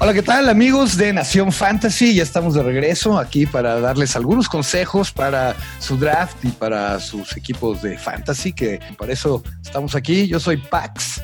Hola, 0.00 0.14
¿qué 0.14 0.22
tal 0.22 0.48
amigos 0.48 0.96
de 0.96 1.12
Nación 1.12 1.50
Fantasy? 1.50 2.14
Ya 2.14 2.22
estamos 2.22 2.54
de 2.54 2.62
regreso 2.62 3.18
aquí 3.18 3.46
para 3.46 3.80
darles 3.80 4.14
algunos 4.14 4.48
consejos 4.48 5.10
para 5.10 5.56
su 5.80 5.96
draft 5.96 6.36
y 6.44 6.50
para 6.50 7.00
sus 7.00 7.36
equipos 7.36 7.82
de 7.82 7.98
fantasy, 7.98 8.52
que 8.52 8.78
para 8.96 9.12
eso 9.12 9.42
estamos 9.60 9.96
aquí. 9.96 10.28
Yo 10.28 10.38
soy 10.38 10.56
Pax 10.56 11.20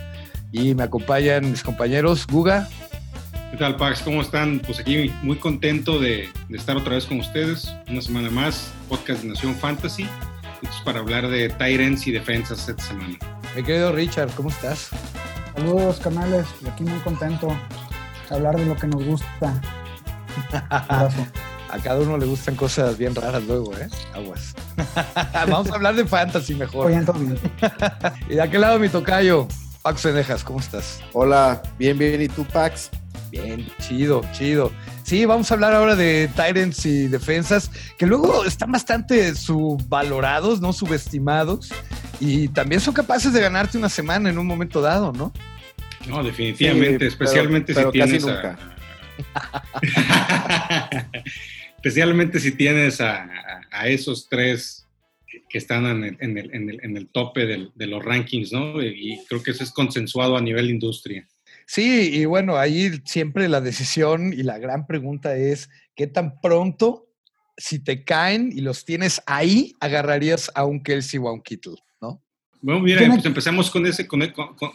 y 0.50 0.74
me 0.74 0.82
acompañan 0.82 1.52
mis 1.52 1.62
compañeros 1.62 2.26
Guga. 2.26 2.68
¿Qué 3.52 3.58
tal, 3.58 3.76
Pax? 3.76 4.02
¿Cómo 4.02 4.22
están? 4.22 4.58
Pues 4.58 4.80
aquí 4.80 5.08
muy 5.22 5.36
contento 5.36 6.00
de, 6.00 6.28
de 6.48 6.58
estar 6.58 6.76
otra 6.76 6.96
vez 6.96 7.06
con 7.06 7.20
ustedes, 7.20 7.72
una 7.88 8.02
semana 8.02 8.28
más, 8.28 8.72
podcast 8.88 9.22
de 9.22 9.28
Nación 9.28 9.54
Fantasy, 9.54 10.08
para 10.84 10.98
hablar 10.98 11.28
de 11.28 11.48
Tyrants 11.48 12.08
y 12.08 12.10
defensas 12.10 12.68
esta 12.68 12.82
semana. 12.82 13.16
Mi 13.54 13.62
querido 13.62 13.92
Richard, 13.92 14.30
¿cómo 14.32 14.48
estás? 14.48 14.88
Saludos, 15.54 16.00
canales, 16.00 16.46
aquí 16.68 16.82
muy 16.82 16.98
contento 16.98 17.56
hablar 18.30 18.56
de 18.56 18.66
lo 18.66 18.76
que 18.76 18.86
nos 18.86 19.04
gusta. 19.04 19.60
a 21.74 21.78
cada 21.82 22.00
uno 22.00 22.16
le 22.16 22.26
gustan 22.26 22.54
cosas 22.54 22.96
bien 22.96 23.14
raras 23.14 23.42
luego, 23.44 23.76
¿eh? 23.76 23.88
Aguas. 24.14 24.54
Vamos 25.48 25.70
a 25.70 25.74
hablar 25.74 25.94
de 25.96 26.04
fantasy 26.06 26.54
mejor. 26.54 26.92
Y 28.28 28.34
de 28.34 28.42
aquel 28.42 28.60
lado 28.60 28.78
mi 28.78 28.88
tocayo, 28.88 29.48
Pax 29.82 30.02
Cenejas, 30.02 30.44
¿cómo 30.44 30.60
estás? 30.60 31.00
Hola, 31.12 31.62
bien, 31.78 31.98
bien. 31.98 32.22
¿Y 32.22 32.28
tú, 32.28 32.44
Pax? 32.44 32.90
Bien, 33.30 33.66
chido, 33.80 34.22
chido. 34.32 34.70
Sí, 35.02 35.24
vamos 35.24 35.50
a 35.50 35.54
hablar 35.54 35.74
ahora 35.74 35.96
de 35.96 36.30
Tyrants 36.36 36.86
y 36.86 37.08
defensas, 37.08 37.70
que 37.98 38.06
luego 38.06 38.44
están 38.44 38.70
bastante 38.70 39.34
subvalorados, 39.34 40.60
¿no? 40.60 40.72
Subestimados. 40.72 41.70
Y 42.20 42.48
también 42.48 42.80
son 42.80 42.94
capaces 42.94 43.32
de 43.32 43.40
ganarte 43.40 43.76
una 43.76 43.88
semana 43.88 44.30
en 44.30 44.38
un 44.38 44.46
momento 44.46 44.80
dado, 44.80 45.12
¿no? 45.12 45.32
No, 46.08 46.22
definitivamente, 46.22 47.06
especialmente 47.08 47.74
si 47.74 47.90
tienes 47.90 48.26
a... 48.26 48.58
especialmente 51.76 52.40
si 52.40 52.52
tienes 52.52 53.00
a, 53.00 53.28
esos 53.86 54.28
tres 54.28 54.86
que 55.48 55.58
están 55.58 55.86
en 55.86 56.04
el, 56.04 56.16
en 56.20 56.38
el, 56.38 56.80
en 56.82 56.96
el, 56.96 57.08
tope 57.08 57.46
de 57.74 57.86
los 57.86 58.04
rankings, 58.04 58.52
¿no? 58.52 58.82
Y 58.82 59.20
creo 59.28 59.42
que 59.42 59.50
eso 59.50 59.64
es 59.64 59.70
consensuado 59.70 60.36
a 60.36 60.40
nivel 60.40 60.70
industria. 60.70 61.26
Sí, 61.66 62.10
y 62.12 62.24
bueno, 62.24 62.56
ahí 62.56 63.00
siempre 63.04 63.48
la 63.48 63.60
decisión 63.60 64.32
y 64.32 64.42
la 64.42 64.58
gran 64.58 64.86
pregunta 64.86 65.36
es, 65.36 65.70
¿qué 65.96 66.06
tan 66.06 66.40
pronto, 66.40 67.08
si 67.56 67.78
te 67.78 68.04
caen 68.04 68.50
y 68.52 68.60
los 68.60 68.84
tienes 68.84 69.22
ahí, 69.26 69.74
agarrarías 69.80 70.50
a 70.54 70.64
un 70.64 70.82
Kelsey 70.82 71.18
o 71.20 71.28
a 71.28 71.32
un 71.32 71.42
Kittle? 71.42 71.76
Bueno, 72.64 72.80
mira, 72.80 73.06
pues 73.06 73.26
empezamos 73.26 73.70
con, 73.70 73.84
ese, 73.84 74.06
con, 74.06 74.22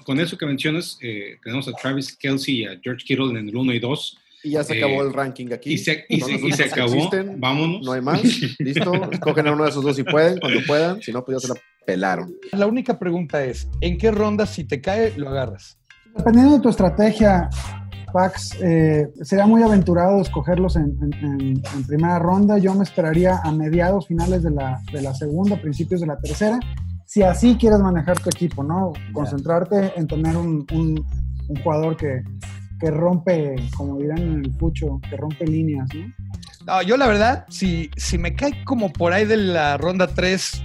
con, 0.05 0.19
eso 0.19 0.37
que 0.37 0.45
mencionas. 0.45 0.99
Eh, 1.01 1.37
tenemos 1.43 1.67
a 1.67 1.71
Travis 1.71 2.15
Kelsey 2.15 2.61
y 2.61 2.65
a 2.65 2.79
George 2.83 3.03
Kittle 3.03 3.31
en 3.31 3.49
el 3.49 3.55
1 3.55 3.73
y 3.73 3.79
2. 3.79 4.17
Y 4.43 4.51
ya 4.51 4.63
se 4.63 4.77
acabó 4.77 5.01
eh, 5.01 5.07
el 5.07 5.11
ranking 5.13 5.47
aquí. 5.51 5.73
Y 5.73 5.77
se, 5.79 6.05
y 6.07 6.21
se, 6.51 6.65
acabó. 6.65 7.09
Vámonos. 7.37 7.83
No 7.83 7.93
hay 7.93 8.01
más. 8.01 8.21
Listo. 8.59 8.93
Escogen 9.11 9.47
a 9.47 9.53
uno 9.53 9.63
de 9.63 9.71
esos 9.71 9.83
dos 9.83 9.95
si 9.95 10.03
pueden, 10.03 10.39
cuando 10.39 10.59
puedan. 10.67 11.01
Si 11.01 11.11
no, 11.11 11.25
pues 11.25 11.41
ya 11.41 11.47
se 11.47 11.53
la 11.55 11.59
pelaron. 11.83 12.31
La 12.51 12.67
única 12.67 12.99
pregunta 12.99 13.43
es: 13.43 13.67
¿en 13.81 13.97
qué 13.97 14.11
ronda, 14.11 14.45
si 14.45 14.65
te 14.65 14.79
cae, 14.79 15.17
lo 15.17 15.29
agarras? 15.29 15.79
Dependiendo 16.15 16.57
de 16.57 16.61
tu 16.61 16.69
estrategia, 16.69 17.49
Pax, 18.13 18.55
eh, 18.61 19.07
sería 19.23 19.47
muy 19.47 19.63
aventurado 19.63 20.21
escogerlos 20.21 20.75
en, 20.75 20.95
en, 21.01 21.63
en, 21.73 21.83
primera 21.87 22.19
ronda. 22.19 22.59
Yo 22.59 22.75
me 22.75 22.83
esperaría 22.83 23.39
a 23.43 23.51
mediados, 23.51 24.05
finales 24.05 24.43
de 24.43 24.51
la, 24.51 24.79
de 24.93 25.01
la 25.01 25.15
segunda, 25.15 25.59
principios 25.59 26.01
de 26.01 26.07
la 26.07 26.19
tercera 26.19 26.59
si 27.09 27.23
así 27.23 27.55
quieres 27.55 27.79
manejar 27.79 28.19
tu 28.19 28.29
equipo, 28.29 28.63
¿no? 28.63 28.93
Concentrarte 29.13 29.93
en 29.95 30.05
tener 30.05 30.37
un, 30.37 30.63
jugador 31.63 31.97
que, 31.97 32.21
rompe, 32.81 33.55
como 33.75 33.97
dirán 33.97 34.19
en 34.19 34.45
el 34.45 34.51
pucho, 34.51 35.01
que 35.09 35.17
rompe 35.17 35.47
líneas, 35.47 35.89
¿no? 35.95 36.13
No, 36.67 36.81
yo 36.83 36.97
la 36.97 37.07
verdad, 37.07 37.45
si, 37.49 37.89
si 37.97 38.19
me 38.19 38.35
cae 38.35 38.63
como 38.63 38.93
por 38.93 39.11
ahí 39.11 39.25
de 39.25 39.37
la 39.37 39.75
ronda 39.77 40.05
3 40.05 40.63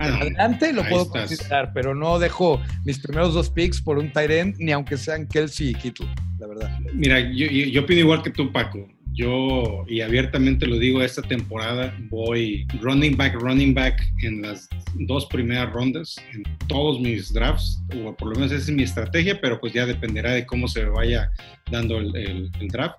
ah, 0.00 0.06
adelante, 0.06 0.72
lo 0.72 0.82
puedo 0.88 1.08
considerar, 1.08 1.70
pero 1.72 1.94
no 1.94 2.18
dejo 2.18 2.60
mis 2.84 2.98
primeros 2.98 3.32
dos 3.32 3.48
picks 3.48 3.80
por 3.80 3.98
un 3.98 4.12
tight 4.12 4.56
ni 4.58 4.72
aunque 4.72 4.96
sean 4.96 5.28
Kelsey 5.28 5.68
y 5.68 5.74
Kittle, 5.74 6.08
la 6.40 6.48
verdad. 6.48 6.76
Mira, 6.92 7.20
yo, 7.20 7.46
yo, 7.46 7.86
pido 7.86 8.00
igual 8.00 8.20
que 8.20 8.30
tú, 8.30 8.50
Paco 8.50 8.88
yo, 9.14 9.84
y 9.86 10.00
abiertamente 10.00 10.66
lo 10.66 10.78
digo, 10.78 11.02
esta 11.02 11.22
temporada 11.22 11.94
voy 12.08 12.66
running 12.80 13.16
back, 13.16 13.34
running 13.34 13.74
back 13.74 14.02
en 14.22 14.42
las 14.42 14.68
dos 14.94 15.26
primeras 15.26 15.70
rondas, 15.72 16.16
en 16.32 16.42
todos 16.66 17.00
mis 17.00 17.32
drafts, 17.32 17.82
o 17.94 18.14
por 18.14 18.28
lo 18.28 18.34
menos 18.36 18.52
esa 18.52 18.70
es 18.70 18.76
mi 18.76 18.82
estrategia, 18.82 19.40
pero 19.40 19.60
pues 19.60 19.72
ya 19.72 19.86
dependerá 19.86 20.32
de 20.32 20.46
cómo 20.46 20.66
se 20.66 20.84
vaya 20.86 21.30
dando 21.70 21.98
el, 21.98 22.50
draft. 22.68 22.96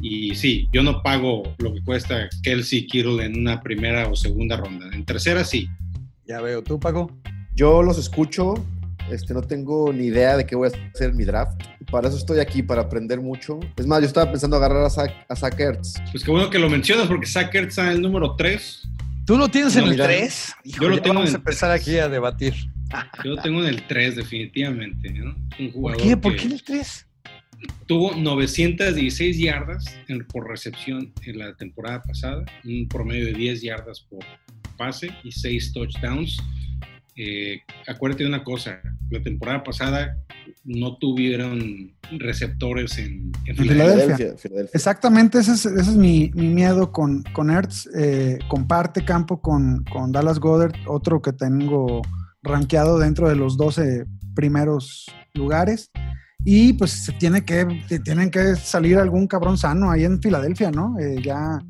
Y 0.00 0.34
sí, 0.34 0.68
yo 0.72 0.82
no 0.82 1.02
pago 1.02 1.42
lo 1.58 1.74
que 1.74 1.82
cuesta 1.82 2.28
Kelsey 2.42 2.86
Kittle 2.86 3.24
en 3.24 3.38
una 3.38 3.60
primera 3.60 4.08
o 4.08 4.16
segunda 4.16 4.56
ronda. 4.56 4.90
En 4.92 5.04
tercera 5.04 5.44
sí. 5.44 5.68
Ya 6.26 6.40
veo, 6.40 6.62
¿tú, 6.62 6.78
Paco? 6.78 7.10
Yo 7.54 7.82
los 7.82 7.98
escucho, 7.98 8.54
este, 9.10 9.34
no 9.34 9.42
tengo 9.42 9.92
ni 9.92 10.06
idea 10.06 10.36
de 10.36 10.46
qué 10.46 10.56
voy 10.56 10.68
a 10.68 10.90
hacer 10.90 11.10
en 11.10 11.16
mi 11.16 11.24
draft. 11.24 11.60
Para 11.92 12.08
eso 12.08 12.16
estoy 12.16 12.40
aquí, 12.40 12.62
para 12.62 12.80
aprender 12.80 13.20
mucho. 13.20 13.60
Es 13.76 13.86
más, 13.86 14.00
yo 14.00 14.06
estaba 14.06 14.30
pensando 14.30 14.56
agarrar 14.56 14.82
a 14.82 14.88
Zach, 14.88 15.12
a 15.28 15.62
Ertz. 15.62 16.02
Pues 16.10 16.24
qué 16.24 16.30
bueno 16.30 16.48
que 16.48 16.58
lo 16.58 16.70
mencionas, 16.70 17.06
porque 17.06 17.26
Zach 17.26 17.54
Ertz 17.54 17.68
está 17.68 17.84
en 17.90 17.96
el 17.96 18.00
número 18.00 18.34
3. 18.34 18.88
¿Tú 19.26 19.36
lo 19.36 19.46
tienes 19.48 19.76
en 19.76 19.84
el 19.84 19.96
3? 19.98 20.54
Yo 20.64 20.88
lo 20.88 21.02
tengo 21.02 21.16
vamos 21.16 21.34
a 21.34 21.36
empezar 21.36 21.70
aquí 21.70 21.98
a 21.98 22.08
debatir. 22.08 22.54
Yo 23.22 23.32
lo 23.32 23.42
tengo 23.42 23.60
en 23.60 23.68
el 23.68 23.86
3, 23.86 24.16
definitivamente. 24.16 25.10
¿no? 25.10 25.36
Un 25.58 25.70
jugador 25.70 25.98
¿Por 25.98 26.08
qué? 26.08 26.16
¿Por 26.16 26.36
qué 26.36 26.44
en 26.44 26.52
el 26.52 26.62
3? 26.64 27.06
Tuvo 27.86 28.16
916 28.16 29.38
yardas 29.38 29.84
por 30.32 30.48
recepción 30.48 31.12
en 31.26 31.38
la 31.40 31.54
temporada 31.56 32.02
pasada, 32.02 32.42
un 32.64 32.88
promedio 32.88 33.26
de 33.26 33.34
10 33.34 33.60
yardas 33.60 34.00
por 34.00 34.24
pase 34.78 35.10
y 35.24 35.30
6 35.30 35.74
touchdowns. 35.74 36.38
Eh, 37.16 37.60
acuérdate 37.86 38.22
de 38.22 38.30
una 38.30 38.42
cosa, 38.42 38.80
la 39.10 39.20
temporada 39.20 39.62
pasada 39.62 40.16
no 40.64 40.96
tuvieron 40.96 41.92
receptores 42.18 42.98
en, 42.98 43.32
Filadelfia. 43.44 44.34
Exactamente, 44.72 45.38
ese 45.38 45.52
es, 45.52 45.96
mi, 45.96 46.30
miedo 46.34 46.92
con, 46.92 47.24
con 47.32 47.50
Ertz. 47.50 47.88
Eh, 47.96 48.38
comparte 48.48 49.04
campo 49.04 49.40
con, 49.40 49.84
Dallas 50.10 50.38
Goddard, 50.38 50.74
otro 50.86 51.20
que 51.20 51.32
tengo 51.32 52.02
rankeado 52.42 52.98
dentro 52.98 53.28
de 53.28 53.36
los 53.36 53.56
12 53.56 54.06
primeros 54.34 55.06
lugares. 55.34 55.90
Y 56.44 56.72
pues 56.72 56.90
se 56.90 57.12
tiene 57.12 57.44
que, 57.44 57.66
tienen 58.04 58.30
que 58.30 58.56
salir 58.56 58.98
algún 58.98 59.26
cabrón 59.26 59.56
sano 59.56 59.90
ahí 59.90 60.04
en 60.04 60.20
Filadelfia, 60.20 60.70
¿no? 60.70 60.98
Eh, 60.98 61.22
ya 61.22 61.60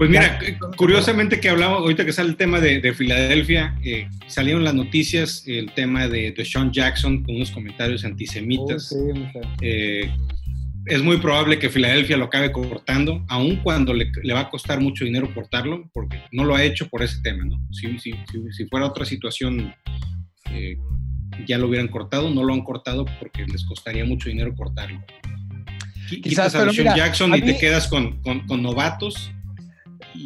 Pues 0.00 0.08
mira, 0.08 0.38
curiosamente 0.78 1.40
que 1.40 1.50
hablamos, 1.50 1.80
ahorita 1.80 2.06
que 2.06 2.14
sale 2.14 2.30
el 2.30 2.36
tema 2.36 2.58
de, 2.58 2.94
Filadelfia, 2.94 3.76
eh, 3.84 4.08
salieron 4.28 4.64
las 4.64 4.72
noticias, 4.72 5.44
el 5.46 5.70
tema 5.74 6.08
de, 6.08 6.34
Sean 6.42 6.72
Jackson 6.72 7.22
con 7.22 7.36
unos 7.36 7.50
comentarios 7.50 8.02
antisemitas. 8.06 8.96
Oh, 8.96 9.12
eh, 9.60 10.10
es 10.86 11.02
muy 11.02 11.18
probable 11.18 11.58
que 11.58 11.68
Filadelfia 11.68 12.16
lo 12.16 12.24
acabe 12.24 12.50
cortando, 12.50 13.26
aun 13.28 13.56
cuando 13.56 13.92
le, 13.92 14.10
va 14.32 14.40
a 14.40 14.48
costar 14.48 14.80
mucho 14.80 15.04
dinero 15.04 15.34
cortarlo, 15.34 15.90
porque 15.92 16.18
no 16.32 16.44
lo 16.44 16.54
ha 16.54 16.64
hecho 16.64 16.88
por 16.88 17.02
ese 17.02 17.20
tema, 17.20 17.44
¿no? 17.44 17.60
Si, 17.70 17.98
si, 17.98 18.14
fuera 18.70 18.86
otra 18.86 19.04
situación, 19.04 19.74
eh, 20.50 20.78
ya 21.46 21.58
lo 21.58 21.68
hubieran 21.68 21.88
cortado, 21.88 22.30
no 22.30 22.42
lo 22.42 22.54
han 22.54 22.62
cortado 22.62 23.04
porque 23.18 23.44
les 23.44 23.66
costaría 23.66 24.06
mucho 24.06 24.30
dinero 24.30 24.54
cortarlo. 24.56 25.04
Quizás 26.08 26.54
a 26.54 26.72
Sean 26.72 26.96
Jackson 26.96 27.34
y 27.34 27.42
te 27.42 27.58
quedas 27.58 27.86
con, 27.86 28.22
con 28.22 28.62
novatos 28.62 29.30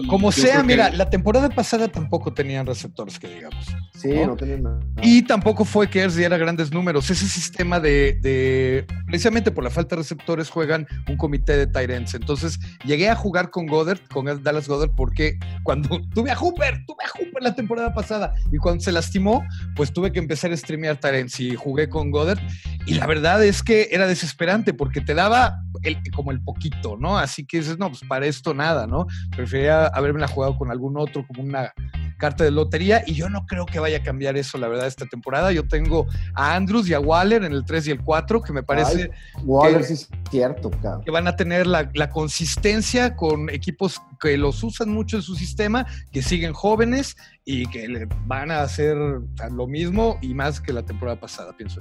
como 0.08 0.32
sea, 0.32 0.62
mira, 0.62 0.90
la 0.90 1.10
temporada 1.10 1.48
pasada 1.48 1.88
tampoco 1.88 2.32
tenían 2.32 2.66
receptores, 2.66 3.18
que 3.18 3.28
digamos. 3.28 3.66
Sí, 4.04 4.26
no, 4.26 4.36
tenían 4.36 4.62
nada. 4.62 4.80
Y 5.00 5.22
tampoco 5.22 5.64
fue 5.64 5.88
que 5.88 6.00
Erz 6.00 6.14
diera 6.14 6.36
grandes 6.36 6.70
números. 6.70 7.08
Ese 7.08 7.26
sistema 7.26 7.80
de, 7.80 8.86
precisamente 9.06 9.50
por 9.50 9.64
la 9.64 9.70
falta 9.70 9.96
de 9.96 10.02
receptores, 10.02 10.50
juegan 10.50 10.86
un 11.08 11.16
comité 11.16 11.56
de 11.56 11.66
Tyrants. 11.66 12.12
Entonces, 12.14 12.58
llegué 12.84 13.08
a 13.08 13.16
jugar 13.16 13.48
con 13.48 13.66
Goddard, 13.66 14.00
con 14.12 14.26
Dallas 14.42 14.68
Goddard, 14.68 14.90
porque 14.94 15.38
cuando 15.62 16.00
tuve 16.14 16.30
a 16.30 16.36
Hooper, 16.36 16.84
tuve 16.86 17.04
a 17.04 17.08
Hooper 17.18 17.42
la 17.42 17.54
temporada 17.54 17.94
pasada, 17.94 18.34
y 18.52 18.58
cuando 18.58 18.82
se 18.82 18.92
lastimó, 18.92 19.42
pues 19.74 19.92
tuve 19.92 20.12
que 20.12 20.18
empezar 20.18 20.52
a 20.52 20.56
streamear 20.56 20.98
Tyrants 20.98 21.40
y 21.40 21.54
jugué 21.54 21.88
con 21.88 22.10
Goddard. 22.10 22.40
Y 22.86 22.94
la 22.94 23.06
verdad 23.06 23.42
es 23.42 23.62
que 23.62 23.88
era 23.90 24.06
desesperante 24.06 24.74
porque 24.74 25.00
te 25.00 25.14
daba 25.14 25.62
el, 25.82 25.96
como 26.14 26.30
el 26.30 26.42
poquito, 26.42 26.98
¿no? 26.98 27.16
Así 27.16 27.46
que 27.46 27.58
dices, 27.58 27.78
no, 27.78 27.88
pues 27.88 28.02
para 28.06 28.26
esto 28.26 28.52
nada, 28.52 28.86
¿no? 28.86 29.06
Prefería 29.34 29.86
haberme 29.86 30.20
jugado 30.26 30.56
con 30.56 30.70
algún 30.70 30.98
otro, 30.98 31.26
como 31.26 31.42
una 31.42 31.72
carta 32.16 32.44
de 32.44 32.50
lotería, 32.50 33.02
y 33.06 33.14
yo 33.14 33.28
no 33.28 33.46
creo 33.46 33.66
que 33.66 33.78
vaya 33.78 33.98
a 33.98 34.02
cambiar 34.02 34.36
eso, 34.36 34.58
la 34.58 34.68
verdad, 34.68 34.86
esta 34.86 35.06
temporada. 35.06 35.52
Yo 35.52 35.66
tengo 35.66 36.06
a 36.34 36.54
Andrews 36.54 36.88
y 36.88 36.94
a 36.94 37.00
Waller 37.00 37.44
en 37.44 37.52
el 37.52 37.64
3 37.64 37.88
y 37.88 37.90
el 37.92 38.00
4, 38.02 38.42
que 38.42 38.52
me 38.52 38.62
parece. 38.62 39.10
Waller 39.44 39.78
que, 39.78 39.84
sí 39.84 39.92
es 39.94 40.08
cierto, 40.30 40.70
cabrón. 40.70 41.02
Que 41.04 41.10
van 41.10 41.26
a 41.26 41.36
tener 41.36 41.66
la, 41.66 41.90
la, 41.94 42.10
consistencia 42.10 43.16
con 43.16 43.50
equipos 43.50 44.00
que 44.20 44.36
los 44.36 44.62
usan 44.62 44.90
mucho 44.90 45.16
en 45.16 45.22
su 45.22 45.34
sistema, 45.34 45.86
que 46.12 46.22
siguen 46.22 46.52
jóvenes 46.52 47.16
y 47.44 47.66
que 47.66 47.88
le 47.88 48.08
van 48.26 48.50
a 48.50 48.62
hacer 48.62 48.96
lo 48.96 49.66
mismo 49.66 50.18
y 50.22 50.34
más 50.34 50.60
que 50.60 50.72
la 50.72 50.82
temporada 50.82 51.18
pasada, 51.18 51.56
pienso. 51.56 51.78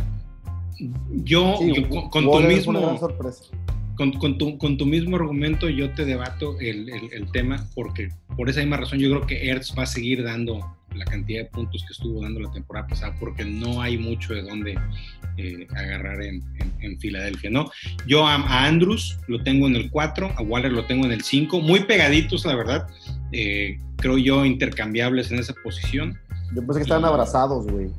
Yo, 1.10 1.60
con, 2.12 2.24
tu 2.24 2.40
mismo... 2.42 3.00
Con, 3.96 4.12
con, 4.14 4.38
tu, 4.38 4.58
con, 4.58 4.78
tu, 4.78 4.86
mismo 4.86 5.18
argumento 5.18 5.70
yo 5.70 5.92
te 5.92 6.04
debato 6.04 6.60
el, 6.60 6.90
el, 6.90 7.32
tema 7.32 7.68
porque 7.76 8.10
por 8.36 8.50
esa 8.50 8.62
misma 8.62 8.78
razón 8.78 8.98
yo 8.98 9.10
creo 9.12 9.28
que 9.28 9.50
Ertz 9.50 9.76
va 9.78 9.84
a 9.84 9.86
seguir 9.86 10.24
dando 10.24 10.60
la 10.96 11.06
cantidad 11.06 11.44
de 11.44 11.50
puntos 11.50 11.84
que 11.86 11.94
estuvo 11.94 12.22
dando 12.22 12.40
la 12.40 12.52
temporada 12.52 12.88
pasada 12.88 13.16
porque 13.20 13.46
no 13.46 13.82
hay 13.82 13.98
mucho 13.98 14.34
de 14.34 14.44
dónde 14.44 14.80
eh, 15.38 15.68
agarrar 15.76 16.22
en, 16.22 16.44
en, 16.80 17.00
Filadelfia, 17.00 17.50
¿no? 17.50 17.72
Yo 18.06 18.28
a, 18.28 18.66
Andrews 18.66 19.18
lo 19.28 19.42
tengo 19.44 19.68
en 19.68 19.76
el 19.76 19.90
4, 19.90 20.34
a 20.38 20.42
Waller 20.44 20.72
lo 20.72 20.86
tengo 20.86 21.06
en 21.06 21.12
el 21.12 21.24
5, 21.24 21.60
muy 21.62 21.82
pegaditos 21.86 22.46
la 22.46 22.56
verdad, 22.56 22.88
eh, 23.32 23.80
creo 23.98 24.18
yo 24.18 24.46
intercambiables 24.46 25.32
en 25.32 25.40
esa 25.40 25.54
posición. 25.64 26.20
Yo 26.54 26.62
pensé 26.62 26.80
que 26.80 26.84
estaban 26.84 27.06
abrazados, 27.06 27.66
güey. 27.66 27.90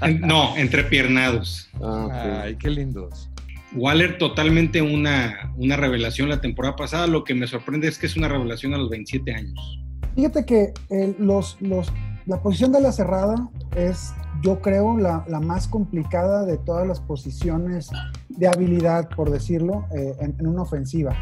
No, 0.20 0.56
entrepiernados. 0.56 1.70
Ah, 1.82 2.42
Ay, 2.44 2.56
qué 2.56 2.68
lindos. 2.68 3.30
Waller 3.74 4.18
totalmente 4.18 4.82
una, 4.82 5.52
una 5.56 5.76
revelación 5.76 6.28
la 6.28 6.40
temporada 6.40 6.76
pasada. 6.76 7.06
Lo 7.06 7.24
que 7.24 7.34
me 7.34 7.46
sorprende 7.46 7.88
es 7.88 7.98
que 7.98 8.06
es 8.06 8.16
una 8.16 8.28
revelación 8.28 8.74
a 8.74 8.78
los 8.78 8.90
27 8.90 9.32
años. 9.32 9.80
Fíjate 10.16 10.44
que 10.44 10.74
eh, 10.90 11.14
los, 11.18 11.56
los, 11.60 11.92
la 12.26 12.42
posición 12.42 12.72
de 12.72 12.80
la 12.80 12.90
cerrada 12.90 13.48
es, 13.76 14.12
yo 14.42 14.60
creo, 14.60 14.98
la, 14.98 15.24
la, 15.28 15.38
más 15.40 15.68
complicada 15.68 16.44
de 16.44 16.58
todas 16.58 16.86
las 16.86 17.00
posiciones 17.00 17.90
de 18.28 18.48
habilidad, 18.48 19.08
por 19.10 19.30
decirlo, 19.30 19.86
eh, 19.94 20.16
en, 20.20 20.34
en, 20.38 20.46
una 20.48 20.62
ofensiva. 20.62 21.14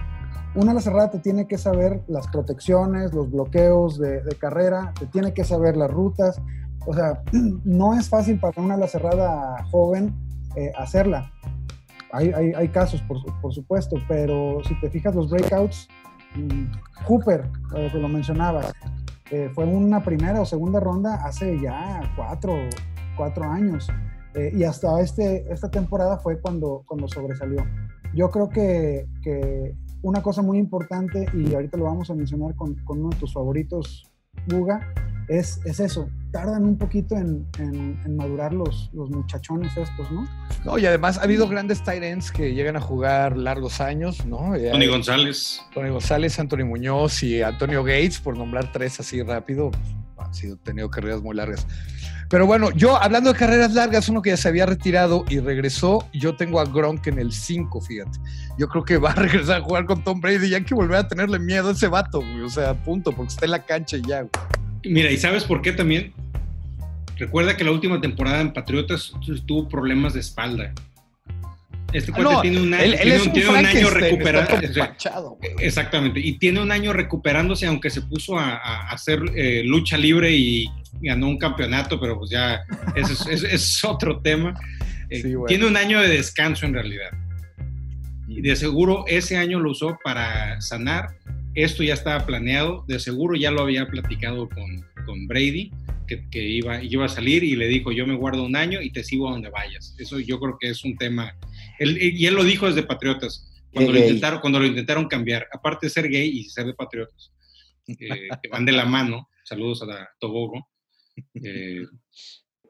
Una 0.54 0.72
la 0.72 0.80
cerrada 0.80 1.10
te 1.10 1.18
tiene 1.18 1.46
que 1.46 1.58
saber 1.58 2.02
las 2.08 2.28
protecciones, 2.28 3.12
los 3.12 3.30
bloqueos 3.30 3.98
de, 3.98 4.22
de, 4.22 4.36
carrera, 4.36 4.94
te 4.98 5.06
tiene 5.06 5.34
que 5.34 5.44
saber 5.44 5.76
las 5.76 5.90
rutas. 5.90 6.40
O 6.86 6.94
sea, 6.94 7.22
no 7.64 7.92
es 7.92 8.08
fácil 8.08 8.40
para 8.40 8.60
una 8.62 8.78
la 8.78 8.88
cerrada 8.88 9.62
joven 9.70 10.14
eh, 10.56 10.72
hacerla. 10.76 11.30
Hay, 12.12 12.32
hay, 12.32 12.52
hay 12.54 12.68
casos, 12.68 13.02
por, 13.02 13.18
por, 13.40 13.52
supuesto, 13.52 13.96
pero 14.08 14.60
si 14.64 14.78
te 14.80 14.90
fijas 14.90 15.14
los 15.14 15.30
breakouts, 15.30 15.88
mm, 16.34 17.04
Cooper, 17.06 17.50
eh, 17.76 17.88
que 17.92 17.98
lo 17.98 18.08
mencionabas, 18.08 18.72
eh, 19.30 19.50
fue 19.54 19.64
una 19.64 20.02
primera 20.02 20.40
o 20.40 20.46
segunda 20.46 20.80
ronda 20.80 21.26
hace 21.26 21.60
ya 21.60 22.00
cuatro, 22.16 22.54
cuatro 23.16 23.44
años. 23.44 23.88
Eh, 24.34 24.52
y 24.54 24.64
hasta 24.64 25.00
este, 25.00 25.50
esta 25.52 25.70
temporada 25.70 26.18
fue 26.18 26.40
cuando, 26.40 26.82
cuando 26.86 27.08
sobresalió. 27.08 27.64
Yo 28.14 28.30
creo 28.30 28.48
que, 28.48 29.06
que, 29.22 29.74
una 30.00 30.22
cosa 30.22 30.42
muy 30.42 30.58
importante, 30.58 31.26
y 31.34 31.54
ahorita 31.54 31.76
lo 31.76 31.84
vamos 31.84 32.08
a 32.10 32.14
mencionar 32.14 32.54
con, 32.54 32.74
con 32.84 33.00
uno 33.00 33.10
de 33.10 33.16
tus 33.16 33.32
favoritos, 33.32 34.10
Buga, 34.46 34.92
es, 35.28 35.60
es 35.64 35.80
eso, 35.80 36.08
tardan 36.32 36.64
un 36.64 36.78
poquito 36.78 37.16
en, 37.16 37.46
en, 37.58 38.16
madurar 38.16 38.52
los, 38.52 38.90
los, 38.92 39.10
muchachones 39.10 39.76
estos, 39.76 40.10
¿no? 40.10 40.26
No, 40.64 40.78
y 40.78 40.86
además 40.86 41.18
ha 41.18 41.22
habido 41.22 41.48
grandes 41.48 41.82
tight 41.82 42.02
ends 42.02 42.30
que 42.30 42.54
llegan 42.54 42.76
a 42.76 42.80
jugar 42.80 43.36
largos 43.36 43.80
años, 43.80 44.24
¿no? 44.26 44.52
Tony 44.70 44.86
González. 44.86 45.62
Tony 45.72 45.90
González, 45.90 46.38
Anthony 46.38 46.64
Muñoz 46.64 47.22
y 47.22 47.42
Antonio 47.42 47.82
Gates, 47.82 48.20
por 48.20 48.36
nombrar 48.36 48.72
tres 48.72 49.00
así 49.00 49.22
rápido, 49.22 49.70
han 50.18 50.34
sido, 50.34 50.56
tenido 50.56 50.90
carreras 50.90 51.22
muy 51.22 51.36
largas. 51.36 51.66
Pero 52.28 52.46
bueno, 52.46 52.70
yo 52.72 53.00
hablando 53.00 53.32
de 53.32 53.38
carreras 53.38 53.72
largas, 53.72 54.08
uno 54.08 54.20
que 54.20 54.30
ya 54.30 54.36
se 54.36 54.48
había 54.48 54.66
retirado 54.66 55.24
y 55.28 55.40
regresó, 55.40 56.06
yo 56.12 56.36
tengo 56.36 56.60
a 56.60 56.64
Gronk 56.64 57.06
en 57.06 57.18
el 57.18 57.32
5, 57.32 57.80
fíjate. 57.80 58.18
Yo 58.58 58.68
creo 58.68 58.84
que 58.84 58.98
va 58.98 59.12
a 59.12 59.14
regresar 59.16 59.62
a 59.62 59.64
jugar 59.64 59.86
con 59.86 60.04
Tom 60.04 60.20
Brady 60.20 60.48
y 60.48 60.54
hay 60.54 60.64
que 60.64 60.74
volver 60.74 60.98
a 60.98 61.08
tenerle 61.08 61.38
miedo 61.38 61.70
a 61.70 61.72
ese 61.72 61.88
vato, 61.88 62.22
O 62.44 62.48
sea, 62.50 62.74
punto, 62.74 63.12
porque 63.12 63.32
está 63.32 63.46
en 63.46 63.52
la 63.52 63.64
cancha 63.64 63.96
y 63.96 64.02
ya, 64.02 64.26
Mira, 64.84 65.10
¿y 65.10 65.16
sabes 65.16 65.44
por 65.44 65.60
qué 65.60 65.72
también? 65.72 66.12
Recuerda 67.16 67.56
que 67.56 67.64
la 67.64 67.72
última 67.72 68.00
temporada 68.00 68.40
en 68.40 68.52
Patriotas 68.52 69.12
tuvo 69.44 69.68
problemas 69.68 70.14
de 70.14 70.20
espalda. 70.20 70.72
Este 71.92 72.12
cuate 72.12 72.42
tiene 72.42 72.60
un 72.60 72.74
año, 72.74 72.92
tiene, 73.32 73.48
un, 73.48 73.66
año 73.66 73.90
recuperando. 73.90 75.38
exactamente. 75.58 76.20
Y 76.20 76.38
tiene 76.38 76.60
un 76.60 76.70
año 76.70 76.92
recuperándose, 76.92 77.66
aunque 77.66 77.88
se 77.88 78.02
puso 78.02 78.38
a, 78.38 78.90
hacer 78.90 79.20
eh, 79.34 79.62
lucha 79.64 79.96
libre 79.96 80.30
y 80.34 80.66
ganó 81.00 81.28
un 81.28 81.38
campeonato, 81.38 81.98
pero 81.98 82.18
pues 82.18 82.30
ya, 82.30 82.62
eso 82.94 83.30
es, 83.30 83.84
otro 83.84 84.20
tema. 84.20 84.54
Eh, 85.08 85.34
tiene 85.46 85.66
un 85.66 85.76
año 85.76 86.00
de 86.00 86.08
descanso 86.08 86.66
en 86.66 86.74
realidad. 86.74 87.10
Y 88.28 88.42
de 88.42 88.54
seguro 88.56 89.04
ese 89.06 89.38
año 89.38 89.58
lo 89.58 89.70
usó 89.70 89.98
para 90.04 90.60
sanar. 90.60 91.16
Esto 91.54 91.82
ya 91.82 91.94
estaba 91.94 92.26
planeado. 92.26 92.84
De 92.86 92.98
seguro 92.98 93.34
ya 93.34 93.50
lo 93.50 93.62
había 93.62 93.86
platicado 93.86 94.46
con, 94.50 94.84
con 95.06 95.26
Brady 95.26 95.72
que, 96.30 96.42
iba, 96.42 96.82
iba 96.82 97.04
a 97.04 97.08
salir 97.08 97.44
y 97.44 97.54
le 97.54 97.68
dijo, 97.68 97.92
yo 97.92 98.06
me 98.06 98.14
guardo 98.16 98.44
un 98.44 98.56
año 98.56 98.80
y 98.80 98.90
te 98.90 99.04
sigo 99.04 99.28
a 99.28 99.32
donde 99.32 99.50
vayas. 99.50 99.94
Eso 99.98 100.18
yo 100.18 100.40
creo 100.40 100.56
que 100.58 100.70
es 100.70 100.84
un 100.84 100.96
tema, 100.96 101.36
él, 101.78 101.98
y 102.00 102.26
él 102.26 102.34
lo 102.34 102.44
dijo 102.44 102.66
desde 102.66 102.82
Patriotas, 102.82 103.48
cuando 103.72 103.92
lo, 103.92 103.98
intentaron, 103.98 104.40
cuando 104.40 104.60
lo 104.60 104.66
intentaron 104.66 105.08
cambiar, 105.08 105.46
aparte 105.52 105.86
de 105.86 105.90
ser 105.90 106.08
gay 106.08 106.28
y 106.28 106.44
ser 106.44 106.66
de 106.66 106.74
Patriotas, 106.74 107.32
eh, 107.86 108.28
que 108.42 108.48
van 108.50 108.64
de 108.64 108.72
la 108.72 108.84
mano, 108.84 109.28
saludos 109.44 109.82
a 109.82 110.08
Tobogo. 110.18 110.68
Eh, 111.34 111.84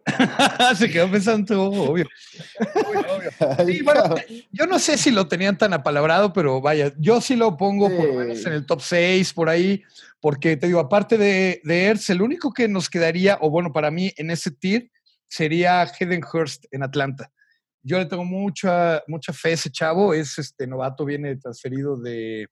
Se 0.76 0.90
quedó 0.90 1.10
pensando, 1.10 1.64
obvio. 1.64 2.08
yo 4.52 4.66
no 4.66 4.78
sé 4.78 4.96
si 4.96 5.10
lo 5.10 5.28
tenían 5.28 5.58
tan 5.58 5.72
apalabrado, 5.72 6.32
pero 6.32 6.60
vaya, 6.60 6.92
yo 6.98 7.20
sí 7.20 7.36
lo 7.36 7.56
pongo 7.56 7.88
por 7.94 8.06
lo 8.06 8.14
menos 8.14 8.44
en 8.46 8.54
el 8.54 8.66
top 8.66 8.80
6, 8.80 9.32
por 9.34 9.48
ahí, 9.48 9.82
porque 10.20 10.56
te 10.56 10.66
digo, 10.66 10.80
aparte 10.80 11.18
de, 11.18 11.60
de 11.64 11.84
Ertz, 11.86 12.10
el 12.10 12.22
único 12.22 12.52
que 12.52 12.68
nos 12.68 12.88
quedaría, 12.88 13.38
o 13.40 13.50
bueno, 13.50 13.72
para 13.72 13.90
mí 13.90 14.12
en 14.16 14.30
ese 14.30 14.50
tier, 14.50 14.90
sería 15.28 15.82
Hayden 15.82 16.22
Hurst 16.24 16.64
en 16.70 16.82
Atlanta. 16.82 17.30
Yo 17.82 17.98
le 17.98 18.06
tengo 18.06 18.24
mucha, 18.24 19.02
mucha 19.06 19.32
fe 19.32 19.50
a 19.50 19.52
ese 19.52 19.70
chavo, 19.70 20.12
es 20.12 20.38
este 20.38 20.66
novato, 20.66 21.04
viene 21.04 21.36
transferido 21.36 21.96
de, 21.96 22.48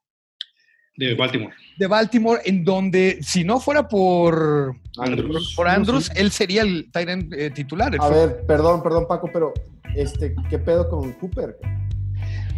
de 0.97 1.15
Baltimore. 1.15 1.55
De 1.79 1.87
Baltimore, 1.87 2.41
en 2.45 2.65
donde 2.65 3.19
si 3.21 3.45
no 3.45 3.61
fuera 3.61 3.87
por 3.87 4.75
Andrews, 4.99 5.55
por, 5.55 5.69
Andrews 5.69 6.11
él 6.17 6.31
sería 6.31 6.63
el 6.63 6.91
Tyrant 6.91 7.33
eh, 7.35 7.51
titular. 7.51 7.95
A 8.01 8.09
ver, 8.09 8.47
perdón, 8.47 8.83
perdón 8.83 9.07
Paco, 9.07 9.29
pero 9.31 9.53
este, 9.95 10.35
¿qué 10.49 10.59
pedo 10.59 10.89
con 10.89 11.13
Cooper? 11.15 11.59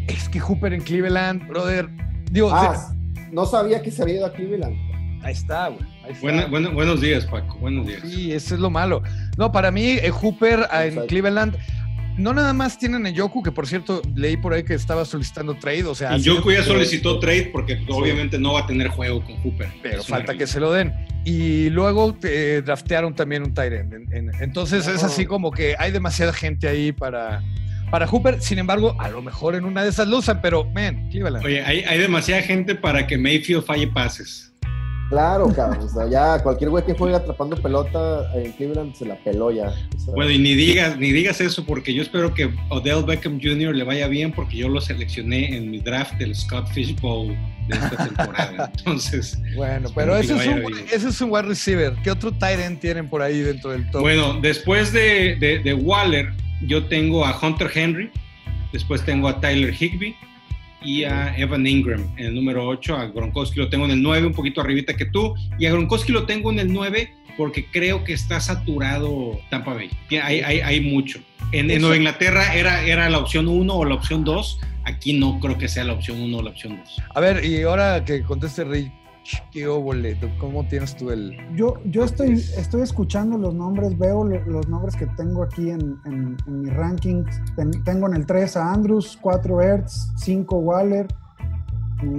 Es 0.07 0.29
que 0.29 0.41
Cooper 0.41 0.73
en 0.73 0.83
Cleveland, 0.83 1.49
brother. 1.49 1.89
ah, 2.51 2.95
no 3.33 3.45
sabía 3.45 3.83
que 3.83 3.91
se 3.91 4.03
había 4.03 4.17
ido 4.17 4.27
a 4.27 4.33
Cleveland. 4.33 4.77
Ahí 5.25 5.33
está, 5.33 5.69
güey. 5.69 6.73
buenos 6.73 7.01
días, 7.01 7.27
Paco. 7.27 7.59
Buenos 7.59 7.89
días. 7.89 8.03
Sí, 8.03 8.33
eso 8.33 8.55
es 8.55 8.61
lo 8.61 8.71
malo. 8.71 9.03
No, 9.37 9.51
para 9.51 9.73
mí, 9.73 9.99
eh, 10.01 10.11
Hooper 10.11 10.69
ah, 10.71 10.87
en 10.87 11.07
Cleveland 11.07 11.57
no 12.19 12.35
nada 12.35 12.53
más 12.53 12.79
tienen 12.79 13.07
a 13.07 13.11
Yoku, 13.11 13.43
que 13.43 13.53
por 13.53 13.67
cierto 13.67 14.03
leí 14.15 14.37
por 14.37 14.53
ahí 14.53 14.65
que 14.65 14.75
estaba 14.75 15.05
solicitando 15.05 15.55
trade, 15.55 15.85
o 15.85 15.95
sea... 15.95 16.17
Y 16.17 16.23
Yoku 16.23 16.51
ya 16.51 16.63
solicitó 16.65 17.19
trade 17.19 17.51
porque 17.53 17.79
obviamente 17.89 18.39
no 18.39 18.55
va 18.55 18.61
a 18.61 18.67
tener 18.67 18.89
juego 18.89 19.25
con 19.25 19.37
Hooper. 19.37 19.69
Pero 19.83 20.03
falta 20.03 20.37
que 20.37 20.47
se 20.47 20.61
lo 20.61 20.73
den. 20.73 20.93
Y 21.25 21.71
luego 21.71 22.17
eh, 22.25 22.63
draftearon 22.65 23.15
también 23.15 23.43
un 23.43 23.55
Tyrant. 23.55 23.93
entonces 24.41 24.87
es 24.87 25.03
así 25.05 25.27
como 25.27 25.51
que 25.51 25.77
hay 25.79 25.93
demasiada 25.93 26.33
gente 26.33 26.69
ahí 26.69 26.93
para, 26.93 27.43
para 27.91 28.07
Hooper. 28.07 28.41
Sin 28.43 28.59
embargo, 28.59 28.97
a 28.99 29.09
lo 29.11 29.23
mejor 29.23 29.55
en 29.55 29.65
una 29.65 29.83
de 29.85 29.91
esas 29.91 30.09
lo 30.09 30.19
usan, 30.19 30.41
pero, 30.41 30.65
man, 30.65 31.11
Oye, 31.43 31.63
hay, 31.63 31.81
hay 31.81 31.99
demasiada 31.99 32.43
gente 32.43 32.75
para 32.75 33.07
que 33.07 33.17
Mayfield 33.17 33.65
falle 33.65 33.89
pases. 33.89 34.48
Claro, 35.09 35.51
cabrón. 35.55 35.87
O 35.87 35.89
sea, 35.89 36.07
ya 36.09 36.43
cualquier 36.43 36.69
güey 36.69 36.85
que 36.85 36.93
juegue 36.93 37.17
atrapando 37.17 37.57
pelota 37.57 38.31
en 38.35 38.53
Cleveland 38.53 38.95
se 38.95 39.07
la 39.07 39.17
peló 39.17 39.51
ya. 39.51 39.73
bueno, 40.15 40.31
y 40.31 40.39
ni 40.39 40.55
digas, 40.55 40.99
ni 40.99 41.13
digas 41.13 41.41
eso, 41.41 41.65
porque 41.65 41.95
yo 41.95 42.03
espero 42.03 42.35
que 42.35 42.51
Odell 42.69 43.05
Beckham 43.05 43.41
Jr. 43.41 43.75
le 43.75 43.85
vaya 43.85 44.07
bien, 44.07 44.33
porque 44.33 44.57
yo 44.59 44.69
lo 44.69 44.81
seleccioné 44.81 45.57
en 45.57 45.71
mi 45.71 45.79
draft 45.79 46.15
del 46.15 46.35
Scott 46.35 46.69
Fish 46.69 46.99
Bowl 47.01 47.29
de 47.69 47.77
esta 47.77 47.97
temporada. 48.07 48.71
Entonces. 48.77 49.39
Bueno, 49.57 49.89
pero 49.95 50.15
ese 50.17 50.37
es, 50.37 50.47
un, 50.47 50.79
ese 50.93 51.09
es, 51.09 51.21
un, 51.23 51.31
wide 51.31 51.43
receiver. 51.43 51.95
¿Qué 52.05 52.11
otro 52.11 52.31
tight 52.33 52.61
end 52.61 52.79
tienen 52.79 53.09
por 53.09 53.23
ahí 53.23 53.41
dentro 53.41 53.71
del 53.71 53.91
top? 53.91 54.03
Bueno, 54.03 54.39
después 54.43 54.93
de, 54.93 55.37
de, 55.37 55.61
de 55.61 55.75
Waller, 55.75 56.35
yo 56.67 56.87
tengo 56.87 57.25
a 57.25 57.39
Hunter 57.41 57.71
Henry, 57.75 58.11
después 58.75 59.03
tengo 59.03 59.29
a 59.29 59.41
Tyler 59.41 59.73
Higby 59.73 60.15
y 60.83 61.05
a 61.05 61.37
Evan 61.37 61.67
Ingram 61.67 62.07
en 62.17 62.27
el 62.27 62.35
número 62.35 62.67
8. 62.67 62.97
A 62.97 63.07
Gronkowski 63.07 63.59
lo 63.59 63.69
tengo 63.69 63.85
en 63.85 63.93
el 63.93 64.03
9, 64.03 64.27
un 64.27 64.33
poquito 64.33 64.61
arribita 64.61 64.95
que 64.97 65.07
tú. 65.07 65.35
Y 65.59 65.67
a 65.67 65.71
Gronkowski 65.71 66.13
lo 66.13 66.27
tengo 66.27 66.51
en 66.51 66.59
el 66.59 66.73
9 66.73 67.13
porque 67.37 67.67
creo 67.71 68.05
que 68.05 68.13
está 68.13 68.41
saturado 68.41 69.39
Tampa 69.51 69.75
Bay. 69.75 69.91
Hay, 70.11 70.41
hay, 70.41 70.61
hay 70.61 70.81
mucho. 70.81 71.21
En, 71.53 71.69
Nueva 71.81 71.97
Inglaterra 71.97 72.55
era, 72.55 72.85
era 72.85 73.09
la 73.09 73.19
opción 73.19 73.49
1 73.49 73.75
o 73.75 73.85
la 73.85 73.95
opción 73.95 74.25
2. 74.25 74.61
Aquí 74.85 75.13
no 75.13 75.39
creo 75.41 75.57
que 75.57 75.69
sea 75.69 75.85
la 75.85 75.93
opción 75.93 76.21
1 76.21 76.37
o 76.37 76.43
la 76.43 76.51
opción 76.51 76.79
2. 76.79 77.03
A 77.15 77.21
ver, 77.21 77.45
y 77.45 77.63
ahora 77.63 78.05
que 78.05 78.23
conteste 78.23 78.65
Rich, 78.65 78.91
¿qué 79.53 79.67
boleto? 79.67 80.29
¿Cómo 80.39 80.67
tienes 80.67 80.97
tú 80.97 81.11
el...? 81.11 81.37
Yo, 81.55 81.75
yo 81.85 82.05
estoy, 82.05 82.33
estoy 82.33 82.83
escuchando 82.83 83.39
los 83.39 83.55
nombres, 83.55 83.97
veo 83.99 84.25
los 84.25 84.69
nombres 84.69 84.97
que 84.97 85.07
tengo 85.17 85.43
aquí 85.43 85.71
en, 85.71 85.99
en, 86.07 86.37
mi 86.47 86.71
ranking. 86.71 87.25
tengo 87.85 88.09
en 88.09 88.15
el 88.15 88.27
3 88.27 88.57
a 88.57 88.73
Andrews, 88.73 89.19
4 89.21 89.63
Hertz, 89.63 90.13
5 90.17 90.57
Waller, 90.59 91.07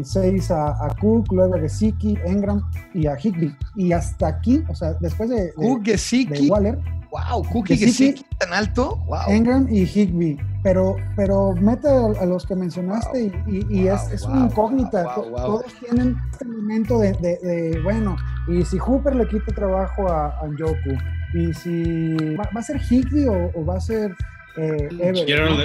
6 0.04 0.52
a, 0.52 0.86
a, 0.86 0.96
Cook, 1.00 1.32
luego 1.32 1.56
a 1.56 1.60
Gesicki, 1.60 2.18
Engram 2.26 2.62
y 2.94 3.08
a 3.08 3.18
Higby. 3.18 3.56
Y 3.76 3.92
hasta 3.92 4.28
aquí, 4.28 4.64
o 4.70 4.76
sea, 4.76 4.94
después 4.94 5.30
de, 5.30 5.54
Cook, 5.54 5.84
de, 5.84 6.48
Waller, 6.50 6.80
Wow, 7.12 7.44
Cookie 7.52 7.78
que 7.78 7.88
sí 7.90 8.16
tan 8.38 8.54
alto. 8.54 8.98
Wow. 9.08 9.30
Engram 9.30 9.68
y 9.70 9.84
Higby. 9.84 10.38
Pero, 10.62 10.98
pero 11.16 11.54
mete 11.56 11.88
a, 11.88 12.26
los 12.26 12.46
que 12.46 12.54
mencionaste 12.54 13.32
y, 13.48 13.88
es, 13.88 14.12
es 14.12 14.24
una 14.24 14.46
incógnita. 14.46 15.16
Todos 15.16 15.66
tienen 15.80 16.18
este 16.32 16.46
elemento 16.46 17.00
de, 17.00 17.14
de, 17.14 17.80
bueno, 17.82 18.18
y 18.48 18.66
si 18.66 18.78
Hooper 18.78 19.16
le 19.16 19.28
quita 19.28 19.54
trabajo 19.54 20.10
a, 20.10 20.28
a 20.28 20.50
Yoku, 20.58 20.98
y 21.34 21.54
si 21.54 22.14
va, 22.36 22.50
a 22.54 22.62
ser 22.62 22.82
Higby 22.82 23.28
o, 23.28 23.66
va 23.66 23.78
a 23.78 23.80
ser 23.80 24.14
eh, 24.58 24.90
Gerald, 25.26 25.62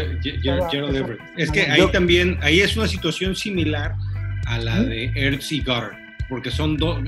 Everett. 0.95 1.21
Es 1.37 1.51
que 1.51 1.63
ahí 1.63 1.91
también, 1.91 2.39
ahí 2.41 2.61
es 2.61 2.77
una 2.77 2.87
situación 2.87 3.35
similar 3.35 3.97
a 4.47 4.59
la 4.59 4.77
¿Mm? 4.77 4.89
de 4.89 5.13
Ertz 5.17 5.51
y 5.51 5.65
porque 6.29 6.51
son 6.53 6.77
dos 6.77 7.01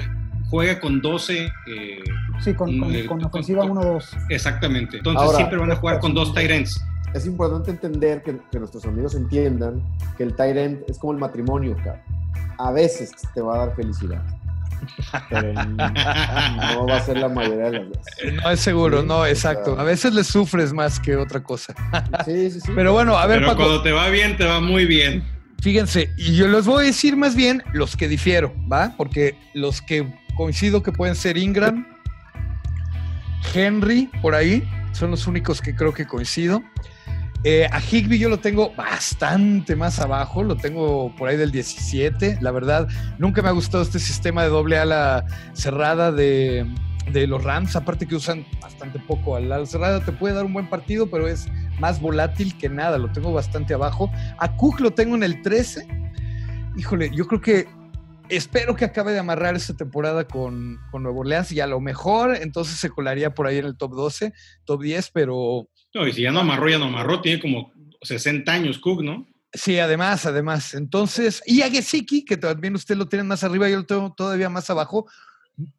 juega 0.49 0.81
con 0.81 1.00
12. 1.00 1.45
Eh, 1.45 1.99
sí, 2.40 2.55
con, 2.55 2.78
con, 3.07 3.25
ofensiva 3.25 3.64
1-2. 3.64 4.26
Exactamente. 4.31 4.99
Entonces 4.99 5.37
siempre 5.37 5.59
van 5.59 5.71
a 5.73 5.76
jugar 5.76 5.99
con 6.00 6.14
dos 6.14 6.35
Tyrants. 6.35 6.83
Es 7.14 7.26
importante 7.26 7.71
entender 7.71 8.23
que, 8.23 8.38
que, 8.50 8.59
nuestros 8.59 8.85
amigos 8.85 9.14
entiendan 9.14 9.83
que 10.16 10.25
el 10.25 10.35
Tyrant 10.35 10.83
es 10.88 10.99
como 10.99 11.12
el 11.12 11.19
matrimonio, 11.19 11.76
cara. 11.83 12.05
A 12.59 12.73
veces 12.73 13.12
te 13.35 13.40
va 13.40 13.55
a 13.55 13.59
dar 13.66 13.76
felicidad. 13.76 14.23
Pero 15.31 15.52
no 15.64 16.87
va 16.87 16.97
a 16.97 17.00
ser 17.00 17.19
la 17.19 17.28
mayoría 17.28 17.71
de 17.71 17.81
las 17.81 17.88
veces. 17.90 18.35
No 18.35 18.50
es 18.50 18.61
seguro, 18.61 19.02
no, 19.02 19.26
exacto. 19.26 19.78
A 19.78 19.85
veces 19.85 20.14
le 20.14 20.25
sufres 20.25 20.73
más 20.73 21.00
que 21.00 21.16
otra 21.16 21.43
cosa. 21.43 21.75
Sí, 22.25 22.50
sí, 22.50 22.61
sí. 22.61 22.73
Pero 22.75 22.93
bueno, 22.93 23.16
a 23.16 23.26
ver, 23.26 23.40
Pero 23.40 23.57
cuando 23.57 23.83
te 23.83 23.93
va 23.93 24.09
bien, 24.09 24.37
te 24.37 24.45
va 24.45 24.61
muy 24.61 24.85
bien. 24.85 25.23
Fíjense, 25.62 26.11
y 26.16 26.37
yo 26.37 26.49
les 26.49 26.66
voy 26.66 26.85
a 26.85 26.87
decir 26.87 27.16
más 27.16 27.35
bien 27.35 27.62
los 27.73 27.97
que 27.97 28.09
difiero, 28.09 28.52
¿va? 28.71 28.95
Porque 28.97 29.37
los 29.55 29.81
que 29.81 30.12
coincido 30.37 30.83
que 30.83 30.93
pueden 30.93 31.14
ser 31.14 31.37
Ingram, 31.37 31.87
Henry, 33.54 34.10
por 34.22 34.34
ahí, 34.34 34.68
son 34.92 35.10
los 35.10 35.26
únicos 35.26 35.60
que 35.60 35.74
creo 35.74 35.92
que 35.92 36.06
coincido. 36.06 36.62
Eh, 37.44 37.68
a 37.70 37.80
Higby 37.80 38.18
yo 38.18 38.28
lo 38.28 38.40
tengo 38.40 38.74
bastante 38.74 39.76
más 39.76 40.00
abajo, 40.00 40.42
lo 40.42 40.56
tengo 40.56 41.14
por 41.16 41.28
ahí 41.28 41.36
del 41.36 41.52
17. 41.52 42.38
La 42.40 42.50
verdad, 42.50 42.88
nunca 43.18 43.42
me 43.42 43.48
ha 43.48 43.52
gustado 43.52 43.84
este 43.84 43.98
sistema 43.98 44.42
de 44.42 44.48
doble 44.48 44.78
ala 44.78 45.24
cerrada 45.52 46.10
de, 46.10 46.66
de 47.12 47.26
los 47.26 47.44
Rams, 47.44 47.76
aparte 47.76 48.06
que 48.06 48.16
usan 48.16 48.44
bastante 48.60 48.98
poco 48.98 49.36
al 49.36 49.52
ala 49.52 49.66
cerrada, 49.66 50.04
te 50.04 50.12
puede 50.12 50.34
dar 50.34 50.44
un 50.44 50.52
buen 50.52 50.68
partido, 50.68 51.08
pero 51.08 51.28
es 51.28 51.46
más 51.78 52.00
volátil 52.00 52.56
que 52.58 52.68
nada, 52.68 52.98
lo 52.98 53.12
tengo 53.12 53.32
bastante 53.32 53.74
abajo. 53.74 54.10
A 54.38 54.56
Cook 54.56 54.80
lo 54.80 54.92
tengo 54.92 55.14
en 55.14 55.22
el 55.22 55.42
13. 55.42 55.86
Híjole, 56.76 57.10
yo 57.14 57.26
creo 57.26 57.40
que 57.40 57.68
espero 58.28 58.76
que 58.76 58.85
acabe 58.85 59.12
de 59.12 59.18
amarrar 59.18 59.56
esta 59.56 59.76
temporada 59.76 60.26
con, 60.26 60.78
con 60.90 61.02
Nuevo 61.02 61.21
Orleans 61.21 61.52
y 61.52 61.61
a 61.61 61.66
lo 61.66 61.80
mejor 61.80 62.37
entonces 62.37 62.78
se 62.78 62.90
colaría 62.90 63.35
por 63.35 63.47
ahí 63.47 63.59
en 63.59 63.66
el 63.66 63.76
top 63.76 63.95
12, 63.95 64.33
top 64.64 64.83
10, 64.83 65.11
pero... 65.12 65.68
No, 65.95 66.06
y 66.06 66.12
si 66.12 66.23
ya 66.23 66.33
no 66.33 66.40
amarró, 66.40 66.68
ya 66.68 66.78
no 66.78 66.87
amarró, 66.87 67.21
tiene 67.21 67.40
como 67.40 67.73
60 68.02 68.50
años 68.52 68.78
Cook, 68.78 69.02
¿no? 69.02 69.26
Sí, 69.52 69.78
además, 69.78 70.26
además. 70.26 70.75
Entonces, 70.75 71.42
y 71.47 71.62
a 71.62 71.71
Gesicki, 71.71 72.25
que 72.25 72.37
también 72.37 72.75
usted 72.75 72.97
lo 72.97 73.09
tiene 73.09 73.25
más 73.25 73.42
arriba, 73.42 73.68
yo 73.68 73.78
lo 73.78 73.87
tengo 73.87 74.12
todavía 74.14 74.50
más 74.50 74.68
abajo, 74.68 75.06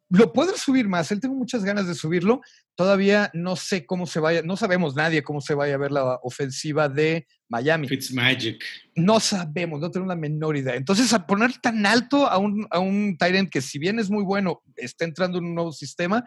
lo 0.10 0.34
puedo 0.34 0.56
subir 0.56 0.88
más, 0.88 1.12
él 1.12 1.20
tengo 1.20 1.36
muchas 1.36 1.64
ganas 1.64 1.88
de 1.88 1.94
subirlo. 1.94 2.42
Todavía 2.76 3.30
no 3.34 3.56
sé 3.56 3.86
cómo 3.86 4.06
se 4.06 4.20
vaya, 4.20 4.42
no 4.42 4.56
sabemos 4.56 4.96
nadie 4.96 5.24
cómo 5.24 5.42
se 5.42 5.54
vaya 5.54 5.76
a 5.76 5.80
ver 5.80 5.92
la 5.92 6.20
ofensiva 6.24 6.88
de 6.88 7.28
Miami. 7.50 7.88
magic. 8.14 8.64
No 8.96 9.20
sabemos, 9.20 9.80
no 9.80 9.92
tenemos 9.92 10.10
la 10.10 10.20
menor 10.20 10.58
idea. 10.58 10.76
Entonces, 10.76 11.12
a 11.14 11.26
poner 11.26 11.58
tan 11.58 11.86
alto 11.86 12.28
a 12.28 12.38
un, 12.38 12.68
a 12.72 12.80
un 12.80 13.18
Tyrant 13.18 13.50
que 13.50 13.62
si 13.62 13.80
bien 13.80 14.00
es 14.00 14.10
muy 14.10 14.24
bueno, 14.24 14.62
está 14.76 15.06
entrando 15.06 15.38
en 15.38 15.46
un 15.46 15.56
nuevo 15.56 15.72
sistema, 15.72 16.24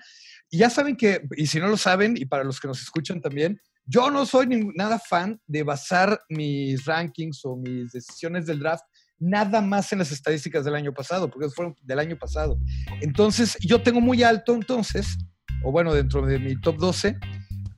y 0.51 0.59
ya 0.59 0.71
saben 0.71 0.97
que, 0.97 1.23
y 1.37 1.47
si 1.47 1.59
no 1.59 1.69
lo 1.69 1.77
saben, 1.77 2.17
y 2.17 2.27
para 2.27 2.45
los 2.45 2.61
que 2.61 2.69
nos 2.69 2.83
escuchan 2.83 3.21
también, 3.21 3.61
yo 3.85 4.11
no 4.11 4.27
soy 4.27 4.47
nada 4.75 4.99
fan 4.99 5.41
de 5.47 5.63
basar 5.63 6.21
mis 6.29 6.85
rankings 6.85 7.45
o 7.45 7.57
mis 7.57 7.91
decisiones 7.93 8.47
del 8.47 8.61
draft 8.61 8.85
nada 9.21 9.61
más 9.61 9.93
en 9.93 9.99
las 10.01 10.11
estadísticas 10.11 10.65
del 10.65 10.75
año 10.75 10.93
pasado, 10.93 11.31
porque 11.31 11.49
fueron 11.51 11.77
del 11.83 11.99
año 11.99 12.19
pasado. 12.19 12.59
Entonces, 13.01 13.57
yo 13.61 13.83
tengo 13.83 14.01
muy 14.01 14.23
alto 14.23 14.55
entonces, 14.55 15.19
o 15.63 15.71
bueno, 15.71 15.95
dentro 15.95 16.27
de 16.27 16.39
mi 16.39 16.59
top 16.61 16.79
12, 16.79 17.19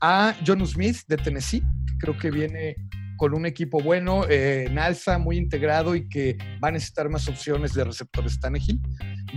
a 0.01 0.35
John 0.47 0.67
Smith 0.67 0.99
de 1.09 1.17
Tennessee, 1.17 1.61
que 1.61 1.99
creo 1.99 2.17
que 2.17 2.31
viene 2.31 2.77
con 3.17 3.35
un 3.35 3.47
equipo 3.47 3.81
bueno, 3.81 4.25
eh, 4.29 4.67
en 4.67 4.79
alza, 4.79 5.19
muy 5.19 5.37
integrado 5.37 5.95
y 5.95 6.09
que 6.09 6.37
va 6.63 6.69
a 6.69 6.73
necesitar 6.73 7.09
más 7.09 7.29
opciones 7.29 7.75
de 7.75 7.85
receptores 7.85 8.41
Tannehill. 8.41 8.81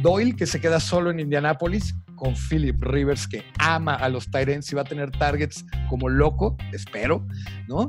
Doyle, 0.01 0.35
que 0.35 0.45
se 0.45 0.59
queda 0.59 0.79
solo 0.79 1.11
en 1.11 1.19
Indianápolis, 1.19 1.93
con 2.15 2.33
Philip 2.35 2.81
Rivers, 2.81 3.27
que 3.27 3.43
ama 3.59 3.95
a 3.95 4.09
los 4.09 4.29
Tyrants 4.31 4.71
y 4.71 4.75
va 4.75 4.81
a 4.81 4.85
tener 4.85 5.11
targets 5.11 5.65
como 5.89 6.09
loco, 6.09 6.57
espero, 6.71 7.27
¿no? 7.67 7.87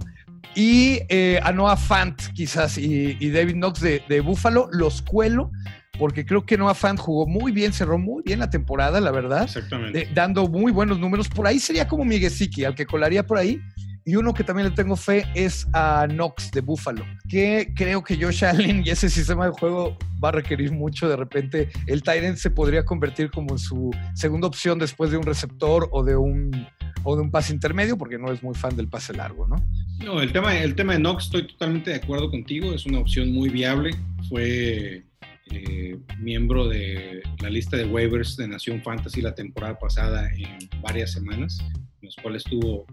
Y 0.55 1.01
eh, 1.09 1.41
a 1.43 1.53
Noah 1.53 1.77
Fant, 1.77 2.21
quizás, 2.33 2.79
y, 2.79 3.31
David 3.31 3.55
Knox 3.55 3.81
de, 3.81 4.03
de, 4.09 4.21
Buffalo, 4.21 4.69
los 4.73 5.03
cuelo, 5.03 5.51
porque 5.99 6.25
creo 6.25 6.45
que 6.45 6.57
Noah 6.57 6.75
Fant 6.75 6.99
jugó 6.99 7.27
muy 7.27 7.53
bien, 7.53 7.73
cerró 7.73 7.99
muy 7.99 8.23
bien 8.23 8.39
la 8.39 8.51
temporada, 8.51 9.01
la 9.01 9.11
verdad. 9.11 9.45
Exactamente. 9.45 10.09
dando 10.15 10.49
muy 10.49 10.73
buenos 10.73 10.99
números. 10.99 11.29
Por 11.29 11.47
ahí 11.47 11.59
sería 11.59 11.89
como 11.89 12.05
Miguel 12.05 12.31
Siki, 12.31 12.65
al 12.65 12.75
que 12.75 12.87
colaría 12.87 13.25
por 13.25 13.39
ahí. 13.39 13.61
Y 14.09 14.15
uno 14.15 14.33
que 14.33 14.45
también 14.45 14.69
le 14.69 14.75
tengo 14.75 14.95
fe 14.95 15.27
es 15.35 15.67
a 15.73 16.07
Knox 16.09 16.53
de 16.53 16.61
Buffalo, 16.61 17.05
que 17.29 17.73
creo 17.75 18.05
que 18.05 18.17
Josh 18.17 18.45
Allen 18.45 18.85
y 18.87 18.91
ese 18.91 19.11
sistema 19.11 19.47
de 19.47 19.51
juego 19.51 19.99
va 20.23 20.29
a 20.29 20.33
requerir 20.33 20.71
mucho. 20.71 21.09
De 21.09 21.17
repente, 21.17 21.71
el 21.89 22.05
Tyrant 22.05 22.37
se 22.37 22.51
podría 22.51 22.85
convertir 22.85 23.33
como 23.33 23.59
su 23.59 23.91
segunda 24.15 24.47
opción 24.47 24.79
después 24.79 25.11
de 25.11 25.17
un 25.17 25.25
receptor 25.25 25.89
o 25.91 26.05
de 26.05 26.15
un, 26.15 26.69
o 27.03 27.17
de 27.17 27.23
un 27.23 27.33
pase 27.33 27.53
intermedio, 27.53 27.99
porque 27.99 28.17
no 28.17 28.31
es 28.31 28.45
muy 28.45 28.55
fan 28.55 28.77
del 28.77 28.87
pase 28.87 29.13
largo, 29.13 29.49
¿no? 29.49 29.57
No, 30.05 30.23
el 30.23 30.33
tema, 30.33 30.57
el 30.57 30.77
tema 30.77 30.93
de 30.93 31.01
Knox 31.01 31.25
estoy 31.25 31.49
totalmente 31.49 31.91
de 31.91 31.97
acuerdo 31.97 32.31
contigo, 32.31 32.73
es 32.73 32.87
una 32.87 33.01
opción 33.01 33.33
muy 33.33 33.49
viable. 33.49 33.91
Fue 34.29 35.05
eh, 35.51 35.99
miembro 36.21 36.69
de 36.69 37.23
la 37.43 37.51
lista 37.51 37.77
de 37.77 37.87
waivers 37.87 38.37
de 38.37 38.47
Nación 38.47 38.81
Fantasy 38.85 39.21
la 39.21 39.35
temporada 39.35 39.77
pasada 39.77 40.31
en 40.33 40.59
varias 40.81 41.11
semanas, 41.11 41.59
en 41.61 42.03
los 42.03 42.15
cuales 42.23 42.45
tuvo 42.45 42.87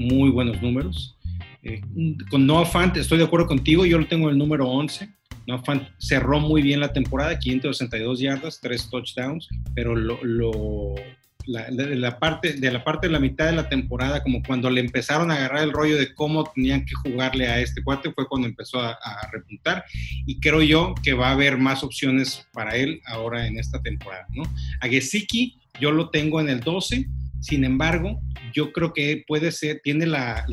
muy 0.00 0.30
buenos 0.30 0.60
números. 0.62 1.16
Eh, 1.62 1.82
con 2.30 2.46
Noah 2.46 2.64
Fant 2.64 2.96
estoy 2.96 3.18
de 3.18 3.24
acuerdo 3.24 3.46
contigo, 3.46 3.84
yo 3.84 3.98
lo 3.98 4.06
tengo 4.06 4.28
en 4.28 4.32
el 4.32 4.38
número 4.38 4.66
11. 4.66 5.08
Noah 5.46 5.62
Fant 5.62 5.82
cerró 5.98 6.40
muy 6.40 6.62
bien 6.62 6.80
la 6.80 6.92
temporada, 6.92 7.38
562 7.38 8.20
yardas, 8.20 8.60
3 8.60 8.90
touchdowns, 8.90 9.48
pero 9.74 9.94
la, 9.94 11.70
de, 11.70 11.96
la 11.96 12.18
parte, 12.18 12.54
de 12.54 12.70
la 12.70 12.82
parte 12.82 13.08
de 13.08 13.12
la 13.12 13.18
mitad 13.18 13.46
de 13.46 13.52
la 13.52 13.68
temporada, 13.68 14.22
como 14.22 14.42
cuando 14.42 14.70
le 14.70 14.80
empezaron 14.80 15.30
a 15.30 15.34
agarrar 15.34 15.64
el 15.64 15.72
rollo 15.72 15.98
de 15.98 16.14
cómo 16.14 16.44
tenían 16.44 16.86
que 16.86 16.94
jugarle 16.94 17.48
a 17.48 17.60
este 17.60 17.82
cuate, 17.82 18.12
fue 18.12 18.26
cuando 18.26 18.48
empezó 18.48 18.80
a, 18.80 18.96
repuntar. 19.32 19.84
Y 20.26 20.40
creo 20.40 20.62
yo 20.62 20.94
que 21.02 21.12
va 21.12 21.28
a 21.28 21.32
haber 21.32 21.58
más 21.58 21.84
opciones 21.84 22.46
para 22.52 22.74
él 22.76 23.00
ahora 23.06 23.46
en 23.46 23.58
esta 23.58 23.82
temporada. 23.82 24.26
¿no? 24.34 24.44
A 24.80 24.88
Gesicki 24.88 25.58
yo 25.78 25.92
lo 25.92 26.10
tengo 26.10 26.40
en 26.40 26.48
el 26.48 26.60
12, 26.60 27.06
sin 27.40 27.64
embargo, 27.64 28.20
yo 28.54 28.72
creo 28.72 28.92
que 28.92 29.24
puede 29.26 29.52
ser, 29.52 29.80
tiene 29.82 30.06
la, 30.06 30.44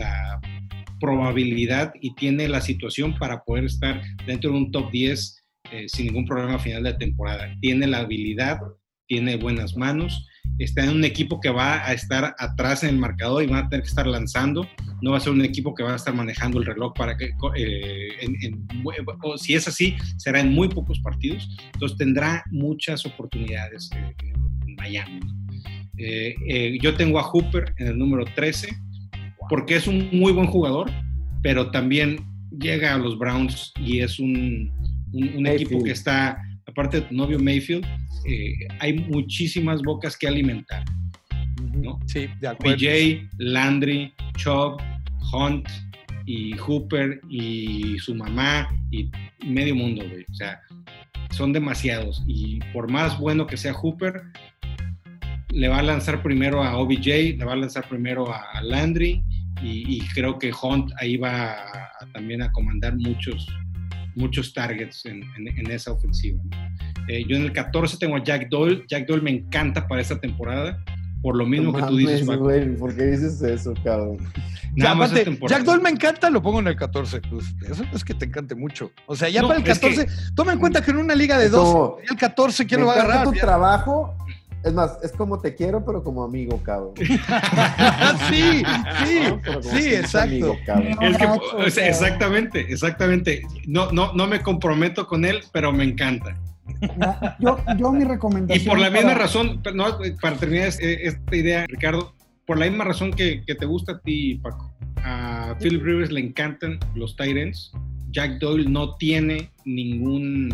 probabilidad 1.00 1.94
y 2.02 2.16
tiene 2.16 2.48
la 2.48 2.60
situación 2.60 3.16
para 3.20 3.44
poder 3.44 3.66
estar 3.66 4.02
dentro 4.26 4.50
de 4.50 4.58
un 4.58 4.72
top 4.72 4.90
10 4.90 5.46
eh, 5.72 5.86
sin 5.88 6.08
ningún 6.08 6.26
problema 6.26 6.58
final 6.58 6.82
de 6.82 6.96
temporada. 6.96 7.54
Tiene 7.62 7.86
la 7.86 8.00
habilidad, 8.00 8.58
tiene 9.06 9.36
buenas 9.36 9.78
manos 9.78 10.26
está 10.58 10.84
en 10.84 10.90
un 10.90 11.04
equipo 11.04 11.40
que 11.40 11.50
va 11.50 11.86
a 11.86 11.94
estar 11.94 12.36
atrás 12.38 12.84
en 12.84 12.90
el 12.90 12.98
marcador 12.98 13.44
y 13.44 13.48
van 13.48 13.66
a 13.66 13.70
tener 13.70 13.84
que 13.84 13.90
estar 13.90 14.08
lanzando. 14.08 14.68
No 15.02 15.12
va 15.12 15.18
a 15.18 15.20
ser 15.20 15.34
un 15.34 15.44
equipo 15.44 15.76
que 15.76 15.84
va 15.84 15.94
a 15.94 15.96
estar 15.96 16.14
manejando 16.14 16.60
el 16.60 16.66
reloj 16.66 16.94
para 16.96 17.16
que, 17.16 17.30
eh, 17.56 18.52
o 19.24 19.38
si 19.38 19.54
es 19.54 19.68
así, 19.68 19.96
será 20.18 20.40
en 20.40 20.52
muy 20.52 20.70
pocos 20.70 21.00
partidos. 21.00 21.48
Entonces 21.74 21.98
tendrá 21.98 22.44
muchas 22.52 23.06
oportunidades 23.06 23.90
eh, 23.96 24.16
en 24.66 24.76
Miami. 24.76 25.20
Eh, 25.98 26.78
yo 26.82 26.96
tengo 26.96 27.20
a 27.20 27.24
Hooper 27.24 27.74
en 27.78 27.88
el 27.88 27.98
número 27.98 28.26
13 28.36 28.70
porque 29.50 29.76
es 29.76 29.88
un 29.88 30.10
muy 30.12 30.32
buen 30.32 30.48
jugador, 30.48 30.92
pero 31.42 31.72
también 31.72 32.18
llega 32.60 32.94
a 32.94 32.98
los 32.98 33.18
Browns 33.18 33.74
y 33.80 34.00
es 34.00 34.20
un, 34.20 34.72
un 35.14 35.48
equipo 35.48 35.84
que 35.84 35.92
está, 35.92 36.38
aparte 36.66 37.02
de 37.02 37.08
tu 37.08 37.16
novio 37.16 37.40
Mayfield, 37.40 37.86
eh, 38.26 38.54
hay 38.80 38.94
muchísimas 38.94 39.82
bocas 39.82 40.18
que 40.18 40.28
alimentar. 40.28 40.84
¿no? 41.74 42.00
Sí, 42.08 42.28
de 42.40 42.48
acuerdo. 42.48 42.78
PJ, 42.78 43.30
Landry, 43.38 44.14
Chubb, 44.36 44.82
Hunt 45.32 45.68
y 46.26 46.54
Hooper 46.58 47.22
y 47.30 47.98
su 48.00 48.16
mamá 48.16 48.68
y 48.92 49.10
medio 49.46 49.76
mundo, 49.76 50.04
güey. 50.08 50.26
O 50.30 50.34
sea, 50.34 50.60
son 51.32 51.54
demasiados. 51.54 52.24
Y 52.28 52.60
por 52.74 52.92
más 52.92 53.18
bueno 53.20 53.48
que 53.48 53.58
sea 53.58 53.74
Hooper, 53.74 54.24
le 55.58 55.70
va 55.70 55.80
a 55.80 55.84
lanzar 55.84 56.22
primero 56.22 56.64
a 56.64 56.78
OBJ, 56.78 57.36
le 57.36 57.44
va 57.44 57.54
a 57.54 57.56
lanzar 57.56 57.88
primero 57.90 58.32
a, 58.32 58.62
Landry 58.62 59.24
y, 59.64 60.00
creo 60.14 60.38
que 60.38 60.52
Hunt 60.52 60.92
ahí 61.00 61.18
va 61.18 61.56
también 62.14 62.44
a 62.44 62.52
comandar 62.52 62.96
muchos, 62.96 63.48
muchos 64.16 64.54
targets 64.54 65.04
en, 65.08 65.24
esa 65.72 65.94
ofensiva. 65.94 66.40
Eh, 67.08 67.26
yo 67.28 67.38
en 67.38 67.44
el 67.44 67.54
14 67.54 67.98
tengo 67.98 68.18
a 68.18 68.24
Jack 68.24 68.50
Doyle. 68.50 68.84
Jack 68.88 69.08
Doyle 69.08 69.24
me 69.24 69.32
encanta 69.32 69.88
para 69.88 70.02
esta 70.02 70.20
temporada. 70.20 70.84
por 71.24 71.36
lo 71.36 71.48
mismo 71.48 71.74
que 71.74 71.82
tú 71.82 71.98
dices, 71.98 72.28
güey, 72.28 72.76
¿Por 72.76 72.96
qué 72.96 73.06
dices 73.06 73.42
eso, 73.42 73.74
cabrón? 73.84 74.18
Ya, 74.76 74.96
Jack 75.48 75.64
Doyle 75.64 75.82
me 75.82 75.90
encanta, 75.90 76.30
lo 76.30 76.40
pongo 76.40 76.60
en 76.60 76.68
el 76.68 76.76
14. 76.76 77.22
Pues 77.32 77.46
eso 77.68 77.84
es 77.92 78.04
que 78.04 78.14
te 78.14 78.26
encante 78.26 78.54
mucho. 78.54 78.92
O 79.08 79.16
sea, 79.16 79.28
ya 79.28 79.42
para 79.42 79.58
el 79.58 79.64
14, 79.64 80.06
toma 80.36 80.54
en 80.54 80.60
cuenta 80.60 80.84
que 80.84 80.92
en 80.92 80.98
una 80.98 81.16
liga 81.16 81.40
de 81.40 81.50
dos, 81.50 81.96
el 82.08 82.16
14, 82.16 82.68
¿quién 82.68 82.82
lo 82.82 82.88
va 82.88 82.94
a 82.94 82.96
agarrar? 83.02 83.24
tu 83.24 83.32
trabajo 83.32 84.16
es 84.64 84.74
más, 84.74 84.98
es 85.04 85.12
como 85.12 85.40
te 85.40 85.56
quiero, 85.56 85.86
pero 85.86 86.04
como 86.04 86.24
amigo, 86.24 86.62
cabrón. 86.64 86.94
sí, 88.30 88.64
sí, 89.06 89.20
sí, 89.62 89.96
exacto. 89.96 90.58
exactamente, 91.78 92.62
exactamente. 92.72 93.42
No, 93.68 93.92
no, 93.92 94.14
no 94.14 94.28
me 94.28 94.42
comprometo 94.42 95.08
con 95.08 95.26
él, 95.26 95.42
pero 95.52 95.72
me 95.72 95.84
encanta. 95.84 96.38
Yo, 97.40 97.58
yo 97.78 97.92
mi 97.92 98.04
recomendación. 98.04 98.62
Y 98.62 98.68
por 98.68 98.78
la 98.78 98.90
misma 98.90 99.14
razón, 99.14 99.62
para 100.22 100.36
terminar 100.36 100.68
esta 100.68 101.36
idea, 101.36 101.66
Ricardo, 101.68 102.14
por 102.46 102.58
la 102.58 102.66
misma 102.66 102.84
razón 102.84 103.12
que, 103.12 103.42
te 103.46 103.66
gusta 103.66 103.94
a 103.94 104.00
ti, 104.00 104.36
Paco. 104.36 104.74
A 105.04 105.56
Philip 105.60 105.84
Rivers 105.84 106.12
le 106.12 106.22
encantan 106.22 106.80
los 106.96 107.16
Tyrants. 107.16 107.72
Jack 108.10 108.40
Doyle 108.40 108.70
no 108.70 108.96
tiene 108.96 109.52
ningún. 109.66 110.50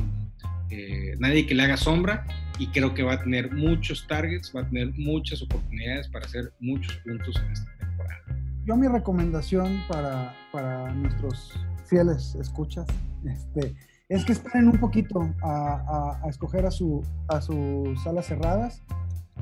Eh, 0.76 1.16
nadie 1.20 1.46
que 1.46 1.54
le 1.54 1.62
haga 1.62 1.78
sombra 1.78 2.26
y 2.58 2.66
creo 2.68 2.96
que 2.96 3.04
va 3.04 3.14
a 3.14 3.20
tener 3.20 3.52
muchos 3.52 4.08
targets, 4.08 4.52
va 4.56 4.62
a 4.62 4.68
tener 4.68 4.92
muchas 4.98 5.44
oportunidades 5.44 6.08
para 6.08 6.26
hacer 6.26 6.52
muchos 6.60 6.98
puntos 6.98 7.36
en 7.46 7.52
esta 7.52 7.78
temporada. 7.78 8.24
Yo 8.66 8.76
mi 8.76 8.88
recomendación 8.88 9.84
para, 9.88 10.36
para 10.52 10.92
nuestros 10.94 11.54
fieles 11.86 12.34
escuchas 12.36 12.88
este, 13.24 13.76
es 14.10 14.26
que 14.26 14.32
esperen 14.32 14.68
un 14.68 14.80
poquito 14.80 15.32
a, 15.44 16.20
a, 16.24 16.30
escoger 16.30 16.66
a, 16.66 16.72
su, 16.72 17.04
a 17.28 17.40
sus 17.40 18.02
salas 18.02 18.26
cerradas, 18.26 18.82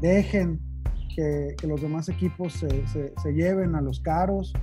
dejen 0.01 0.59
que, 1.15 1.55
los 1.65 1.81
demás 1.81 2.09
equipos 2.09 2.53
se, 2.53 3.33
lleven 3.33 3.75
a 3.75 3.81
los 3.81 4.01
caros 4.01 4.53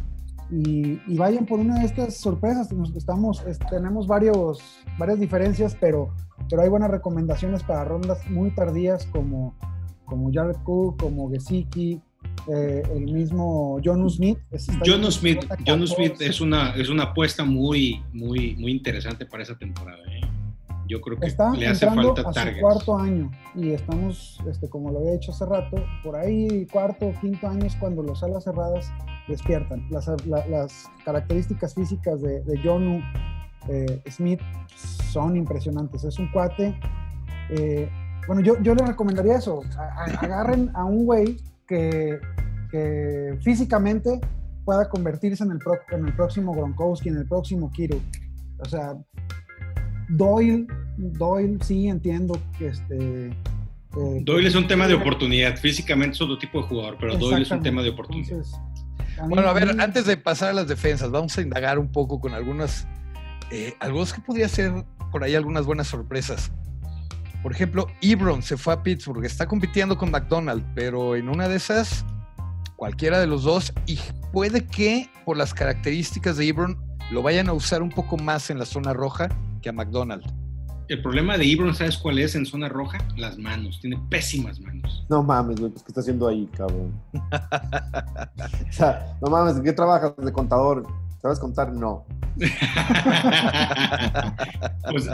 y, 0.50 1.16
vayan 1.16 1.46
por 1.46 1.60
una 1.60 1.80
de 1.80 1.86
estas 1.86 2.16
sorpresas. 2.16 2.68
estamos, 2.96 3.44
tenemos 3.70 4.06
varios, 4.06 4.62
varias 4.98 5.20
diferencias, 5.20 5.76
pero, 5.80 6.14
pero 6.48 6.62
hay 6.62 6.68
buenas 6.68 6.90
recomendaciones 6.90 7.62
para 7.62 7.84
rondas 7.84 8.18
muy 8.30 8.50
tardías 8.50 9.06
como, 9.06 9.54
como 10.04 10.30
Jared 10.32 10.56
Cook, 10.64 11.00
como 11.00 11.30
Gesicki, 11.30 12.00
eh, 12.48 12.82
el 12.94 13.12
mismo 13.12 13.78
John 13.84 14.08
Smith. 14.08 14.38
John 14.84 15.10
Smith, 15.12 15.44
John 15.66 15.86
Smith 15.86 16.20
es 16.20 16.40
una, 16.40 16.74
es 16.74 16.88
una 16.88 17.04
apuesta 17.04 17.44
muy, 17.44 18.02
muy, 18.12 18.56
muy 18.56 18.72
interesante 18.72 19.26
para 19.26 19.42
esa 19.42 19.56
temporada. 19.58 20.02
¿eh? 20.10 20.17
Yo 20.88 21.00
creo 21.00 21.18
que 21.18 21.26
Está 21.26 21.50
le 21.52 21.68
hace 21.68 21.87
falta 21.87 22.23
a 22.28 22.33
su 22.33 22.61
cuarto 22.61 22.99
año 22.99 23.30
y 23.54 23.73
estamos, 23.73 24.40
este, 24.49 24.68
como 24.68 24.90
lo 24.90 25.00
había 25.00 25.12
dicho 25.12 25.33
hace 25.33 25.45
rato, 25.45 25.76
por 26.02 26.16
ahí 26.16 26.66
cuarto 26.66 27.07
o 27.07 27.12
quinto 27.21 27.47
año 27.47 27.66
es 27.66 27.76
cuando 27.76 28.02
los 28.02 28.23
alas 28.23 28.45
cerradas 28.45 28.90
despiertan. 29.28 29.87
Las, 29.90 30.09
las 30.26 30.90
características 31.04 31.75
físicas 31.75 32.23
de, 32.23 32.42
de 32.42 32.61
John 32.64 33.02
eh, 33.68 34.02
Smith 34.11 34.40
son 35.12 35.37
impresionantes. 35.37 36.04
Es 36.04 36.18
un 36.18 36.30
cuate. 36.30 36.78
Eh, 37.50 37.88
bueno, 38.26 38.42
yo, 38.42 38.61
yo 38.62 38.75
le 38.75 38.87
recomendaría 38.87 39.37
eso. 39.37 39.62
agarren 40.21 40.71
a 40.75 40.85
un 40.85 41.04
güey 41.04 41.37
que, 41.66 42.18
que, 42.71 43.38
físicamente 43.42 44.21
pueda 44.64 44.88
convertirse 44.88 45.45
en 45.45 45.52
el, 45.52 45.59
en 45.90 46.07
el 46.07 46.14
próximo 46.14 46.52
Gronkowski, 46.52 47.09
en 47.09 47.18
el 47.18 47.26
próximo 47.26 47.71
Kiro. 47.71 47.99
O 48.61 48.64
sea, 48.64 48.97
Doyle, 50.08 50.66
Doyle 50.96 51.58
sí 51.62 51.88
entiendo 51.88 52.40
que 52.58 52.68
este... 52.68 53.36
Doyle 53.92 54.46
es 54.46 54.54
un 54.54 54.66
tema 54.66 54.86
de 54.86 54.94
oportunidad, 54.94 55.56
físicamente 55.56 56.14
es 56.14 56.20
otro 56.20 56.38
tipo 56.38 56.60
de 56.60 56.68
jugador, 56.68 56.96
pero 57.00 57.16
Doyle 57.16 57.42
es 57.42 57.50
un 57.50 57.62
tema 57.62 57.82
de 57.82 57.90
oportunidad. 57.90 58.44
bueno, 59.28 59.48
a 59.48 59.52
ver, 59.52 59.80
antes 59.80 60.06
de 60.06 60.16
pasar 60.16 60.50
a 60.50 60.52
las 60.52 60.68
defensas, 60.68 61.11
vamos 61.11 61.37
a 61.37 61.42
indagar 61.42 61.78
un 61.78 61.90
poco 61.90 62.20
con 62.20 62.35
algunas, 62.35 62.87
eh, 63.50 63.74
algunos 63.80 64.12
que 64.12 64.20
podría 64.20 64.48
ser 64.48 64.72
por 65.11 65.24
ahí 65.24 65.35
algunas 65.35 65.66
buenas 65.66 65.88
sorpresas. 65.88 66.52
Por 67.42 67.52
ejemplo, 67.52 67.87
Ebron 68.02 68.42
se 68.42 68.56
fue 68.56 68.74
a 68.74 68.83
Pittsburgh, 68.83 69.24
está 69.24 69.46
compitiendo 69.46 69.96
con 69.96 70.11
McDonald, 70.11 70.64
pero 70.74 71.16
en 71.16 71.28
una 71.28 71.48
de 71.48 71.56
esas, 71.56 72.04
cualquiera 72.76 73.20
de 73.20 73.26
los 73.26 73.42
dos, 73.42 73.72
y 73.87 73.98
puede 74.33 74.66
que 74.66 75.11
por 75.24 75.37
las 75.37 75.54
características 75.54 76.37
de 76.37 76.48
Ebron 76.48 76.78
lo 77.11 77.22
vayan 77.22 77.48
a 77.48 77.52
usar 77.52 77.83
un 77.83 77.90
poco 77.90 78.16
más 78.16 78.50
en 78.50 78.59
la 78.59 78.66
zona 78.66 78.92
roja 78.92 79.28
que 79.61 79.68
a 79.68 79.73
McDonald's. 79.73 80.27
El 80.88 81.03
problema 81.03 81.37
de 81.37 81.44
Ibron, 81.44 81.75
¿sabes 81.75 81.99
cuál 81.99 82.18
es 82.18 82.35
en 82.35 82.47
zona 82.47 82.68
roja? 82.68 82.97
Las 83.16 83.37
manos. 83.37 83.79
Tiene 83.81 84.01
pésimas 84.09 84.59
manos. 84.59 85.05
No 85.11 85.23
mames, 85.23 85.61
güey, 85.61 85.71
pues 85.71 85.83
¿qué 85.83 85.88
está 85.88 86.01
haciendo 86.01 86.27
ahí, 86.27 86.49
cabrón? 86.57 86.99
o 87.12 88.73
sea, 88.73 89.14
no 89.21 89.31
mames, 89.31 89.57
¿en 89.57 89.64
qué 89.64 89.73
trabajas 89.75 90.14
de 90.16 90.33
contador? 90.33 90.87
¿Sabes 91.20 91.40
contar? 91.40 91.72
No. 91.72 92.07
pues 94.90 95.09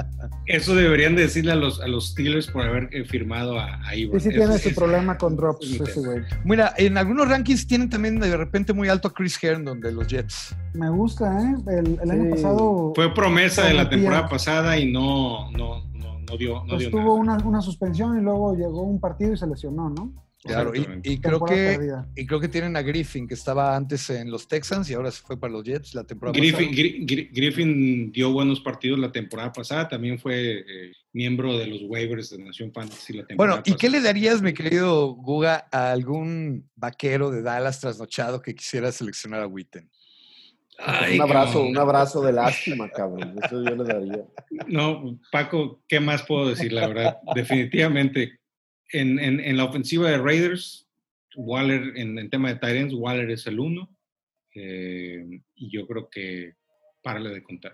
eso 0.44 0.74
deberían 0.74 1.16
decirle 1.16 1.52
a 1.52 1.54
los, 1.54 1.80
a 1.80 1.88
los 1.88 2.10
Steelers 2.10 2.48
por 2.48 2.66
haber 2.66 2.90
eh, 2.92 3.04
firmado 3.04 3.58
a, 3.58 3.76
a 3.76 3.92
Sí, 3.92 4.10
sí 4.20 4.28
tiene 4.28 4.58
su 4.58 4.74
problema 4.74 5.16
con 5.16 5.34
drops 5.34 5.80
ese 5.80 6.00
güey. 6.00 6.20
Mira, 6.44 6.74
en 6.76 6.98
algunos 6.98 7.26
rankings 7.28 7.66
tienen 7.66 7.88
también 7.88 8.20
de 8.20 8.36
repente 8.36 8.74
muy 8.74 8.90
alto 8.90 9.08
a 9.08 9.14
Chris 9.14 9.42
Herndon 9.42 9.80
de 9.80 9.92
los 9.92 10.06
Jets. 10.06 10.54
Me 10.74 10.90
gusta, 10.90 11.40
¿eh? 11.40 11.54
El, 11.68 11.98
año 12.10 12.28
pasado... 12.30 12.92
Fue 12.94 13.14
promesa 13.14 13.66
de 13.66 13.72
la 13.72 13.88
temporada 13.88 14.28
pasada 14.28 14.78
y 14.78 14.92
no, 14.92 15.50
no, 15.52 15.84
no, 15.94 16.36
dio, 16.36 16.64
no 16.64 16.74
pues 16.74 16.90
tuvo 16.90 17.14
una, 17.14 17.38
una 17.38 17.62
suspensión 17.62 18.18
y 18.18 18.20
luego 18.20 18.54
llegó 18.54 18.82
un 18.82 19.00
partido 19.00 19.32
y 19.32 19.38
se 19.38 19.46
lesionó, 19.46 19.88
¿no? 19.88 20.12
Claro, 20.44 20.72
y, 20.74 21.20
creo 21.20 21.42
que, 21.42 21.78
y 22.14 22.26
creo 22.26 22.38
que 22.38 22.48
tienen 22.48 22.76
a 22.76 22.82
Griffin, 22.82 23.26
que 23.26 23.32
estaba 23.32 23.74
antes 23.74 24.10
en 24.10 24.30
los 24.30 24.46
Texans 24.46 24.90
y 24.90 24.94
ahora 24.94 25.10
se 25.10 25.22
fue 25.22 25.40
para 25.40 25.50
los 25.54 25.64
Jets 25.64 25.94
la 25.94 26.04
temporada 26.04 26.38
Griffin, 26.38 26.68
pasada. 26.68 27.28
Griffin 27.32 28.12
dio 28.12 28.30
buenos 28.30 28.60
partidos 28.60 28.98
la 28.98 29.10
temporada 29.10 29.50
pasada, 29.52 29.88
también 29.88 30.18
fue 30.18 30.58
eh, 30.58 30.92
miembro 31.14 31.56
de 31.56 31.66
los 31.66 31.80
waivers 31.84 32.28
de 32.28 32.44
Nación 32.44 32.70
Fantasy 32.74 33.14
la 33.14 33.24
temporada 33.24 33.62
Bueno, 33.62 33.62
¿y 33.64 33.78
qué 33.80 33.88
le 33.88 34.02
darías, 34.02 34.42
mi 34.42 34.52
querido 34.52 35.14
Guga, 35.14 35.66
a 35.72 35.92
algún 35.92 36.68
vaquero 36.76 37.30
de 37.30 37.40
Dallas 37.40 37.80
trasnochado 37.80 38.42
que 38.42 38.54
quisiera 38.54 38.92
seleccionar 38.92 39.40
a 39.40 39.46
Witten? 39.46 39.88
un 41.14 41.20
abrazo, 41.22 41.62
un 41.62 41.78
abrazo 41.78 42.20
de 42.20 42.32
lástima, 42.32 42.90
cabrón. 42.90 43.34
Eso 43.42 43.62
yo 43.62 43.76
le 43.76 43.84
daría. 43.84 44.24
No, 44.66 45.18
Paco, 45.30 45.82
¿qué 45.88 46.00
más 46.00 46.24
puedo 46.24 46.48
decir? 46.48 46.72
La 46.72 46.88
verdad, 46.88 47.18
definitivamente 47.34 48.40
en, 48.94 49.18
en, 49.18 49.56
la 49.56 49.64
ofensiva 49.64 50.08
de 50.08 50.18
Raiders, 50.18 50.86
Waller, 51.36 51.96
en 51.96 52.18
el 52.18 52.30
tema 52.30 52.48
de 52.48 52.60
Tyrants, 52.60 52.94
Waller 52.94 53.30
es 53.30 53.46
el 53.46 53.58
uno. 53.58 53.90
Eh, 54.54 55.40
y 55.56 55.70
yo 55.70 55.86
creo 55.86 56.08
que 56.08 56.54
párale 57.02 57.30
de 57.30 57.42
contar. 57.42 57.72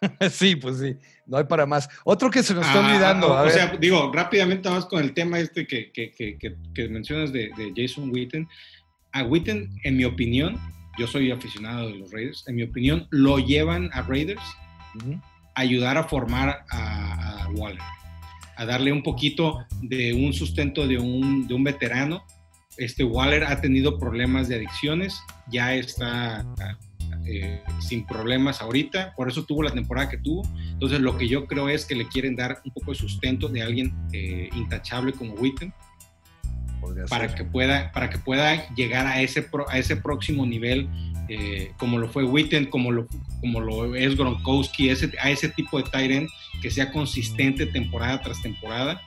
sí, 0.30 0.56
pues 0.56 0.78
sí, 0.78 0.96
no 1.26 1.36
hay 1.36 1.44
para 1.44 1.66
más. 1.66 1.88
Otro 2.04 2.30
que 2.30 2.42
se 2.42 2.54
nos 2.54 2.66
está 2.66 2.84
ah, 2.84 2.88
olvidando. 2.88 3.32
o 3.32 3.50
sea, 3.50 3.76
digo, 3.76 4.10
rápidamente 4.12 4.68
más 4.70 4.86
con 4.86 5.02
el 5.02 5.12
tema 5.12 5.38
este 5.38 5.66
que, 5.66 5.92
que, 5.92 6.10
que, 6.12 6.38
que 6.74 6.88
mencionas 6.88 7.32
de, 7.32 7.50
de, 7.56 7.72
Jason 7.76 8.10
Witten. 8.10 8.48
A 9.12 9.24
Witten, 9.24 9.70
en 9.84 9.96
mi 9.96 10.04
opinión, 10.04 10.58
yo 10.98 11.06
soy 11.06 11.30
aficionado 11.30 11.88
de 11.88 11.96
los 11.96 12.10
Raiders, 12.10 12.44
en 12.48 12.56
mi 12.56 12.62
opinión, 12.62 13.06
lo 13.10 13.38
llevan 13.38 13.90
a 13.92 14.02
Raiders 14.02 14.42
a 15.54 15.60
ayudar 15.60 15.96
a 15.98 16.04
formar 16.04 16.64
a, 16.70 17.44
a 17.44 17.48
Waller 17.50 17.80
a 18.56 18.64
darle 18.64 18.92
un 18.92 19.02
poquito 19.02 19.64
de 19.82 20.14
un 20.14 20.32
sustento 20.32 20.86
de 20.86 20.98
un, 20.98 21.46
de 21.46 21.54
un 21.54 21.64
veterano. 21.64 22.24
Este 22.76 23.04
Waller 23.04 23.44
ha 23.44 23.60
tenido 23.60 23.98
problemas 23.98 24.48
de 24.48 24.56
adicciones, 24.56 25.18
ya 25.50 25.74
está 25.74 26.44
eh, 27.26 27.62
sin 27.80 28.06
problemas 28.06 28.60
ahorita, 28.60 29.14
por 29.16 29.28
eso 29.28 29.44
tuvo 29.44 29.62
la 29.62 29.70
temporada 29.70 30.08
que 30.08 30.18
tuvo. 30.18 30.42
Entonces 30.72 31.00
lo 31.00 31.16
que 31.16 31.28
yo 31.28 31.46
creo 31.46 31.68
es 31.68 31.84
que 31.84 31.94
le 31.94 32.06
quieren 32.08 32.36
dar 32.36 32.60
un 32.64 32.72
poco 32.72 32.92
de 32.92 32.98
sustento 32.98 33.48
de 33.48 33.62
alguien 33.62 33.94
eh, 34.12 34.50
intachable 34.54 35.12
como 35.12 35.34
Witten 35.34 35.72
para 37.08 37.34
que 37.34 37.42
pueda 37.42 37.90
para 37.90 38.08
que 38.08 38.18
pueda 38.18 38.72
llegar 38.74 39.08
a 39.08 39.20
ese 39.20 39.44
a 39.68 39.78
ese 39.78 39.96
próximo 39.96 40.46
nivel 40.46 40.88
eh, 41.28 41.72
como 41.78 41.98
lo 41.98 42.08
fue 42.08 42.24
Witten, 42.24 42.66
como 42.66 42.92
lo, 42.92 43.08
como 43.40 43.60
lo 43.60 43.94
es 43.94 44.16
Gronkowski, 44.16 44.90
ese, 44.90 45.10
a 45.20 45.30
ese 45.30 45.48
tipo 45.48 45.78
de 45.78 45.90
tight 45.90 46.28
que 46.60 46.70
sea 46.70 46.92
consistente 46.92 47.66
temporada 47.66 48.20
tras 48.20 48.42
temporada 48.42 49.02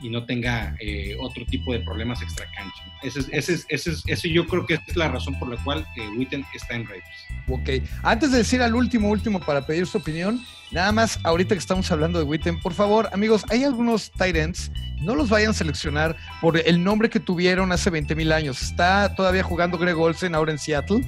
y 0.00 0.10
no 0.10 0.26
tenga 0.26 0.76
eh, 0.80 1.16
otro 1.20 1.46
tipo 1.46 1.72
de 1.72 1.80
problemas 1.80 2.20
extra 2.20 2.46
cancha. 2.52 2.82
Ese, 3.02 3.20
ese, 3.32 3.64
ese, 3.68 3.92
ese, 4.06 4.30
yo 4.30 4.46
creo 4.46 4.66
que 4.66 4.74
es 4.74 4.96
la 4.96 5.08
razón 5.08 5.38
por 5.38 5.48
la 5.48 5.62
cual 5.64 5.86
eh, 5.96 6.08
Witten 6.16 6.44
está 6.54 6.74
en 6.74 6.86
Raiders. 6.86 7.26
Ok, 7.48 7.88
antes 8.02 8.32
de 8.32 8.38
decir 8.38 8.60
al 8.60 8.74
último, 8.74 9.08
último 9.08 9.40
para 9.40 9.66
pedir 9.66 9.86
su 9.86 9.98
opinión, 9.98 10.44
Nada 10.74 10.90
más, 10.90 11.20
ahorita 11.22 11.54
que 11.54 11.60
estamos 11.60 11.88
hablando 11.92 12.18
de 12.18 12.24
Witten, 12.24 12.58
por 12.58 12.74
favor, 12.74 13.08
amigos, 13.12 13.44
hay 13.48 13.62
algunos 13.62 14.10
tight 14.10 14.34
ends, 14.34 14.72
no 15.02 15.14
los 15.14 15.28
vayan 15.28 15.50
a 15.50 15.54
seleccionar 15.54 16.16
por 16.40 16.58
el 16.58 16.82
nombre 16.82 17.08
que 17.08 17.20
tuvieron 17.20 17.70
hace 17.70 17.90
20 17.90 18.16
mil 18.16 18.32
años. 18.32 18.60
Está 18.60 19.14
todavía 19.14 19.44
jugando 19.44 19.78
Greg 19.78 19.96
Olsen 19.96 20.34
ahora 20.34 20.50
en 20.50 20.58
Seattle. 20.58 21.06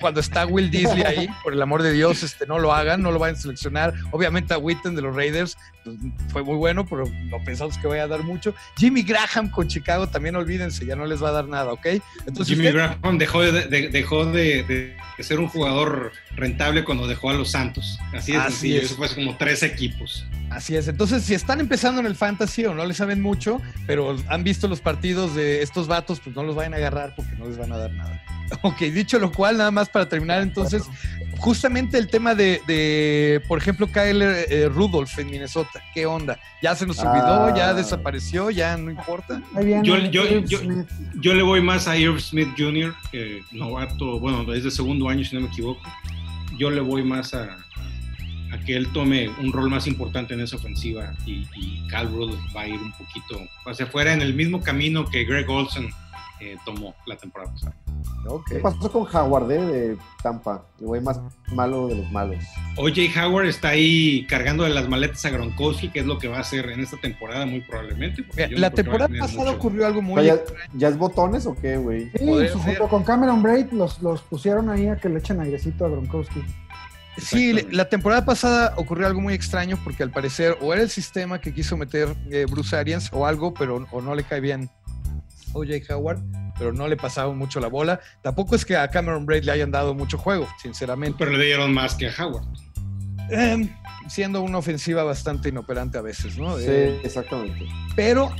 Cuando 0.00 0.20
está 0.20 0.46
Will 0.46 0.70
Disley 0.70 1.02
ahí, 1.02 1.28
por 1.42 1.52
el 1.52 1.60
amor 1.60 1.82
de 1.82 1.92
Dios, 1.92 2.22
este, 2.22 2.46
no 2.46 2.58
lo 2.58 2.72
hagan, 2.72 3.02
no 3.02 3.12
lo 3.12 3.18
vayan 3.18 3.36
a 3.36 3.38
seleccionar. 3.38 3.92
Obviamente 4.10 4.54
a 4.54 4.58
Witten 4.58 4.94
de 4.94 5.02
los 5.02 5.14
Raiders 5.14 5.58
pues, 5.84 5.96
fue 6.28 6.42
muy 6.42 6.56
bueno, 6.56 6.86
pero 6.86 7.04
no 7.06 7.44
pensamos 7.44 7.76
que 7.78 7.86
vaya 7.86 8.04
a 8.04 8.08
dar 8.08 8.22
mucho. 8.22 8.54
Jimmy 8.76 9.02
Graham 9.02 9.50
con 9.50 9.68
Chicago, 9.68 10.08
también 10.08 10.36
olvídense, 10.36 10.86
ya 10.86 10.96
no 10.96 11.06
les 11.06 11.22
va 11.22 11.28
a 11.30 11.32
dar 11.32 11.48
nada, 11.48 11.72
¿ok? 11.72 11.86
Entonces, 12.26 12.56
Jimmy 12.56 12.70
Graham 12.70 13.18
dejó, 13.18 13.42
de, 13.42 13.88
dejó 13.88 14.24
de, 14.26 14.96
ser 15.18 15.40
un 15.40 15.48
jugador 15.48 16.12
rentable 16.38 16.84
cuando 16.84 17.06
dejó 17.06 17.30
a 17.30 17.34
los 17.34 17.50
Santos. 17.50 17.98
Así 18.12 18.32
es, 18.32 18.38
Así 18.38 18.76
es. 18.76 18.84
eso 18.84 18.96
fue 18.96 19.08
como 19.14 19.36
tres 19.36 19.62
equipos. 19.62 20.26
Así 20.50 20.76
es. 20.76 20.88
Entonces, 20.88 21.24
si 21.24 21.34
están 21.34 21.60
empezando 21.60 22.00
en 22.00 22.06
el 22.06 22.14
fantasy 22.14 22.64
o 22.64 22.74
no 22.74 22.86
le 22.86 22.94
saben 22.94 23.20
mucho, 23.20 23.60
pero 23.86 24.16
han 24.28 24.44
visto 24.44 24.66
los 24.66 24.80
partidos 24.80 25.34
de 25.34 25.62
estos 25.62 25.88
vatos, 25.88 26.20
pues 26.20 26.34
no 26.34 26.42
los 26.42 26.54
vayan 26.54 26.74
a 26.74 26.78
agarrar 26.78 27.14
porque 27.14 27.32
no 27.36 27.46
les 27.46 27.58
van 27.58 27.72
a 27.72 27.76
dar 27.76 27.92
nada. 27.92 28.22
Ok, 28.62 28.78
dicho 28.78 29.18
lo 29.18 29.30
cual, 29.30 29.58
nada 29.58 29.70
más 29.70 29.90
para 29.90 30.08
terminar, 30.08 30.40
entonces, 30.40 30.84
justamente 31.36 31.98
el 31.98 32.08
tema 32.08 32.34
de, 32.34 33.42
por 33.46 33.58
ejemplo, 33.58 33.86
Kyle 33.88 34.22
eh, 34.22 34.70
Rudolph 34.70 35.18
en 35.18 35.30
Minnesota, 35.30 35.82
¿qué 35.92 36.06
onda? 36.06 36.38
¿Ya 36.62 36.74
se 36.74 36.86
nos 36.86 36.98
olvidó? 36.98 37.54
¿Ya 37.54 37.68
ah. 37.68 37.74
desapareció? 37.74 38.50
¿Ya 38.50 38.74
no 38.78 38.90
importa? 38.90 39.42
Yo, 39.82 39.98
yo, 41.20 41.34
le 41.34 41.42
voy 41.42 41.60
más 41.60 41.86
a 41.88 41.98
Irv 41.98 42.20
Smith 42.20 42.48
Jr., 42.56 42.94
novato, 43.52 44.18
bueno, 44.18 44.50
es 44.54 44.64
de 44.64 44.70
segundo 44.70 45.10
año, 45.10 45.24
si 45.24 45.34
no 45.34 45.42
me 45.42 45.48
equivoco. 45.48 45.82
Yo 46.58 46.70
le 46.70 46.80
voy 46.80 47.02
más 47.02 47.34
a, 47.34 47.56
a 48.52 48.58
que 48.66 48.76
él 48.76 48.88
tome 48.92 49.28
un 49.40 49.52
rol 49.52 49.70
más 49.70 49.86
importante 49.86 50.34
en 50.34 50.40
esa 50.40 50.56
ofensiva 50.56 51.14
y, 51.24 51.46
y 51.56 51.86
va 52.54 52.62
a 52.62 52.68
ir 52.68 52.80
un 52.80 52.92
poquito 52.92 53.46
hacia 53.66 53.86
afuera 53.86 54.12
en 54.12 54.22
el 54.22 54.34
mismo 54.34 54.60
camino 54.60 55.08
que 55.08 55.24
Greg 55.24 55.48
Olson 55.48 55.90
eh, 56.40 56.56
tomó 56.64 56.94
la 57.06 57.16
temporada 57.16 57.52
pasada. 57.52 57.74
¿Qué 58.48 58.56
pasó 58.56 58.90
con 58.90 59.06
Howard 59.14 59.50
eh, 59.50 59.58
de 59.58 59.96
Tampa? 60.22 60.64
El 60.80 60.86
güey 60.86 61.00
más 61.00 61.20
malo 61.52 61.88
de 61.88 61.96
los 61.96 62.10
malos. 62.10 62.44
OJ 62.76 63.16
Howard 63.16 63.46
está 63.46 63.68
ahí 63.68 64.26
cargando 64.28 64.64
de 64.64 64.70
las 64.70 64.88
maletas 64.88 65.24
a 65.24 65.30
Gronkowski, 65.30 65.88
que 65.90 66.00
es 66.00 66.06
lo 66.06 66.18
que 66.18 66.28
va 66.28 66.38
a 66.38 66.40
hacer 66.40 66.68
en 66.70 66.80
esta 66.80 66.96
temporada 66.98 67.46
muy 67.46 67.60
probablemente. 67.60 68.24
la 68.50 68.70
temporada 68.70 69.08
pasada 69.18 69.52
ocurrió 69.52 69.86
algo 69.86 70.02
muy... 70.02 70.24
Ya, 70.24 70.36
ya, 70.74 70.88
es 70.88 70.98
botones 70.98 71.46
o 71.46 71.54
qué, 71.54 71.76
güey? 71.76 72.10
Sí, 72.10 72.48
junto 72.62 72.88
con 72.88 73.04
Cameron 73.04 73.42
Braid 73.42 73.72
los, 73.72 74.02
los 74.02 74.22
pusieron 74.22 74.68
ahí 74.70 74.88
a 74.88 74.96
que 74.96 75.08
le 75.08 75.18
echen 75.18 75.40
airecito 75.40 75.86
a 75.86 75.88
Gronkowski. 75.88 76.42
Sí, 77.20 77.52
la 77.70 77.88
temporada 77.88 78.24
pasada 78.24 78.74
ocurrió 78.76 79.06
algo 79.06 79.20
muy 79.20 79.34
extraño 79.34 79.78
porque 79.82 80.02
al 80.02 80.10
parecer 80.10 80.56
o 80.60 80.72
era 80.72 80.82
el 80.82 80.90
sistema 80.90 81.40
que 81.40 81.52
quiso 81.52 81.76
meter 81.76 82.14
eh, 82.30 82.46
Bruce 82.48 82.76
Arians 82.76 83.10
o 83.12 83.26
algo, 83.26 83.52
pero 83.54 83.86
o 83.90 84.00
no 84.00 84.14
le 84.14 84.22
cae 84.22 84.40
bien 84.40 84.70
OJ 85.52 85.90
Howard, 85.90 86.20
pero 86.58 86.72
no 86.72 86.88
le 86.88 86.96
pasaban 86.96 87.36
mucho 87.36 87.60
la 87.60 87.68
bola. 87.68 88.00
Tampoco 88.22 88.56
es 88.56 88.64
que 88.64 88.76
a 88.76 88.88
Cameron 88.88 89.26
Braid 89.26 89.44
le 89.44 89.52
hayan 89.52 89.70
dado 89.70 89.94
mucho 89.94 90.18
juego, 90.18 90.48
sinceramente. 90.60 91.16
Pero 91.18 91.32
le 91.36 91.44
dieron 91.44 91.72
más 91.72 91.94
que 91.94 92.08
a 92.08 92.14
Howard. 92.18 92.46
Em, 93.30 93.68
siendo 94.08 94.40
una 94.40 94.58
ofensiva 94.58 95.02
bastante 95.04 95.50
inoperante 95.50 95.98
a 95.98 96.02
veces, 96.02 96.38
¿no? 96.38 96.56
Sí, 96.56 96.64
eh, 96.66 97.00
exactamente. 97.04 97.66
Pero 97.94 98.32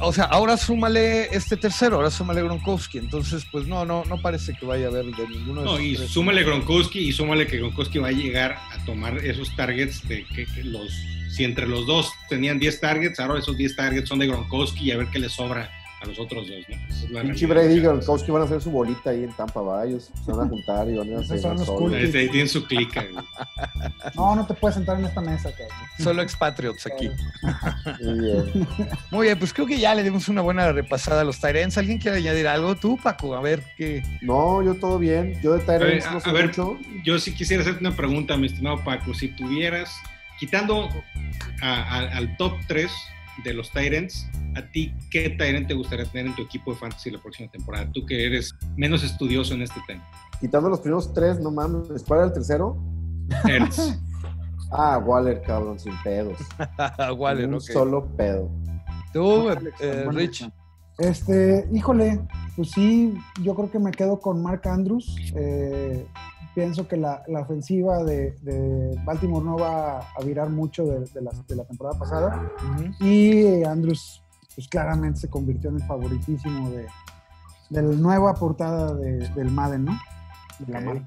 o 0.00 0.12
sea, 0.12 0.24
ahora 0.24 0.56
súmale 0.56 1.34
este 1.34 1.56
tercero, 1.56 1.96
ahora 1.96 2.10
súmale 2.10 2.42
Gronkowski. 2.42 2.98
Entonces, 2.98 3.44
pues 3.50 3.66
no, 3.66 3.84
no, 3.84 4.04
no 4.04 4.20
parece 4.20 4.54
que 4.54 4.66
vaya 4.66 4.86
a 4.86 4.88
haber 4.88 5.06
de 5.06 5.28
ninguno 5.28 5.60
de 5.60 5.66
No, 5.66 5.80
y 5.80 5.96
súmale 5.96 6.42
Gronkowski 6.42 7.00
y 7.00 7.12
súmale 7.12 7.46
que 7.46 7.58
Gronkowski 7.58 7.98
va 7.98 8.08
a 8.08 8.12
llegar 8.12 8.56
a 8.72 8.84
tomar 8.84 9.18
esos 9.18 9.54
targets 9.56 10.06
de 10.08 10.24
que, 10.24 10.46
los, 10.64 10.90
si 11.30 11.44
entre 11.44 11.66
los 11.66 11.86
dos 11.86 12.10
tenían 12.28 12.58
10 12.58 12.80
targets, 12.80 13.20
ahora 13.20 13.38
esos 13.38 13.56
10 13.56 13.76
targets 13.76 14.08
son 14.08 14.18
de 14.18 14.26
Gronkowski 14.26 14.86
y 14.86 14.92
a 14.92 14.96
ver 14.96 15.08
qué 15.12 15.18
le 15.18 15.28
sobra 15.28 15.70
a 16.00 16.06
los 16.06 16.18
otros 16.18 16.46
dos, 16.46 17.10
¿no? 17.10 17.20
Pinche 17.22 17.46
Brady 17.46 17.74
y 17.74 17.80
Gronkowski 17.80 18.30
van 18.30 18.42
a 18.42 18.44
hacer 18.44 18.60
su 18.60 18.70
bolita 18.70 19.10
ahí 19.10 19.24
en 19.24 19.32
Tampa 19.32 19.60
Bay, 19.60 19.98
se 20.00 20.32
van 20.32 20.46
a 20.46 20.48
juntar 20.48 20.88
y 20.88 20.96
van 20.96 21.12
a 21.14 21.18
hacer 21.18 21.44
Ahí 21.44 22.28
tienen 22.28 22.48
su 22.48 22.64
clica. 22.64 23.04
no, 24.14 24.36
no 24.36 24.46
te 24.46 24.54
puedes 24.54 24.76
sentar 24.76 24.98
en 24.98 25.06
esta 25.06 25.20
mesa, 25.20 25.50
cabrón. 25.50 25.76
Solo 25.98 26.22
expatriots 26.22 26.86
aquí. 26.86 27.10
Muy 28.00 28.20
bien. 28.20 28.68
Muy 29.10 29.26
bien, 29.26 29.38
pues 29.38 29.52
creo 29.52 29.66
que 29.66 29.78
ya 29.78 29.94
le 29.94 30.04
dimos 30.04 30.28
una 30.28 30.40
buena 30.40 30.70
repasada 30.70 31.22
a 31.22 31.24
los 31.24 31.40
Tyrants. 31.40 31.78
¿Alguien 31.78 31.98
quiere 31.98 32.18
añadir 32.18 32.46
algo? 32.46 32.76
Tú, 32.76 32.98
Paco, 33.02 33.34
a 33.34 33.40
ver 33.40 33.62
qué. 33.76 34.02
No, 34.20 34.62
yo 34.62 34.74
todo 34.74 34.98
bien. 34.98 35.40
Yo 35.42 35.54
de 35.54 35.60
Tyrants 35.60 36.10
no 36.12 36.20
sé 36.20 36.30
a 36.30 36.32
ver, 36.32 36.46
mucho. 36.46 36.78
Yo 37.04 37.18
sí 37.18 37.34
quisiera 37.34 37.62
hacerte 37.62 37.80
una 37.80 37.96
pregunta, 37.96 38.36
mi 38.36 38.46
estimado 38.46 38.82
Paco. 38.84 39.14
Si 39.14 39.28
tuvieras, 39.28 39.90
quitando 40.38 40.88
al 41.60 42.36
top 42.36 42.54
3 42.68 42.90
de 43.44 43.54
los 43.54 43.70
Tyrants, 43.70 44.26
¿a 44.56 44.62
ti 44.70 44.94
qué 45.10 45.30
Tyrant 45.30 45.68
te 45.68 45.74
gustaría 45.74 46.04
tener 46.06 46.26
en 46.26 46.36
tu 46.36 46.42
equipo 46.42 46.72
de 46.72 46.78
fantasy 46.78 47.10
la 47.10 47.20
próxima 47.20 47.50
temporada? 47.50 47.90
Tú 47.92 48.04
que 48.06 48.26
eres 48.26 48.54
menos 48.76 49.04
estudioso 49.04 49.54
en 49.54 49.62
este 49.62 49.80
tema. 49.86 50.06
Quitando 50.40 50.68
los 50.68 50.80
primeros 50.80 51.12
tres, 51.12 51.40
no 51.40 51.50
mames. 51.50 52.02
¿Cuál 52.06 52.20
era 52.20 52.28
el 52.28 52.32
tercero? 52.32 52.76
Ernst. 53.48 54.00
ah, 54.72 54.98
Waller, 54.98 55.42
cabrón, 55.42 55.78
sin 55.78 55.92
pedos. 56.02 56.38
Waller, 57.16 57.48
Un 57.48 57.60
solo 57.60 58.06
pedo. 58.16 58.50
Tú, 59.12 59.50
eh, 59.50 60.06
Rich. 60.10 60.48
Este, 60.98 61.68
híjole, 61.72 62.20
pues 62.56 62.72
sí, 62.72 63.14
yo 63.42 63.54
creo 63.54 63.70
que 63.70 63.78
me 63.78 63.92
quedo 63.92 64.20
con 64.20 64.42
Mark 64.42 64.66
Andrews. 64.66 65.16
Eh, 65.34 66.04
pienso 66.58 66.88
que 66.88 66.96
la, 66.96 67.22
ofensiva 67.40 68.02
de, 68.02 68.34
Baltimore 69.04 69.44
no 69.44 69.56
va 69.56 70.00
a 70.00 70.24
virar 70.24 70.50
mucho 70.50 70.84
de, 70.86 71.06
la, 71.22 71.64
temporada 71.64 71.96
pasada. 71.96 72.50
Y 72.98 73.62
Andrews, 73.62 74.24
pues 74.56 74.66
claramente 74.66 75.20
se 75.20 75.30
convirtió 75.30 75.70
en 75.70 75.76
el 75.76 75.82
favoritísimo 75.84 76.68
de, 76.70 76.86
la 77.70 77.82
nueva 77.82 78.34
portada 78.34 78.92
del 78.92 79.50
Madden, 79.52 79.84
¿no? 79.84 80.00
De 80.58 80.72
la 80.72 81.06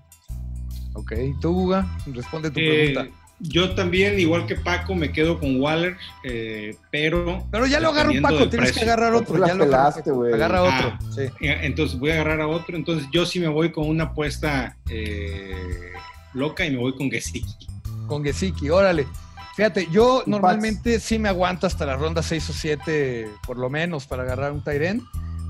okay. 0.93 1.31
ok, 1.33 1.41
tú, 1.41 1.51
Guga, 1.51 1.85
responde 2.05 2.49
tu 2.49 2.61
eh, 2.61 2.93
pregunta. 2.93 3.20
Yo 3.43 3.73
también, 3.73 4.19
igual 4.19 4.45
que 4.45 4.55
Paco, 4.55 4.93
me 4.93 5.11
quedo 5.11 5.39
con 5.39 5.59
Waller, 5.59 5.97
eh, 6.23 6.75
pero. 6.91 7.47
Pero 7.51 7.65
ya 7.65 7.79
lo 7.79 7.89
agarro 7.89 8.11
Paco, 8.21 8.49
tienes 8.49 8.71
que 8.71 8.81
agarrar 8.81 9.13
otro. 9.15 9.45
Ya 9.45 9.55
lo 9.55 9.65
pelaste, 9.65 10.11
güey. 10.11 10.33
Agarra 10.33 10.61
otro. 10.63 10.87
Ah, 10.93 10.99
sí. 11.15 11.23
Entonces 11.39 11.99
voy 11.99 12.11
a 12.11 12.13
agarrar 12.15 12.41
a 12.41 12.47
otro. 12.47 12.77
Entonces 12.77 13.07
yo 13.11 13.25
sí 13.25 13.39
me 13.39 13.47
voy 13.47 13.71
con 13.71 13.89
una 13.89 14.05
apuesta 14.05 14.77
eh, 14.89 15.91
loca 16.33 16.65
y 16.65 16.71
me 16.71 16.77
voy 16.77 16.95
con 16.95 17.09
Gesicki. 17.09 17.67
Con 18.07 18.23
Gesicki, 18.23 18.69
órale. 18.69 19.07
Fíjate, 19.55 19.87
yo 19.91 20.23
normalmente 20.27 20.99
sí 20.99 21.19
me 21.19 21.29
aguanto 21.29 21.67
hasta 21.67 21.85
la 21.85 21.95
ronda 21.95 22.23
6 22.23 22.49
o 22.49 22.53
7, 22.53 23.29
por 23.45 23.57
lo 23.57 23.69
menos, 23.69 24.05
para 24.05 24.23
agarrar 24.23 24.51
un 24.51 24.63
Tyren. 24.63 25.01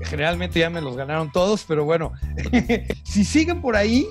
Generalmente 0.04 0.58
ya 0.58 0.70
me 0.70 0.80
los 0.80 0.96
ganaron 0.96 1.30
todos, 1.30 1.64
pero 1.66 1.84
bueno, 1.84 2.12
si 3.04 3.24
siguen 3.24 3.62
por 3.62 3.76
ahí, 3.76 4.08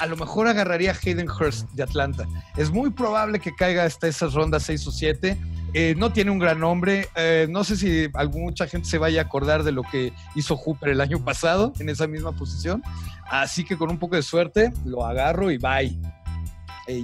a 0.00 0.06
lo 0.06 0.16
mejor 0.16 0.48
agarraría 0.48 0.92
a 0.92 0.94
Hayden 0.94 1.28
Hurst 1.28 1.70
de 1.72 1.82
Atlanta. 1.82 2.26
Es 2.56 2.70
muy 2.70 2.90
probable 2.90 3.38
que 3.38 3.54
caiga 3.54 3.84
hasta 3.84 4.08
esas 4.08 4.32
rondas 4.32 4.62
6 4.64 4.86
o 4.86 4.90
7. 4.90 5.38
Eh, 5.74 5.94
no 5.96 6.12
tiene 6.12 6.30
un 6.30 6.38
gran 6.38 6.58
nombre. 6.58 7.08
Eh, 7.14 7.46
no 7.50 7.64
sé 7.64 7.76
si 7.76 8.08
mucha 8.32 8.66
gente 8.66 8.88
se 8.88 8.98
vaya 8.98 9.20
a 9.20 9.24
acordar 9.24 9.62
de 9.62 9.72
lo 9.72 9.82
que 9.82 10.12
hizo 10.34 10.56
Hooper 10.56 10.88
el 10.88 11.00
año 11.02 11.22
pasado 11.22 11.74
en 11.78 11.90
esa 11.90 12.06
misma 12.06 12.32
posición. 12.32 12.82
Así 13.28 13.62
que 13.62 13.76
con 13.76 13.90
un 13.90 13.98
poco 13.98 14.16
de 14.16 14.22
suerte 14.22 14.72
lo 14.84 15.04
agarro 15.04 15.50
y 15.50 15.58
bye. 15.58 16.19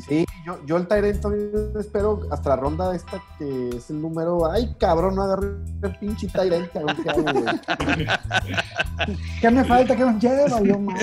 Sí, 0.09 0.25
yo, 0.45 0.59
yo 0.67 0.77
el 0.77 0.87
Tyrant 0.87 1.21
también 1.21 1.51
espero 1.79 2.23
hasta 2.31 2.51
la 2.51 2.57
ronda 2.57 2.95
esta 2.95 3.23
que 3.39 3.71
es 3.77 3.91
el 3.91 4.01
número. 4.01 4.51
Ay, 4.51 4.75
cabrón, 4.79 5.17
no 5.17 5.23
agarré 5.23 5.49
el 5.83 5.99
pinche 5.99 6.29
Tyrant, 6.29 6.71
¿Qué 9.41 9.51
me 9.51 9.65
falta? 9.65 9.97
¿Qué 9.97 10.05
me 10.05 10.19
lleva? 10.19 10.49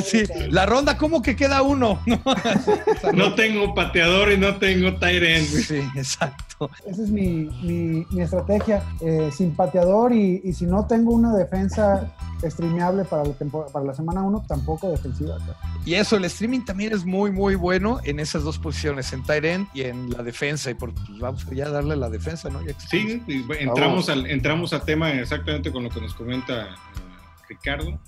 sí, 0.01 0.23
la 0.49 0.65
ronda, 0.65 0.97
¿cómo 0.97 1.21
que 1.21 1.35
queda 1.35 1.61
uno? 1.61 1.99
no 3.13 3.35
tengo 3.35 3.73
pateador 3.73 4.31
y 4.31 4.37
no 4.37 4.57
tengo 4.57 4.97
Tyrant. 4.97 5.45
Sí, 5.45 5.81
exacto. 5.95 6.52
Esa 6.85 7.03
es 7.03 7.09
mi, 7.09 7.49
mi, 7.63 8.05
mi 8.09 8.21
estrategia. 8.21 8.83
Eh, 9.01 9.29
sin 9.31 9.55
pateador 9.55 10.13
y, 10.13 10.41
y 10.43 10.53
si 10.53 10.65
no 10.65 10.85
tengo 10.85 11.13
una 11.13 11.35
defensa 11.35 12.13
streameable 12.49 13.05
para 13.05 13.23
la, 13.23 13.33
para 13.71 13.85
la 13.85 13.93
semana 13.93 14.21
1, 14.21 14.45
tampoco 14.47 14.89
defensiva. 14.89 15.37
Y 15.85 15.95
eso, 15.95 16.17
el 16.17 16.25
streaming 16.25 16.61
también 16.61 16.93
es 16.93 17.05
muy, 17.05 17.31
muy 17.31 17.55
bueno 17.55 17.99
en 18.03 18.19
esas 18.19 18.43
dos 18.43 18.59
posiciones, 18.59 19.11
en 19.13 19.23
tight 19.23 19.67
y 19.73 19.81
en 19.83 20.11
la 20.11 20.23
defensa. 20.23 20.71
Y 20.71 20.73
por, 20.73 20.93
pues, 20.93 21.19
vamos 21.19 21.45
ya 21.51 21.65
a 21.65 21.69
darle 21.69 21.95
la 21.95 22.09
defensa, 22.09 22.49
¿no? 22.49 22.59
sí, 22.89 23.21
entramos 23.59 24.09
al, 24.09 24.25
entramos 24.27 24.73
a 24.73 24.79
tema 24.83 25.11
exactamente 25.11 25.71
con 25.71 25.83
lo 25.83 25.89
que 25.89 26.01
nos 26.01 26.13
comenta 26.13 26.63
eh, 26.63 26.67
Ricardo. 27.49 27.99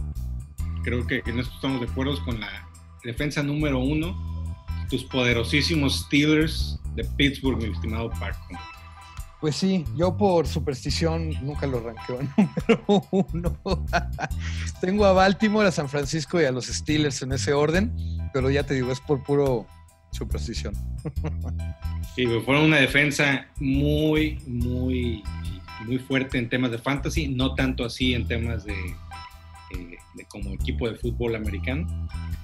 Creo 0.83 1.05
que 1.07 1.21
en 1.25 1.39
esto 1.39 1.53
estamos 1.55 1.81
de 1.81 1.87
acuerdo 1.87 2.13
con 2.23 2.39
la 2.39 2.47
defensa 3.03 3.41
número 3.43 3.79
uno, 3.79 4.15
tus 4.89 5.03
poderosísimos 5.03 6.05
Steelers 6.05 6.79
de 6.95 7.03
Pittsburgh, 7.03 7.57
mi 7.57 7.71
estimado 7.71 8.09
Paco. 8.11 8.57
Pues 9.41 9.57
sí, 9.57 9.85
yo 9.95 10.17
por 10.17 10.47
superstición 10.47 11.29
nunca 11.43 11.67
lo 11.67 11.79
ranqueo 11.79 12.19
número 12.37 13.07
uno. 13.11 13.85
Tengo 14.81 15.05
a 15.05 15.13
Baltimore, 15.13 15.67
a 15.67 15.71
San 15.71 15.89
Francisco 15.89 16.41
y 16.41 16.45
a 16.45 16.51
los 16.51 16.65
Steelers 16.65 17.21
en 17.21 17.33
ese 17.33 17.53
orden, 17.53 17.93
pero 18.33 18.49
ya 18.49 18.63
te 18.63 18.73
digo, 18.73 18.91
es 18.91 18.99
por 18.99 19.23
puro 19.23 19.67
superstición. 20.11 20.73
Sí, 22.15 22.25
fueron 22.45 22.65
una 22.65 22.77
defensa 22.77 23.47
muy, 23.57 24.39
muy, 24.47 25.21
muy 25.85 25.99
fuerte 25.99 26.37
en 26.37 26.49
temas 26.49 26.71
de 26.71 26.77
fantasy, 26.77 27.27
no 27.27 27.53
tanto 27.55 27.83
así 27.83 28.13
en 28.13 28.25
temas 28.25 28.63
de, 28.63 28.73
eh, 28.73 29.77
de 29.77 29.99
como 30.35 30.53
equipo 30.53 30.89
de 30.89 30.95
fútbol 30.95 31.33
americano, 31.33 31.87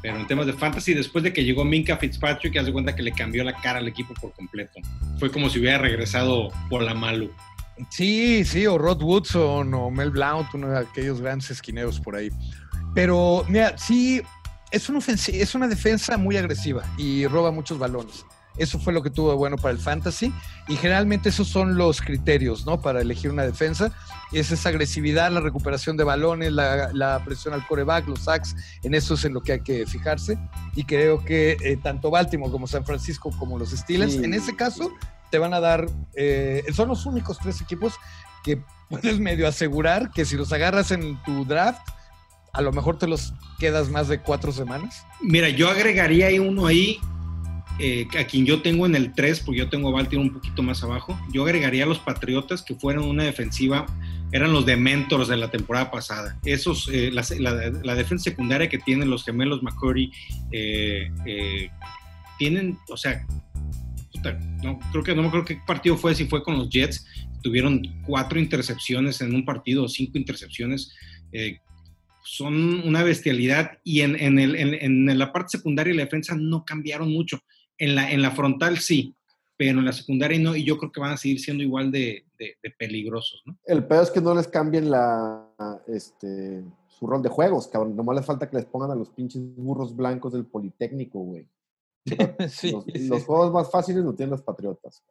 pero 0.01 0.17
en 0.17 0.25
temas 0.25 0.45
de 0.45 0.53
fantasy, 0.53 0.93
después 0.93 1.25
de 1.25 1.33
que 1.33 1.43
llegó 1.43 1.65
Minka 1.65 1.97
Fitzpatrick, 1.97 2.55
hace 2.55 2.71
cuenta 2.71 2.95
que 2.95 3.03
le 3.03 3.11
cambió 3.11 3.43
la 3.43 3.53
cara 3.53 3.79
al 3.79 3.87
equipo 3.87 4.13
por 4.13 4.31
completo. 4.31 4.79
Fue 5.19 5.29
como 5.29 5.49
si 5.49 5.59
hubiera 5.59 5.77
regresado 5.77 6.47
por 6.69 6.83
la 6.83 6.93
Malu. 6.93 7.29
Sí, 7.89 8.45
sí, 8.45 8.65
o 8.65 8.77
Rod 8.77 9.01
Woodson 9.03 9.73
o 9.73 9.91
Mel 9.91 10.11
Blount, 10.11 10.53
uno 10.53 10.69
de 10.69 10.79
aquellos 10.79 11.19
grandes 11.19 11.51
esquineros 11.51 11.99
por 11.99 12.15
ahí. 12.15 12.29
Pero, 12.95 13.45
mira, 13.49 13.77
sí, 13.77 14.21
es 14.71 14.89
es 15.27 15.55
una 15.55 15.67
defensa 15.67 16.17
muy 16.17 16.37
agresiva 16.37 16.83
y 16.97 17.27
roba 17.27 17.51
muchos 17.51 17.77
balones. 17.77 18.25
Eso 18.57 18.79
fue 18.79 18.93
lo 18.93 19.01
que 19.01 19.09
tuvo 19.09 19.35
bueno 19.37 19.55
para 19.57 19.71
el 19.71 19.79
fantasy 19.79 20.33
y 20.67 20.75
generalmente 20.75 21.29
esos 21.29 21.47
son 21.47 21.77
los 21.77 22.01
criterios, 22.01 22.65
¿no? 22.65 22.81
Para 22.81 23.01
elegir 23.01 23.31
una 23.31 23.43
defensa. 23.43 23.91
Es 24.31 24.51
esa 24.51 24.69
agresividad, 24.69 25.31
la 25.31 25.39
recuperación 25.39 25.97
de 25.97 26.03
balones, 26.03 26.51
la, 26.51 27.21
presión 27.25 27.53
al 27.53 27.65
coreback, 27.65 28.07
los 28.07 28.21
sacks, 28.21 28.55
en 28.83 28.93
eso 28.93 29.13
es 29.13 29.25
en 29.25 29.33
lo 29.33 29.41
que 29.41 29.53
hay 29.53 29.61
que 29.61 29.85
fijarse. 29.85 30.37
Y 30.75 30.83
creo 30.83 31.23
que 31.23 31.57
eh, 31.61 31.77
tanto 31.81 32.11
Baltimore 32.11 32.51
como 32.51 32.67
San 32.67 32.85
Francisco 32.85 33.31
como 33.37 33.57
los 33.57 33.71
Steelers, 33.71 34.15
en 34.15 34.33
ese 34.33 34.55
caso, 34.55 34.91
te 35.31 35.37
van 35.37 35.53
a 35.53 35.59
dar, 35.59 35.87
eh, 36.15 36.63
son 36.73 36.89
los 36.89 37.05
únicos 37.05 37.39
tres 37.39 37.61
equipos 37.61 37.93
que 38.43 38.61
puedes 38.89 39.19
medio 39.19 39.47
asegurar 39.47 40.11
que 40.11 40.25
si 40.25 40.35
los 40.35 40.51
agarras 40.51 40.91
en 40.91 41.21
tu 41.23 41.45
draft, 41.45 41.81
a 42.53 42.61
lo 42.61 42.71
mejor 42.73 42.97
te 42.97 43.07
los 43.07 43.33
quedas 43.59 43.89
más 43.89 44.07
de 44.07 44.19
cuatro 44.19 44.51
semanas. 44.51 45.05
Mira, 45.21 45.49
yo 45.49 45.69
agregaría 45.69 46.29
uno 46.41 46.67
ahí 46.67 46.99
eh, 47.79 48.07
a 48.19 48.25
quien 48.25 48.45
yo 48.45 48.61
tengo 48.61 48.85
en 48.85 48.95
el 48.95 49.13
3, 49.13 49.39
porque 49.39 49.59
yo 49.59 49.69
tengo 49.69 49.97
a 49.97 50.01
un 50.01 50.33
poquito 50.33 50.61
más 50.61 50.83
abajo, 50.83 51.19
yo 51.33 51.43
agregaría 51.43 51.83
a 51.83 51.87
los 51.87 51.99
Patriotas 51.99 52.61
que 52.61 52.75
fueron 52.75 53.05
una 53.05 53.23
defensiva, 53.23 53.85
eran 54.31 54.53
los 54.53 54.65
dementors 54.65 55.27
de 55.27 55.37
la 55.37 55.49
temporada 55.49 55.89
pasada. 55.89 56.39
Esos, 56.45 56.89
eh, 56.91 57.11
la, 57.11 57.95
defensa 57.95 58.25
secundaria 58.25 58.69
que 58.69 58.77
tienen 58.77 59.09
los 59.09 59.25
gemelos 59.25 59.63
McCurry, 59.63 60.11
eh, 60.51 61.09
tienen, 62.37 62.77
o 62.87 62.97
sea, 62.97 63.25
no, 64.61 64.79
creo 64.91 65.03
que 65.03 65.15
no 65.15 65.23
me 65.23 65.29
acuerdo 65.29 65.45
qué 65.45 65.59
partido 65.65 65.97
fue, 65.97 66.13
si 66.13 66.25
fue 66.25 66.43
con 66.43 66.57
los 66.57 66.69
Jets, 66.69 67.05
tuvieron 67.41 67.81
cuatro 68.05 68.39
intercepciones 68.39 69.21
en 69.21 69.33
un 69.33 69.43
partido, 69.43 69.87
cinco 69.87 70.19
intercepciones. 70.19 70.93
son 72.23 72.87
una 72.87 73.01
bestialidad 73.01 73.79
y 73.83 74.01
en, 74.01 74.15
en, 74.19 74.37
el, 74.37 74.55
en, 74.55 75.17
la 75.17 75.33
parte 75.33 75.57
secundaria 75.57 75.93
y 75.93 75.97
la 75.97 76.03
defensa 76.03 76.35
no 76.35 76.63
cambiaron 76.63 77.11
mucho. 77.11 77.41
En 77.81 77.95
la, 77.95 78.11
en 78.11 78.21
la 78.21 78.29
frontal 78.29 78.77
sí, 78.77 79.15
pero 79.61 79.77
en 79.77 79.85
la 79.85 79.93
secundaria 79.93 80.39
no, 80.39 80.55
y 80.55 80.63
yo 80.63 80.75
creo 80.77 80.91
que 80.91 80.99
van 80.99 81.13
a 81.13 81.17
seguir 81.17 81.39
siendo 81.39 81.61
igual 81.61 81.91
de, 81.91 82.25
peligrosos, 82.79 83.43
¿no? 83.45 83.55
El 83.65 83.85
peor 83.85 84.03
es 84.03 84.09
que 84.09 84.19
no 84.19 84.33
les 84.33 84.47
cambien 84.47 84.89
la, 84.89 85.47
este, 85.87 86.63
su 86.87 87.05
rol 87.05 87.21
de 87.21 87.29
juegos, 87.29 87.67
cabrón. 87.67 87.95
Nomás 87.95 88.15
les 88.15 88.25
falta 88.25 88.49
que 88.49 88.57
les 88.57 88.65
pongan 88.65 88.89
a 88.89 88.95
los 88.95 89.09
pinches 89.09 89.39
burros 89.55 89.95
blancos 89.95 90.33
del 90.33 90.45
Politécnico, 90.45 91.19
güey. 91.19 91.47
los, 93.07 93.23
juegos 93.23 93.53
más 93.53 93.69
fáciles 93.69 94.03
lo 94.03 94.15
tienen 94.15 94.31
los 94.31 94.41
Patriotas. 94.41 95.03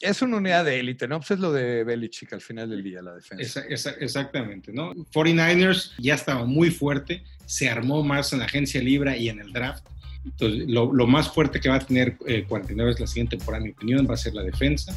Es 0.00 0.22
una 0.22 0.38
unidad 0.38 0.64
de 0.64 0.80
élite, 0.80 1.06
¿no? 1.06 1.18
Pues 1.18 1.32
es 1.32 1.38
lo 1.38 1.52
de 1.52 1.84
Belichick 1.84 2.32
al 2.32 2.40
final 2.40 2.70
del 2.70 2.82
día, 2.82 3.02
la 3.02 3.14
defensa. 3.14 3.62
exactamente, 4.00 4.72
¿no? 4.72 4.94
49ers 4.94 5.92
ya 5.98 6.14
estaba 6.14 6.46
muy 6.46 6.70
fuerte, 6.70 7.22
se 7.44 7.68
armó 7.68 8.02
más 8.02 8.32
en 8.32 8.38
la 8.38 8.46
agencia 8.46 8.80
libre 8.80 9.18
y 9.18 9.28
en 9.28 9.40
el 9.40 9.52
draft 9.52 9.86
entonces, 10.26 10.68
lo, 10.68 11.06
más 11.06 11.30
fuerte 11.30 11.60
que 11.60 11.68
va 11.68 11.76
a 11.76 11.80
tener 11.80 12.16
49 12.48 12.90
eh, 12.90 12.94
es 12.94 13.00
la 13.00 13.06
siguiente 13.06 13.36
temporada, 13.36 13.62
en 13.62 13.68
mi 13.68 13.74
opinión, 13.74 14.06
va 14.10 14.14
a 14.14 14.18
ser 14.18 14.34
la 14.34 14.42
defensa 14.42 14.94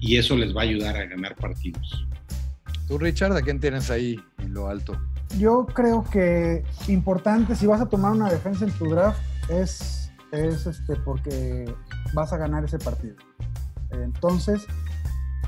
y 0.00 0.16
eso 0.16 0.36
les 0.36 0.54
va 0.54 0.62
a 0.62 0.64
ayudar 0.64 0.96
a 0.96 1.06
ganar 1.06 1.36
partidos. 1.36 2.06
Tú, 2.88 2.98
Richard, 2.98 3.32
¿a 3.36 3.42
quién 3.42 3.60
tienes 3.60 3.90
ahí 3.90 4.20
en 4.38 4.52
lo 4.52 4.68
alto? 4.68 4.98
Yo 5.38 5.66
creo 5.66 6.04
que 6.04 6.64
importante, 6.88 7.54
si 7.54 7.66
vas 7.66 7.80
a 7.80 7.86
tomar 7.86 8.12
una 8.12 8.28
defensa 8.28 8.64
en 8.64 8.72
tu 8.72 8.86
draft, 8.86 9.20
es, 9.48 10.12
es 10.32 10.66
este, 10.66 10.96
porque 10.96 11.72
vas 12.12 12.32
a 12.32 12.36
ganar 12.36 12.64
ese 12.64 12.78
partido. 12.78 13.16
Entonces, 13.90 14.66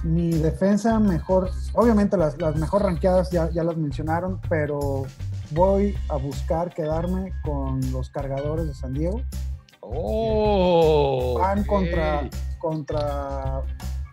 mi 0.04 0.30
defensa 0.30 0.98
mejor, 1.00 1.50
obviamente 1.72 2.16
las, 2.16 2.40
las 2.40 2.56
mejor 2.56 2.82
ranqueadas 2.82 3.30
ya, 3.30 3.50
ya 3.50 3.64
las 3.64 3.76
mencionaron, 3.76 4.40
pero 4.48 5.06
voy 5.50 5.96
a 6.08 6.16
buscar 6.16 6.74
quedarme 6.74 7.32
con 7.42 7.80
los 7.92 8.10
cargadores 8.10 8.66
de 8.66 8.74
San 8.74 8.94
Diego. 8.94 9.22
Oh, 9.80 11.36
Van 11.38 11.64
contra, 11.64 12.28
contra, 12.58 13.62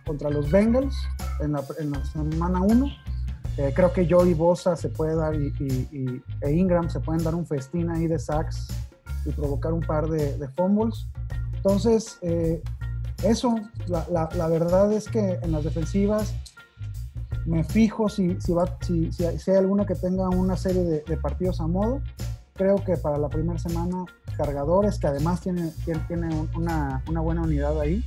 contra 0.06 0.30
los 0.30 0.50
Bengals 0.50 0.95
en 1.41 1.52
la, 1.52 2.06
semana 2.06 2.62
1. 2.62 2.88
Eh, 3.58 3.71
creo 3.76 3.91
que 3.91 4.08
Joey 4.10 4.34
Bosa 4.34 4.76
se 4.76 4.89
puede 4.89 5.15
dar 5.15 5.36
y, 5.36 6.21
e 6.41 6.52
Ingram 6.52 6.89
se 6.89 7.00
pueden 7.00 7.24
dar 7.24 7.36
un 7.36 7.45
festín 7.45 7.89
ahí 7.89 8.08
de 8.08 8.19
sacks 8.19 8.67
y 9.26 9.32
provocar 9.32 9.74
un 9.74 9.82
par 9.82 10.08
de, 10.08 10.48
fumbles. 10.56 11.08
Entonces, 11.56 12.19
eh, 12.21 12.62
eso, 13.24 13.56
la, 13.88 14.30
la 14.36 14.48
verdad 14.48 14.91
es 14.93 15.08
que 15.08 15.39
en 15.41 15.52
las 15.52 15.63
defensivas 15.63 16.36
me 17.45 17.63
fijo 17.63 18.10
si, 18.10 18.36
si, 18.39 18.51
va, 18.51 18.77
si, 18.81 19.12
si, 19.12 19.23
hay 19.25 19.58
alguna 19.58 19.86
que 19.86 19.95
tenga 19.95 20.29
una 20.29 20.58
serie 20.58 20.81
de, 20.84 21.17
partidos 21.17 21.62
a 21.62 21.67
modo. 21.67 22.01
Creo 22.53 22.84
que 22.84 22.97
para 22.97 23.17
la 23.17 23.29
primera 23.29 23.60
semana, 23.60 24.05
cargadores, 24.38 24.97
que 24.97 25.08
además 25.08 25.41
tiene, 25.41 25.71
tiene 26.08 26.47
una, 26.55 27.03
una 27.08 27.21
buena 27.21 27.41
unidad 27.41 27.79
ahí, 27.79 28.03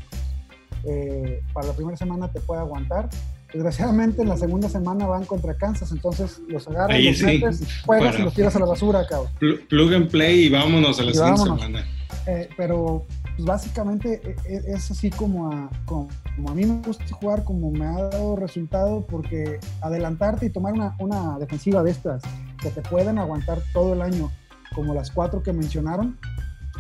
eh, 0.85 1.43
para 1.53 1.69
la 1.69 1.73
primera 1.75 1.97
semana 1.97 2.29
te 2.29 2.41
puede 2.41 2.61
aguantar. 2.61 3.09
Desgraciadamente 3.53 4.23
en 4.23 4.29
la 4.29 4.37
segunda 4.37 4.69
semana 4.69 5.07
van 5.07 5.25
contra 5.25 5.57
Kansas, 5.57 5.91
entonces 5.93 6.41
los 6.49 6.69
agarras, 6.69 7.01
los 7.01 7.23
metes, 7.23 7.83
juegas 7.85 8.19
y 8.19 8.23
los 8.23 8.35
tiras 8.35 8.55
a 8.57 8.59
la 8.59 8.67
basura, 8.67 9.07
cabrón. 9.07 9.33
Plug 9.69 9.95
and 9.95 10.11
play 10.11 10.47
y 10.47 10.49
vámonos 10.51 11.01
a 11.01 11.03
la 11.03 11.13
segunda 11.15 11.37
semana. 11.37 11.85
Eh, 12.27 12.49
pero 12.57 13.07
pues 13.39 13.47
básicamente 13.47 14.21
e, 14.25 14.53
e, 14.53 14.73
es 14.73 14.91
así 14.91 15.11
como 15.11 15.53
a, 15.53 15.71
como, 15.85 16.09
a 16.49 16.55
mí 16.55 16.67
me 16.67 16.83
gusta 16.83 17.05
jugar, 17.15 17.45
como 17.45 17.71
me 17.71 17.87
ha 17.87 17.93
dado 17.93 18.35
resultado, 18.35 19.07
porque 19.07 19.61
adelantarte 19.81 20.47
y 20.47 20.51
tomar 20.51 20.73
una, 20.73 20.97
una 20.99 21.39
defensiva 21.39 21.85
de 21.85 21.93
estas 21.93 22.21
que 22.61 22.71
te 22.71 22.83
pueden 22.83 23.17
aguantar 23.17 23.63
todo 23.73 23.93
el 23.93 24.03
año, 24.03 24.33
como 24.75 24.93
las 24.93 25.13
cuatro 25.13 25.41
que 25.41 25.53
mencionaron, 25.53 26.19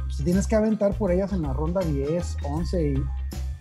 pues 0.06 0.24
tienes 0.24 0.48
que 0.48 0.56
aventar 0.56 0.94
por 0.94 1.12
ellas 1.12 1.32
en 1.32 1.42
la 1.42 1.52
ronda 1.52 1.80
10, 1.80 2.38
11 2.42 2.88
y 2.90 2.94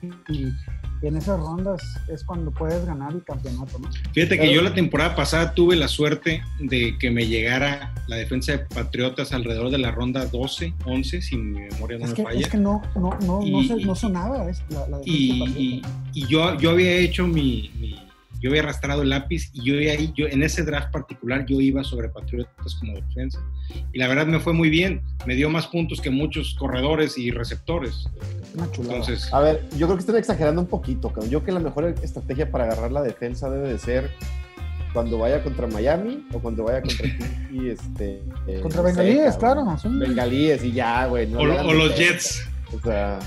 y 0.01 0.53
en 1.01 1.17
esas 1.17 1.39
rondas 1.39 1.81
es 2.07 2.23
cuando 2.23 2.51
puedes 2.51 2.85
ganar 2.85 3.13
el 3.13 3.23
campeonato. 3.23 3.79
¿no? 3.79 3.89
Fíjate 4.13 4.39
que 4.39 4.53
yo 4.53 4.61
la 4.61 4.73
temporada 4.73 5.15
pasada 5.15 5.53
tuve 5.53 5.75
la 5.75 5.87
suerte 5.87 6.41
de 6.59 6.97
que 6.97 7.11
me 7.11 7.27
llegara 7.27 7.93
la 8.07 8.15
defensa 8.15 8.53
de 8.53 8.59
Patriotas 8.59 9.31
alrededor 9.31 9.69
de 9.69 9.77
la 9.77 9.91
ronda 9.91 10.25
12, 10.25 10.73
11, 10.85 11.21
si 11.21 11.37
mi 11.37 11.59
memoria 11.61 11.99
no 11.99 12.07
me 12.07 12.15
falla. 12.15 12.39
Es 12.39 12.47
que 12.47 12.57
no, 12.57 12.81
no, 12.95 13.17
no, 13.21 13.41
no, 13.41 13.95
sonaba 13.95 14.49
es, 14.49 14.63
la, 14.69 14.85
defensa 14.97 15.03
y, 15.05 15.81
y, 16.13 16.27
yo, 16.27 16.57
yo 16.57 16.71
había 16.71 16.95
hecho 16.97 17.27
mi 17.27 18.06
yo 18.39 18.49
había 18.49 18.61
arrastrado 18.61 19.01
el 19.01 19.09
lápiz 19.09 19.49
y 19.53 19.63
yo, 19.63 19.75
ahí, 19.77 20.13
yo 20.15 20.27
en 20.27 20.43
ese 20.43 20.63
draft 20.63 20.91
particular 20.91 21.45
yo 21.45 21.59
iba 21.59 21.83
sobre 21.83 22.09
Patriotas 22.09 22.75
como 22.75 22.93
defensa. 22.93 23.39
Y 23.93 23.99
la 23.99 24.07
verdad 24.07 24.27
me 24.27 24.39
fue 24.39 24.53
muy 24.53 24.69
bien, 24.69 25.01
me 25.25 25.35
dio 25.35 25.49
más 25.49 25.67
puntos 25.67 26.01
que 26.01 26.09
muchos 26.09 26.55
corredores 26.57 27.17
y 27.17 27.31
receptores. 27.31 28.05
Entonces, 28.57 29.31
a 29.33 29.39
ver, 29.39 29.67
yo 29.77 29.87
creo 29.87 29.97
que 29.97 30.01
están 30.01 30.15
exagerando 30.17 30.61
un 30.61 30.67
poquito, 30.67 31.13
yo 31.23 31.41
creo 31.41 31.43
que 31.43 31.51
la 31.51 31.59
mejor 31.59 31.95
estrategia 32.01 32.51
para 32.51 32.65
agarrar 32.65 32.91
la 32.91 33.01
defensa 33.01 33.49
debe 33.49 33.69
de 33.69 33.79
ser 33.79 34.11
cuando 34.93 35.17
vaya 35.19 35.43
contra 35.43 35.67
Miami 35.67 36.25
o 36.33 36.39
cuando 36.39 36.63
vaya 36.63 36.81
contra 36.81 37.07
y 37.51 37.69
este 37.69 38.23
eh, 38.47 38.59
contra 38.61 38.81
Bengalíes, 38.81 39.35
claro, 39.37 39.65
Bengalíes 39.83 40.63
y 40.63 40.71
ya, 40.71 41.05
güey. 41.05 41.31
o, 41.35 41.45
los 41.45 41.95
Jets. 41.95 42.47
O 42.73 42.79
sea, 42.79 43.19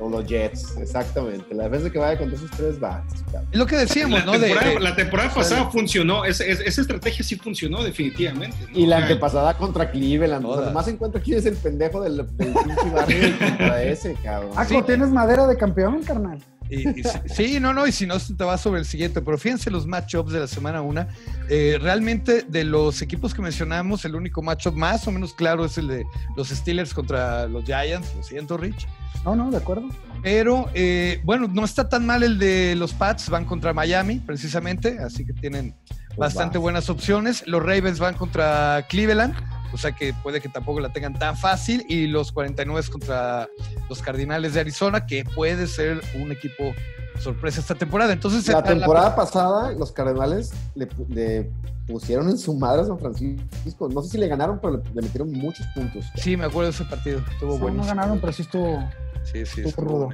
o 0.00 0.08
los 0.08 0.26
Jets, 0.26 0.76
exactamente. 0.78 1.54
La 1.54 1.64
defensa 1.64 1.90
que 1.90 1.98
vaya 1.98 2.18
contra 2.18 2.36
esos 2.36 2.50
tres 2.52 2.82
va. 2.82 3.04
Es 3.50 3.58
lo 3.58 3.66
que 3.66 3.76
decíamos, 3.76 4.20
la 4.20 4.26
¿no? 4.26 4.32
Temporada, 4.32 4.80
la 4.80 4.96
temporada 4.96 5.34
pasada 5.34 5.70
funcionó, 5.70 6.24
esa, 6.24 6.44
esa, 6.44 6.80
estrategia 6.80 7.24
sí 7.24 7.36
funcionó 7.36 7.82
definitivamente. 7.82 8.56
Y 8.74 8.86
la 8.86 8.98
antepasada 8.98 9.56
contra 9.56 9.90
Cleveland. 9.90 10.44
O 10.44 10.54
sea, 10.54 10.64
además 10.64 10.88
encuentro 10.88 11.20
quién 11.22 11.38
es 11.38 11.46
el 11.46 11.56
pendejo 11.56 12.02
del, 12.02 12.16
del 12.16 12.52
pinche 12.52 12.90
barrio 12.92 13.38
contra 13.38 13.82
ese, 13.82 14.14
cabrón. 14.22 14.52
Ah, 14.56 14.66
tienes 14.86 15.10
madera 15.10 15.46
de 15.46 15.56
campeón, 15.56 16.02
carnal. 16.02 16.38
Y, 16.70 17.02
sí, 17.32 17.60
no, 17.60 17.72
no, 17.72 17.86
y 17.86 17.92
si 17.92 18.06
no, 18.06 18.18
te 18.18 18.44
vas 18.44 18.60
sobre 18.60 18.80
el 18.80 18.86
siguiente. 18.86 19.20
Pero 19.22 19.38
fíjense 19.38 19.70
los 19.70 19.86
matchups 19.86 20.32
de 20.32 20.40
la 20.40 20.46
semana 20.46 20.82
1. 20.82 21.06
Eh, 21.48 21.78
realmente, 21.80 22.42
de 22.42 22.64
los 22.64 23.02
equipos 23.02 23.34
que 23.34 23.42
mencionamos, 23.42 24.04
el 24.04 24.14
único 24.14 24.42
matchup 24.42 24.74
más 24.74 25.06
o 25.06 25.12
menos 25.12 25.34
claro 25.34 25.64
es 25.64 25.78
el 25.78 25.88
de 25.88 26.06
los 26.36 26.48
Steelers 26.48 26.94
contra 26.94 27.46
los 27.46 27.64
Giants. 27.64 28.14
Lo 28.16 28.22
siento, 28.22 28.56
Rich. 28.56 28.86
No, 29.24 29.34
no, 29.34 29.50
de 29.50 29.56
acuerdo. 29.56 29.88
Pero 30.22 30.68
eh, 30.74 31.20
bueno, 31.24 31.48
no 31.48 31.64
está 31.64 31.88
tan 31.88 32.04
mal 32.06 32.22
el 32.22 32.38
de 32.38 32.74
los 32.76 32.92
Pats, 32.92 33.28
van 33.30 33.44
contra 33.44 33.72
Miami, 33.72 34.16
precisamente, 34.16 34.98
así 34.98 35.24
que 35.24 35.32
tienen 35.32 35.74
pues 36.08 36.18
bastante 36.18 36.58
buenas 36.58 36.90
opciones. 36.90 37.46
Los 37.46 37.62
Ravens 37.62 37.98
van 37.98 38.14
contra 38.14 38.84
Cleveland. 38.88 39.34
O 39.72 39.78
sea 39.78 39.92
que 39.92 40.14
puede 40.22 40.40
que 40.40 40.48
tampoco 40.48 40.80
la 40.80 40.92
tengan 40.92 41.14
tan 41.14 41.36
fácil. 41.36 41.84
Y 41.88 42.06
los 42.06 42.32
49 42.32 42.88
contra 42.90 43.48
los 43.88 44.02
Cardinales 44.02 44.54
de 44.54 44.60
Arizona, 44.60 45.06
que 45.06 45.24
puede 45.24 45.66
ser 45.66 46.00
un 46.14 46.32
equipo 46.32 46.74
sorpresa 47.20 47.60
esta 47.60 47.74
temporada. 47.74 48.12
Entonces, 48.12 48.46
la 48.48 48.62
temporada 48.62 49.14
pasada, 49.14 49.72
los 49.72 49.92
Cardenales 49.92 50.52
le, 50.74 51.50
pusieron 51.86 52.28
en 52.28 52.38
su 52.38 52.54
madre 52.54 52.82
a 52.82 52.84
San 52.84 52.98
Francisco. 52.98 53.88
No 53.88 54.02
sé 54.02 54.10
si 54.10 54.18
le 54.18 54.28
ganaron, 54.28 54.58
pero 54.60 54.82
le, 54.94 55.02
metieron 55.02 55.32
muchos 55.32 55.66
puntos. 55.74 56.04
Sí, 56.16 56.36
me 56.36 56.44
acuerdo 56.44 56.70
de 56.70 56.74
ese 56.76 56.84
partido. 56.84 57.20
Estuvo 57.30 57.58
bueno. 57.58 57.78
No 57.78 57.86
ganaron, 57.86 58.20
pero 58.20 58.32
sí 58.32 58.42
estuvo. 58.42 58.78
Sí, 59.24 59.44
sí, 59.44 59.62
estuvo, 59.62 60.10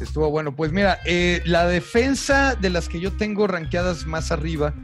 estuvo 0.00 0.30
bueno. 0.30 0.54
Pues 0.54 0.72
mira, 0.72 0.98
eh, 1.04 1.42
la 1.44 1.66
defensa 1.66 2.54
de 2.54 2.70
las 2.70 2.88
que 2.88 3.00
yo 3.00 3.12
tengo 3.16 3.46
rankeadas 3.46 4.06
más 4.06 4.32
arriba, 4.32 4.74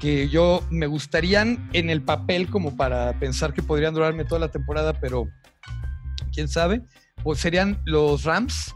que 0.00 0.28
yo 0.28 0.62
me 0.70 0.86
gustarían 0.86 1.68
en 1.72 1.90
el 1.90 2.02
papel 2.02 2.48
como 2.48 2.76
para 2.76 3.18
pensar 3.18 3.52
que 3.54 3.62
podrían 3.62 3.94
durarme 3.94 4.24
toda 4.24 4.40
la 4.40 4.50
temporada, 4.50 4.92
pero 5.00 5.28
quién 6.32 6.48
sabe, 6.48 6.82
pues 7.22 7.38
serían 7.40 7.80
los 7.84 8.24
Rams 8.24 8.74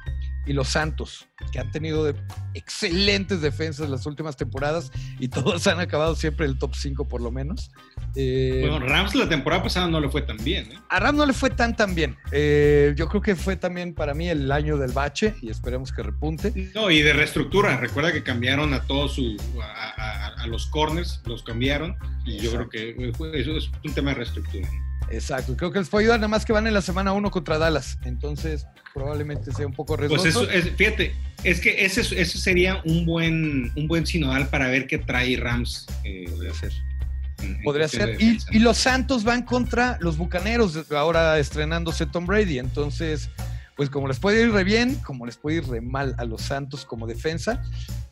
y 0.48 0.54
los 0.54 0.68
Santos, 0.68 1.28
que 1.52 1.58
han 1.58 1.70
tenido 1.70 2.12
excelentes 2.54 3.42
defensas 3.42 3.90
las 3.90 4.06
últimas 4.06 4.36
temporadas 4.36 4.90
y 5.18 5.28
todos 5.28 5.66
han 5.66 5.78
acabado 5.78 6.16
siempre 6.16 6.46
el 6.46 6.58
top 6.58 6.74
5 6.74 7.06
por 7.06 7.20
lo 7.20 7.30
menos. 7.30 7.70
Eh, 8.16 8.66
bueno, 8.68 8.78
Rams 8.80 9.14
la 9.14 9.28
temporada 9.28 9.62
pasada 9.62 9.88
no 9.88 10.00
le 10.00 10.08
fue 10.08 10.22
tan 10.22 10.38
bien. 10.38 10.72
¿eh? 10.72 10.78
A 10.88 11.00
Rams 11.00 11.18
no 11.18 11.26
le 11.26 11.34
fue 11.34 11.50
tan 11.50 11.76
tan 11.76 11.94
bien. 11.94 12.16
Eh, 12.32 12.94
yo 12.96 13.08
creo 13.08 13.20
que 13.20 13.36
fue 13.36 13.56
también 13.56 13.94
para 13.94 14.14
mí 14.14 14.28
el 14.28 14.50
año 14.50 14.78
del 14.78 14.92
bache 14.92 15.34
y 15.42 15.50
esperemos 15.50 15.92
que 15.92 16.02
repunte. 16.02 16.52
No, 16.74 16.90
y 16.90 17.02
de 17.02 17.12
reestructura. 17.12 17.76
Recuerda 17.76 18.10
que 18.10 18.22
cambiaron 18.22 18.72
a 18.72 18.82
todos 18.84 19.14
su, 19.16 19.36
a, 19.62 20.46
los 20.46 20.66
corners, 20.66 21.20
los 21.26 21.42
cambiaron 21.42 21.94
y 22.24 22.38
yo 22.38 22.50
creo 22.52 22.70
que 22.70 23.12
eso 23.34 23.56
es 23.56 23.70
un 23.84 23.92
tema 23.92 24.10
de 24.12 24.16
reestructura. 24.16 24.66
Exacto, 25.10 25.56
creo 25.56 25.72
que 25.72 25.78
les 25.78 25.88
puede 25.88 26.04
ayudar, 26.04 26.20
nada 26.20 26.28
más 26.28 26.44
que 26.44 26.52
van 26.52 26.66
en 26.66 26.74
la 26.74 26.82
semana 26.82 27.12
1 27.12 27.30
contra 27.30 27.58
Dallas, 27.58 27.98
entonces 28.04 28.66
probablemente 28.92 29.52
sea 29.52 29.66
un 29.66 29.72
poco 29.72 29.96
riesgoso. 29.96 30.22
Pues 30.22 30.34
eso, 30.34 30.50
es, 30.50 30.70
fíjate, 30.76 31.14
es 31.44 31.60
que 31.60 31.84
ese, 31.84 32.00
eso 32.00 32.38
sería 32.38 32.82
un 32.84 33.06
buen, 33.06 33.72
un 33.76 33.88
buen 33.88 34.06
sinodal 34.06 34.48
para 34.48 34.68
ver 34.68 34.86
qué 34.86 34.98
trae 34.98 35.36
Rams. 35.36 35.86
Eh, 36.04 36.26
Podría 36.28 36.54
ser. 36.54 36.72
Podría 37.62 37.88
ser. 37.88 38.16
Y, 38.20 38.58
los 38.58 38.78
Santos 38.78 39.24
van 39.24 39.42
contra 39.42 39.96
los 40.00 40.16
Bucaneros, 40.16 40.78
ahora 40.90 41.38
estrenándose 41.38 42.06
Tom 42.06 42.26
Brady, 42.26 42.58
entonces, 42.58 43.30
pues 43.76 43.90
como 43.90 44.08
les 44.08 44.18
puede 44.18 44.42
ir 44.42 44.52
re 44.52 44.64
bien, 44.64 44.96
como 44.96 45.24
les 45.24 45.36
puede 45.36 45.58
ir 45.58 45.68
re 45.68 45.80
mal 45.80 46.14
a 46.18 46.24
los 46.24 46.42
Santos 46.42 46.84
como 46.84 47.06
defensa, 47.06 47.62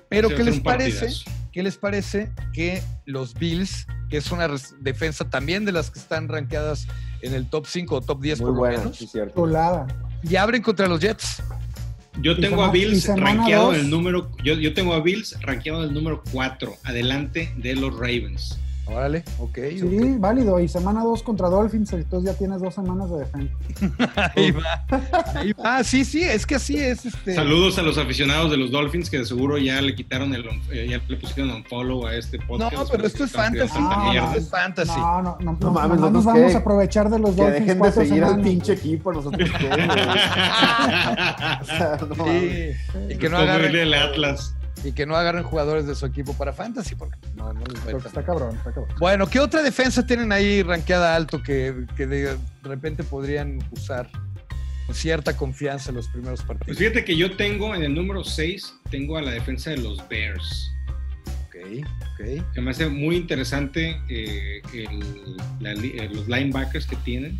pero 0.08 0.28
¿qué 0.28 0.44
les 0.44 0.60
parece? 0.60 1.08
¿Qué 1.52 1.62
les 1.62 1.78
parece 1.78 2.30
que 2.52 2.82
los 3.06 3.32
Bills, 3.32 3.86
que 4.10 4.18
es 4.18 4.30
una 4.30 4.46
defensa 4.80 5.28
también 5.30 5.64
de 5.64 5.72
las 5.72 5.90
que 5.90 5.98
están 5.98 6.28
rankeadas 6.28 6.86
en 7.22 7.32
el 7.32 7.48
top 7.48 7.66
5 7.66 7.94
o 7.96 8.00
top 8.02 8.20
10 8.20 8.40
por 8.40 8.54
lo 8.54 8.62
menos, 8.62 9.16
y 10.22 10.36
abren 10.36 10.62
contra 10.62 10.86
los 10.86 11.00
Jets? 11.00 11.42
Yo 12.20 12.38
tengo 12.38 12.62
a 12.62 12.70
Bills 12.70 13.08
rankeado 13.08 13.74
en 13.74 13.80
el 13.80 13.90
número 13.90 14.30
yo, 14.42 14.54
yo 14.54 14.72
tengo 14.74 14.94
a 14.94 15.00
Bills 15.00 15.36
rankeado 15.40 15.82
en 15.82 15.88
el 15.88 15.94
número 15.94 16.22
4, 16.30 16.74
adelante 16.84 17.52
de 17.56 17.74
los 17.74 17.94
Ravens. 17.94 18.58
Órale, 18.86 19.24
ok. 19.38 19.58
Sí, 19.70 20.16
válido. 20.18 20.60
Y 20.60 20.68
semana 20.68 21.02
2 21.02 21.22
contra 21.24 21.48
Dolphins, 21.48 21.92
entonces 21.92 22.32
ya 22.32 22.38
tienes 22.38 22.60
dos 22.60 22.74
semanas 22.74 23.10
de 23.10 23.18
defensa. 23.18 23.52
ahí 24.36 24.52
va. 24.52 24.84
Ahí 25.34 25.52
va. 25.52 25.82
Sí, 25.82 26.04
sí, 26.04 26.22
es 26.22 26.46
que 26.46 26.54
así 26.54 26.78
es. 26.78 27.04
Este... 27.04 27.34
Saludos 27.34 27.78
a 27.78 27.82
los 27.82 27.98
aficionados 27.98 28.50
de 28.50 28.56
los 28.56 28.70
Dolphins 28.70 29.10
que 29.10 29.18
de 29.18 29.24
seguro 29.24 29.58
ya 29.58 29.80
le 29.80 29.94
quitaron 29.96 30.32
el, 30.34 30.44
eh, 30.70 30.86
ya 30.88 31.00
le 31.08 31.16
pusieron 31.16 31.50
un 31.52 31.64
follow 31.64 32.06
a 32.06 32.14
este 32.14 32.38
podcast. 32.38 32.72
No, 32.74 32.86
pero 32.86 33.06
esto 33.06 33.24
es 33.24 33.32
fantasy. 33.32 33.80
No, 33.80 34.14
no, 34.14 34.34
es 34.34 34.48
fantasy. 34.48 35.00
No, 35.00 35.22
no, 35.22 35.38
no, 35.40 35.58
no, 35.60 35.70
mames, 35.72 36.00
no 36.00 36.10
nos 36.10 36.24
vamos 36.24 36.54
a 36.54 36.58
aprovechar 36.58 37.10
de 37.10 37.18
los 37.18 37.34
que 37.34 37.42
Dolphins. 37.42 37.66
Dejen 37.66 37.82
de 37.82 37.92
seguir 37.92 38.24
al 38.24 38.40
pinche 38.40 38.74
equipo, 38.74 39.12
nosotros 39.12 39.50
qué, 39.58 39.66
o 39.66 41.64
sea, 41.64 41.98
no, 42.16 42.24
sí. 42.24 42.70
Y 43.10 43.16
que 43.18 43.28
no 43.28 43.38
agarren 43.38 43.74
el 43.74 43.94
Atlas 43.94 44.55
y 44.84 44.92
que 44.92 45.06
no 45.06 45.16
agarren 45.16 45.42
jugadores 45.42 45.86
de 45.86 45.94
su 45.94 46.06
equipo 46.06 46.34
para 46.34 46.52
fantasy, 46.52 46.94
porque 46.94 47.18
no, 47.34 47.52
no 47.52 47.64
está 47.98 48.24
cabrón, 48.24 48.56
está 48.56 48.72
cabrón. 48.72 48.94
Bueno, 48.98 49.26
¿qué 49.28 49.40
otra 49.40 49.62
defensa 49.62 50.06
tienen 50.06 50.32
ahí 50.32 50.62
rankeada 50.62 51.14
alto 51.14 51.42
que, 51.42 51.72
de 51.96 52.36
repente 52.62 53.02
podrían 53.02 53.58
usar 53.70 54.08
con 54.86 54.94
cierta 54.94 55.36
confianza 55.36 55.90
en 55.90 55.96
los 55.96 56.08
primeros 56.08 56.42
partidos? 56.42 56.66
Pues 56.66 56.78
fíjate 56.78 57.04
que 57.04 57.16
yo 57.16 57.36
tengo 57.36 57.74
en 57.74 57.82
el 57.82 57.94
número 57.94 58.22
6, 58.22 58.74
tengo 58.90 59.16
a 59.16 59.22
la 59.22 59.32
defensa 59.32 59.70
de 59.70 59.78
los 59.78 60.06
Bears. 60.08 60.70
Ok, 61.48 61.56
ok. 62.12 62.44
Se 62.54 62.60
me 62.60 62.70
hace 62.70 62.88
muy 62.88 63.16
interesante 63.16 64.00
eh, 64.08 64.62
los 66.12 66.28
linebackers 66.28 66.86
que 66.86 66.96
tienen 66.96 67.38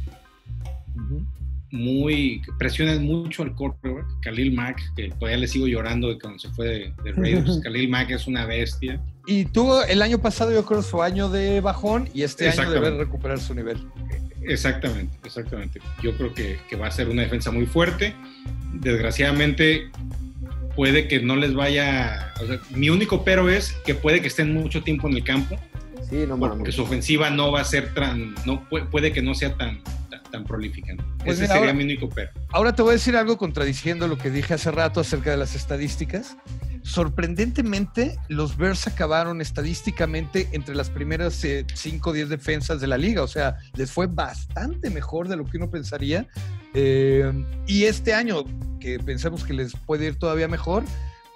muy, 1.77 2.43
presionan 2.59 3.05
mucho 3.05 3.43
al 3.43 3.55
quarterback, 3.55 4.07
Khalil 4.23 4.53
Mack, 4.53 4.81
que 4.97 5.11
todavía 5.11 5.39
le 5.39 5.49
sigo 5.49 5.67
llorando 5.67 6.09
de 6.09 6.19
cuando 6.19 6.39
se 6.39 6.49
fue 6.51 6.93
de, 7.05 7.12
Raiders. 7.12 7.61
Khalil 7.62 7.89
Mack 7.89 8.11
es 8.11 8.27
una 8.27 8.47
bestia. 8.47 9.01
Y 9.27 9.45
tuvo 9.45 9.83
el 9.85 10.03
año 10.03 10.19
pasado, 10.19 10.53
yo 10.53 10.65
creo, 10.65 10.83
su 10.83 11.03
año 11.03 11.29
de 11.29 11.61
bajón 11.61 12.09
y 12.15 12.23
este 12.23 12.49
año 12.49 12.71
debe 12.71 12.91
recuperar 12.91 13.41
su 13.41 13.55
nivel. 13.55 13.79
Exactamente, 14.43 15.17
exactamente. 15.25 15.81
Yo 16.03 16.17
creo 16.17 16.33
que, 16.33 16.59
que, 16.69 16.77
va 16.77 16.87
a 16.87 16.91
ser 16.91 17.09
una 17.09 17.23
defensa 17.23 17.51
muy 17.51 17.67
fuerte. 17.67 18.15
Desgraciadamente, 18.75 19.91
puede 20.77 21.09
que 21.09 21.21
no 21.21 21.35
les 21.35 21.55
vaya. 21.55 22.33
O 22.41 22.47
sea, 22.47 22.61
mi 22.71 22.91
único 22.91 23.25
pero 23.25 23.51
es 23.51 23.73
que 23.85 23.95
puede 23.95 24.21
que 24.21 24.29
estén 24.29 24.53
mucho 24.53 24.83
tiempo 24.83 25.09
en 25.09 25.17
el 25.17 25.25
campo. 25.25 25.59
Sí, 26.09 26.25
no 26.27 26.38
Porque 26.38 26.73
su 26.73 26.83
ofensiva 26.83 27.31
no 27.31 27.51
va 27.51 27.61
a 27.61 27.64
ser 27.64 27.95
tan. 27.95 28.35
No, 28.45 28.69
puede 28.69 29.12
que 29.12 29.23
no 29.23 29.35
sea 29.35 29.57
tan 29.57 29.83
tan 30.31 30.45
prolífica. 30.45 30.95
Pues 31.25 31.38
Ese 31.38 31.53
sería 31.53 31.73
mi 31.73 31.85
único 31.85 32.09
pero. 32.09 32.31
Ahora 32.51 32.75
te 32.75 32.83
voy 32.83 32.90
a 32.90 32.92
decir 32.95 33.16
algo 33.16 33.38
contradiciendo 33.38 34.09
lo 34.09 34.19
que 34.19 34.31
dije 34.31 34.55
hace 34.55 34.71
rato 34.71 35.01
acerca 35.01 35.31
de 35.31 35.37
las 35.37 35.55
estadísticas. 35.55 36.37
Sorprendentemente, 36.83 38.16
los 38.29 38.57
Bears 38.57 38.87
acabaron 38.87 39.40
estadísticamente 39.40 40.49
entre 40.53 40.75
las 40.75 40.88
primeras 40.88 41.45
5 41.75 42.11
o 42.11 42.12
10 42.12 42.29
defensas 42.29 42.81
de 42.81 42.87
la 42.87 42.97
liga. 42.97 43.23
O 43.23 43.29
sea, 43.29 43.57
les 43.75 43.90
fue 43.90 44.07
bastante 44.07 44.90
mejor 44.90 45.29
de 45.29 45.37
lo 45.37 45.45
que 45.45 45.57
uno 45.57 45.69
pensaría. 45.69 46.29
Eh, 46.75 47.33
y 47.66 47.85
este 47.85 48.14
año, 48.14 48.45
que 48.79 49.01
pensamos 49.01 49.42
que 49.42 49.53
les 49.53 49.75
puede 49.75 50.07
ir 50.07 50.16
todavía 50.16 50.47
mejor, 50.47 50.85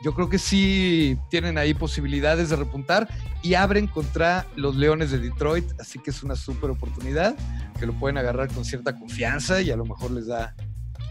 yo 0.03 0.15
creo 0.15 0.29
que 0.29 0.39
sí 0.39 1.19
tienen 1.29 1.59
ahí 1.59 1.75
posibilidades 1.75 2.49
de 2.51 2.57
repuntar 2.57 3.09
y 3.43 3.55
abren 3.55 3.87
contra 3.87 4.47
los 4.57 4.77
Leones 4.77 5.11
de 5.11 5.19
Detroit, 5.19 5.67
así 5.79 5.99
que 5.99 6.11
es 6.11 6.23
una 6.23 6.37
súper 6.37 6.71
oportunidad 6.71 7.35
que 7.79 7.87
lo 7.87 7.93
pueden 7.93 8.19
agarrar 8.19 8.49
con 8.53 8.65
cierta 8.65 8.97
confianza 8.99 9.61
y 9.61 9.71
a 9.71 9.77
lo 9.77 9.85
mejor 9.85 10.11
les 10.11 10.27
da, 10.27 10.55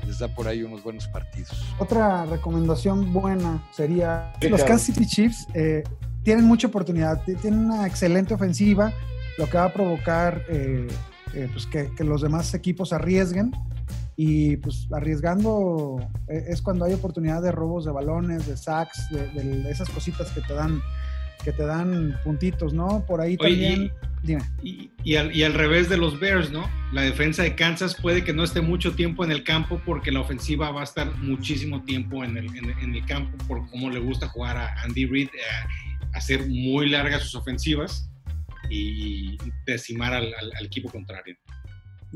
les 0.06 0.20
da 0.20 0.28
por 0.28 0.48
ahí 0.48 0.64
unos 0.64 0.84
buenos 0.84 1.08
partidos. 1.08 1.52
Otra 1.78 2.26
recomendación 2.26 3.14
buena 3.14 3.64
sería, 3.72 4.34
los 4.42 4.64
Kansas 4.64 4.88
City 4.88 5.06
Chiefs 5.06 5.48
eh, 5.54 5.84
tienen 6.24 6.46
mucha 6.46 6.68
oportunidad, 6.68 7.24
tienen 7.24 7.60
una 7.66 7.86
excelente 7.86 8.34
ofensiva, 8.34 8.92
lo 9.38 9.48
que 9.50 9.58
va 9.58 9.66
a 9.66 9.74
provocar 9.74 10.44
eh, 10.50 10.88
eh, 11.34 11.50
pues 11.52 11.66
que, 11.68 11.92
que 11.96 12.04
los 12.04 12.22
demás 12.22 12.54
equipos 12.54 12.92
arriesguen 12.92 13.52
y 14.22 14.58
pues 14.58 14.86
arriesgando 14.92 15.98
e, 16.28 16.44
es 16.50 16.62
cuando 16.62 16.84
hay 16.84 16.92
oportunidad 16.92 17.42
de 17.42 17.54
robos 17.54 17.86
de 17.86 17.92
balones, 17.92 18.46
de 18.48 18.58
sacks, 18.58 19.10
de, 19.12 19.72
esas 19.72 19.90
cositas 19.90 20.30
que 20.32 20.42
te 20.42 20.54
dan 20.54 20.82
que 21.42 21.54
te 21.54 21.64
dan 21.64 22.20
puntitos, 22.26 22.74
¿no? 22.74 23.06
Por 23.08 23.22
ahí 23.22 23.38
también. 23.38 23.94
Y, 24.62 24.92
y, 25.06 25.16
al, 25.16 25.54
revés 25.54 25.88
de 25.88 25.96
los 25.96 26.20
Bears, 26.20 26.52
¿no? 26.52 26.70
La 26.92 27.04
defensa 27.04 27.44
de 27.44 27.56
Kansas 27.56 27.96
puede 27.96 28.26
que 28.26 28.34
no 28.34 28.44
esté 28.44 28.60
mucho 28.60 28.94
tiempo 28.94 29.24
en 29.24 29.32
el 29.32 29.46
campo 29.46 29.82
porque 29.86 30.12
la 30.12 30.20
ofensiva 30.20 30.70
va 30.70 30.82
a 30.82 30.84
estar 30.84 31.16
muchísimo 31.20 31.86
tiempo 31.86 32.22
en 32.26 32.36
el, 32.36 32.48
en, 32.58 32.94
el 32.94 33.06
campo 33.06 33.38
por 33.48 33.70
cómo 33.70 33.90
le 33.90 34.00
gusta 34.00 34.28
jugar 34.28 34.58
a 34.58 34.82
Andy 34.84 35.06
Reid, 35.06 35.30
eh, 35.30 36.08
hacer 36.14 36.46
muy 36.46 36.90
largas 36.90 37.24
sus 37.24 37.36
ofensivas 37.36 38.12
y 38.70 39.38
decimar 39.66 40.14
al 40.14 40.66
equipo 40.66 40.90
contrario. 40.90 41.38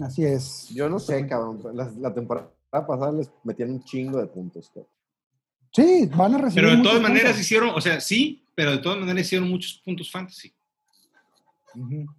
Así 0.01 0.25
es. 0.25 0.69
Yo 0.73 0.89
no 0.89 0.99
sé, 0.99 1.25
cabrón. 1.27 1.61
La, 1.73 2.13
temporada 2.13 2.51
pasada 2.71 3.11
les 3.11 3.31
metían 3.43 3.71
un 3.71 3.83
chingo 3.83 4.19
de 4.19 4.27
puntos, 4.27 4.69
cabrón. 4.69 4.91
Sí, 5.71 6.09
van 6.15 6.35
a 6.35 6.37
recibir. 6.37 6.65
Pero 6.65 6.77
de 6.77 6.83
todas 6.83 7.01
maneras 7.01 7.39
hicieron, 7.39 7.69
o 7.69 7.81
sea, 7.81 7.99
sí, 7.99 8.45
pero 8.55 8.71
de 8.71 8.77
todas 8.77 8.99
maneras 8.99 9.25
hicieron 9.25 9.49
muchos 9.49 9.81
puntos 9.83 10.11
fantasy. 10.11 10.53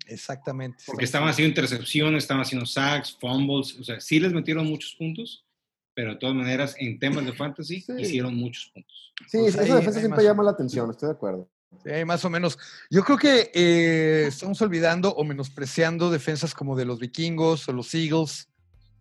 Exactamente. 0.07 0.83
Porque 0.87 1.05
estaban 1.05 1.29
haciendo 1.29 1.51
intercepciones, 1.51 2.25
estaban 2.25 2.43
haciendo 2.43 2.67
sacks, 2.67 3.17
fumbles, 3.21 3.79
o 3.79 3.85
sea, 3.85 4.01
sí 4.01 4.19
les 4.19 4.33
metieron 4.33 4.67
muchos 4.67 4.95
puntos, 4.97 5.47
pero 5.95 6.11
de 6.11 6.17
todas 6.17 6.35
maneras 6.35 6.75
en 6.79 6.99
temas 6.99 7.25
de 7.25 7.33
fantasy 7.33 7.85
hicieron 7.99 8.35
muchos 8.35 8.71
puntos. 8.75 9.13
Sí, 9.29 9.39
pues 9.39 9.55
esa 9.55 9.77
defensa 9.77 10.01
siempre 10.01 10.25
llama 10.25 10.43
la 10.43 10.51
atención, 10.51 10.91
estoy 10.91 11.09
de 11.09 11.15
acuerdo. 11.15 11.49
Sí, 11.83 12.05
más 12.05 12.25
o 12.25 12.31
menos. 12.31 12.59
Yo 12.91 13.03
creo 13.03 13.19
que 13.19 13.51
eh, 13.55 14.27
estamos 14.29 14.61
olvidando 14.63 15.15
o 15.15 15.25
menospreciando 15.25 16.11
defensas 16.11 16.55
como 16.55 16.77
de 16.77 16.85
los 16.85 16.99
vikingos 16.99 17.69
o 17.69 17.73
los 17.73 17.95
Eagles. 17.95 18.49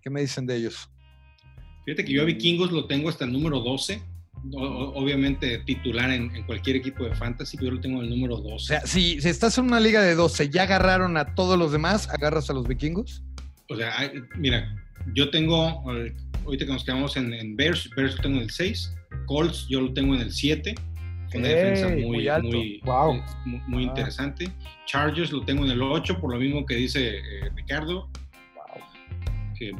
¿Qué 0.01 0.09
me 0.09 0.21
dicen 0.21 0.45
de 0.45 0.57
ellos? 0.57 0.89
Fíjate 1.85 2.05
que 2.05 2.13
yo 2.13 2.21
a 2.21 2.25
vikingos 2.25 2.71
lo 2.71 2.87
tengo 2.87 3.09
hasta 3.09 3.25
el 3.25 3.33
número 3.33 3.59
12 3.59 4.01
obviamente 4.51 5.59
titular 5.59 6.11
en, 6.11 6.43
cualquier 6.45 6.75
equipo 6.77 7.05
de 7.05 7.15
fantasy, 7.15 7.57
pero 7.57 7.69
yo 7.69 7.75
lo 7.75 7.81
tengo 7.81 7.99
en 7.99 8.05
el 8.05 8.09
número 8.09 8.37
12. 8.37 8.53
O 8.53 8.59
sea, 8.59 8.81
si, 8.85 9.17
estás 9.23 9.57
en 9.57 9.65
una 9.65 9.79
liga 9.79 10.01
de 10.01 10.15
12, 10.15 10.49
¿ya 10.49 10.63
agarraron 10.63 11.17
a 11.17 11.33
todos 11.35 11.57
los 11.57 11.71
demás? 11.71 12.09
¿Agarras 12.09 12.49
a 12.49 12.53
los 12.53 12.67
vikingos? 12.67 13.23
O 13.69 13.75
sea, 13.75 14.11
mira, 14.37 14.75
yo 15.13 15.29
tengo, 15.29 15.83
ahorita 16.45 16.65
que 16.65 16.71
nos 16.71 16.83
quedamos 16.83 17.15
en, 17.15 17.55
Bears, 17.55 17.89
Bears 17.95 18.17
lo 18.17 18.21
tengo 18.21 18.37
en 18.37 18.43
el 18.43 18.51
6, 18.51 18.93
Colts 19.25 19.67
yo 19.69 19.81
lo 19.81 19.93
tengo 19.93 20.15
en 20.15 20.21
el 20.21 20.31
7, 20.31 20.75
una 21.35 21.47
defensa 21.47 21.89
muy, 21.89 22.29
muy, 22.41 22.81
muy, 23.45 23.61
muy, 23.67 23.83
interesante. 23.83 24.51
Chargers 24.85 25.31
lo 25.31 25.43
tengo 25.43 25.65
en 25.65 25.71
el 25.71 25.81
8, 25.81 26.19
por 26.19 26.33
lo 26.33 26.39
mismo 26.39 26.65
que 26.65 26.75
dice 26.75 27.17
eh, 27.17 27.49
Ricardo. 27.55 28.09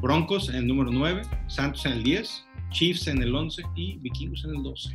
Broncos 0.00 0.48
en 0.48 0.56
el 0.56 0.66
número 0.66 0.90
9, 0.90 1.22
Santos 1.46 1.84
en 1.86 1.92
el 1.92 2.02
10, 2.02 2.44
Chiefs 2.70 3.06
en 3.08 3.22
el 3.22 3.34
11 3.34 3.62
y 3.76 3.98
Vikingos 3.98 4.44
en 4.44 4.56
el 4.56 4.62
12. 4.62 4.90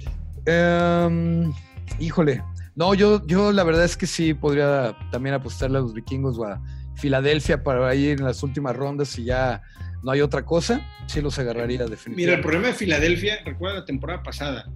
Em, 0.45 1.53
híjole, 1.99 2.41
no, 2.75 2.93
yo, 2.93 3.25
yo 3.27 3.51
la 3.51 3.63
verdad 3.63 3.85
es 3.85 3.97
que 3.97 4.07
sí 4.07 4.33
podría 4.33 4.97
también 5.11 5.35
apostarle 5.35 5.77
a 5.77 5.81
los 5.81 5.93
vikingos 5.93 6.37
o 6.39 6.45
a 6.45 6.61
Filadelfia 6.95 7.63
para 7.63 7.93
ir 7.95 8.19
en 8.19 8.25
las 8.25 8.41
últimas 8.43 8.75
rondas 8.75 9.17
y 9.19 9.25
ya 9.25 9.61
no 10.03 10.11
hay 10.11 10.21
otra 10.21 10.45
cosa, 10.45 10.81
sí 11.07 11.21
los 11.21 11.37
agarraría 11.39 11.85
definitivamente. 11.85 12.21
Mira, 12.21 12.33
el 12.35 12.41
problema 12.41 12.67
de 12.67 12.73
Filadelfia, 12.73 13.39
recuerda 13.45 13.79
la 13.79 13.85
temporada 13.85 14.23
pasada, 14.23 14.69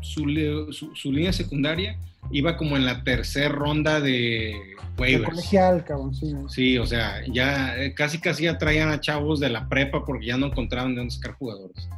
su, 0.00 0.92
su, 0.94 1.12
línea 1.12 1.32
secundaria 1.32 1.98
iba 2.30 2.56
como 2.56 2.76
en 2.76 2.84
la 2.84 3.02
tercera 3.02 3.48
ronda 3.48 4.00
de 4.00 4.54
waivers. 4.98 5.30
colegial, 5.30 5.84
cabrón, 5.84 6.14
sí. 6.48 6.78
o 6.78 6.86
sea, 6.86 7.22
ya 7.26 7.76
eh, 7.76 7.94
casi 7.94 8.18
casi 8.18 8.44
ya 8.44 8.58
traían 8.58 8.90
a 8.90 9.00
chavos 9.00 9.40
de 9.40 9.48
la 9.48 9.68
prepa 9.68 10.04
porque 10.04 10.26
ya 10.26 10.36
no 10.36 10.46
encontraban 10.46 10.94
de 10.94 11.00
dónde 11.00 11.14
sacar 11.14 11.34
jugadores. 11.34 11.88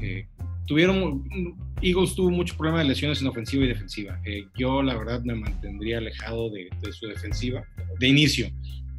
Eh, 0.00 0.26
tuvieron, 0.66 1.24
Eagles 1.80 2.14
tuvo 2.14 2.30
mucho 2.30 2.56
problema 2.56 2.80
de 2.80 2.86
lesiones 2.86 3.20
en 3.20 3.28
ofensiva 3.28 3.64
y 3.64 3.68
defensiva. 3.68 4.20
Eh, 4.24 4.46
yo 4.56 4.82
la 4.82 4.96
verdad 4.96 5.22
me 5.22 5.34
mantendría 5.34 5.98
alejado 5.98 6.50
de, 6.50 6.68
su 6.92 7.06
defensiva 7.06 7.64
de 7.98 8.08
inicio. 8.08 8.50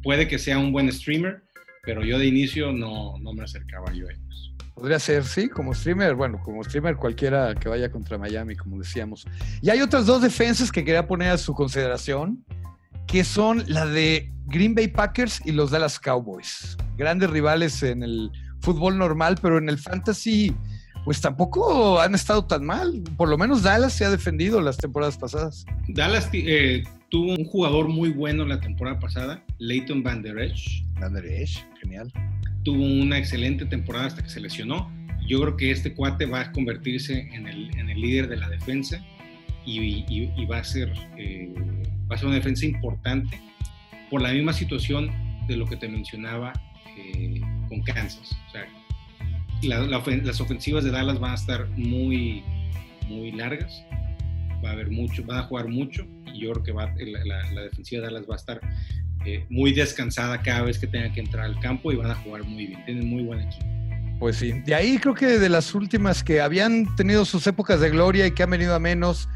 Puede 0.02 0.28
que 0.28 0.38
sea 0.38 0.58
un 0.58 0.72
buen 0.72 0.90
streamer, 0.92 1.42
pero 1.82 2.04
yo 2.04 2.18
de 2.18 2.26
inicio 2.26 2.72
no, 2.72 3.18
no 3.18 3.32
me 3.32 3.44
acercaba 3.44 3.92
yo 3.92 4.08
a 4.08 4.12
ellos. 4.12 4.54
Podría 4.78 5.00
ser, 5.00 5.24
sí, 5.24 5.48
como 5.48 5.74
streamer, 5.74 6.14
bueno, 6.14 6.40
como 6.44 6.62
streamer 6.62 6.94
cualquiera 6.94 7.52
que 7.56 7.68
vaya 7.68 7.90
contra 7.90 8.16
Miami, 8.16 8.54
como 8.54 8.78
decíamos. 8.78 9.26
Y 9.60 9.70
hay 9.70 9.80
otras 9.80 10.06
dos 10.06 10.22
defensas 10.22 10.70
que 10.70 10.84
quería 10.84 11.08
poner 11.08 11.30
a 11.30 11.36
su 11.36 11.52
consideración, 11.52 12.44
que 13.08 13.24
son 13.24 13.64
la 13.66 13.86
de 13.86 14.32
Green 14.46 14.76
Bay 14.76 14.86
Packers 14.86 15.42
y 15.44 15.50
los 15.50 15.72
Dallas 15.72 15.98
Cowboys. 15.98 16.76
Grandes 16.96 17.28
rivales 17.28 17.82
en 17.82 18.04
el 18.04 18.30
fútbol 18.60 18.96
normal, 18.98 19.36
pero 19.42 19.58
en 19.58 19.68
el 19.68 19.78
fantasy 19.78 20.54
pues 21.04 21.20
tampoco 21.20 22.00
han 22.00 22.14
estado 22.14 22.44
tan 22.44 22.64
mal. 22.64 23.02
Por 23.16 23.28
lo 23.28 23.36
menos 23.36 23.64
Dallas 23.64 23.94
se 23.94 24.04
ha 24.04 24.10
defendido 24.10 24.60
las 24.60 24.76
temporadas 24.76 25.18
pasadas. 25.18 25.64
Dallas 25.88 26.28
eh, 26.32 26.84
tuvo 27.08 27.34
un 27.34 27.44
jugador 27.46 27.88
muy 27.88 28.10
bueno 28.10 28.44
la 28.44 28.60
temporada 28.60 29.00
pasada, 29.00 29.42
Leighton 29.58 30.04
Van 30.04 30.22
Der 30.22 30.38
Esch. 30.38 30.84
Van 31.00 31.14
Der 31.14 31.26
Esch, 31.26 31.66
genial. 31.80 32.12
Tuvo 32.68 32.84
una 32.84 33.16
excelente 33.16 33.64
temporada 33.64 34.08
hasta 34.08 34.22
que 34.22 34.28
se 34.28 34.40
lesionó. 34.40 34.92
Yo 35.26 35.40
creo 35.40 35.56
que 35.56 35.70
este 35.70 35.94
cuate 35.94 36.26
va 36.26 36.42
a 36.42 36.52
convertirse 36.52 37.26
en 37.32 37.46
el, 37.46 37.98
líder 37.98 38.28
de 38.28 38.36
la 38.36 38.46
defensa 38.50 39.02
y, 39.64 40.44
va, 40.44 40.58
a 40.58 40.64
ser, 40.64 40.92
eh, 41.16 41.50
va 42.10 42.16
a 42.16 42.18
ser 42.18 42.26
una 42.26 42.36
defensa 42.36 42.66
importante 42.66 43.40
por 44.10 44.20
la 44.20 44.34
misma 44.34 44.52
situación 44.52 45.10
de 45.48 45.56
lo 45.56 45.64
que 45.64 45.76
te 45.76 45.88
mencionaba 45.88 46.52
eh, 46.98 47.40
con 47.70 47.80
Kansas. 47.80 48.36
O 48.48 48.50
sea, 48.50 48.66
las 49.62 50.38
ofensivas 50.42 50.84
de 50.84 50.90
Dallas 50.90 51.18
van 51.18 51.30
a 51.30 51.36
estar 51.36 51.70
muy, 51.70 52.42
muy 53.08 53.32
largas. 53.32 53.82
Va 54.62 54.68
a 54.68 54.72
haber 54.72 54.90
mucho, 54.90 55.24
van 55.24 55.38
a 55.38 55.42
jugar 55.44 55.68
mucho 55.68 56.06
y 56.34 56.40
yo 56.40 56.52
creo 56.52 56.64
que 56.64 56.72
va, 56.72 56.94
la, 56.98 57.62
defensiva 57.62 58.02
de 58.02 58.08
Dallas 58.08 58.28
va 58.28 58.34
a 58.34 58.36
estar 58.36 58.60
eh, 59.34 59.46
muy 59.50 59.72
descansada 59.72 60.42
cada 60.42 60.62
vez 60.62 60.78
que 60.78 60.86
tenga 60.86 61.12
que 61.12 61.20
entrar 61.20 61.44
al 61.44 61.58
campo 61.60 61.92
y 61.92 61.96
van 61.96 62.10
a 62.10 62.14
jugar 62.14 62.44
muy 62.44 62.66
bien. 62.66 62.84
Tienen 62.84 63.08
muy 63.08 63.22
buen 63.22 63.40
equipo. 63.40 63.64
Pues 64.18 64.36
sí, 64.36 64.52
de 64.52 64.74
ahí 64.74 64.98
creo 64.98 65.14
que 65.14 65.38
de 65.38 65.48
las 65.48 65.74
últimas 65.74 66.24
que 66.24 66.40
habían 66.40 66.96
tenido 66.96 67.24
sus 67.24 67.46
épocas 67.46 67.80
de 67.80 67.90
gloria 67.90 68.26
y 68.26 68.32
que 68.32 68.42
han 68.42 68.50
venido 68.50 68.74
a 68.74 68.80
menos 68.80 69.28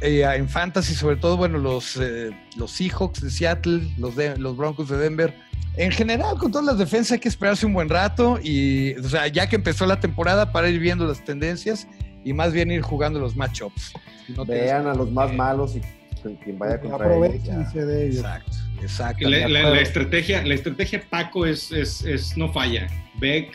eh, 0.00 0.24
en 0.24 0.48
fantasy, 0.48 0.94
sobre 0.94 1.16
todo, 1.16 1.36
bueno, 1.36 1.58
los, 1.58 1.96
eh, 1.96 2.30
los 2.56 2.72
Seahawks 2.72 3.20
de 3.20 3.30
Seattle, 3.30 3.94
los, 3.96 4.16
de, 4.16 4.36
los 4.36 4.56
Broncos 4.56 4.88
de 4.88 4.98
Denver, 4.98 5.34
en 5.76 5.90
general, 5.90 6.36
con 6.38 6.52
todas 6.52 6.66
las 6.66 6.78
defensas 6.78 7.12
hay 7.12 7.18
que 7.20 7.28
esperarse 7.28 7.66
un 7.66 7.74
buen 7.74 7.88
rato 7.88 8.38
y, 8.42 8.94
o 8.96 9.08
sea, 9.08 9.26
ya 9.28 9.48
que 9.48 9.56
empezó 9.56 9.86
la 9.86 9.98
temporada 9.98 10.52
para 10.52 10.68
ir 10.68 10.78
viendo 10.78 11.06
las 11.06 11.24
tendencias 11.24 11.88
y 12.24 12.32
más 12.32 12.52
bien 12.52 12.70
ir 12.70 12.82
jugando 12.82 13.18
los 13.18 13.34
matchups. 13.34 13.92
Vean 14.46 14.86
a 14.86 14.94
los 14.94 15.10
más 15.10 15.32
malos 15.32 15.76
y 15.76 15.80
quien 16.42 16.58
vaya 16.58 16.80
contra 16.80 17.06
Aprovechense 17.06 17.84
de 17.84 18.06
ellos. 18.06 18.18
Exacto, 18.18 18.56
exacto. 18.82 19.28
La, 19.28 19.80
estrategia, 19.80 20.44
la 20.44 20.54
estrategia 20.54 21.02
Paco 21.08 21.46
es, 21.46 21.70
es, 21.72 22.36
no 22.36 22.52
falla. 22.52 22.86
Ve 23.18 23.50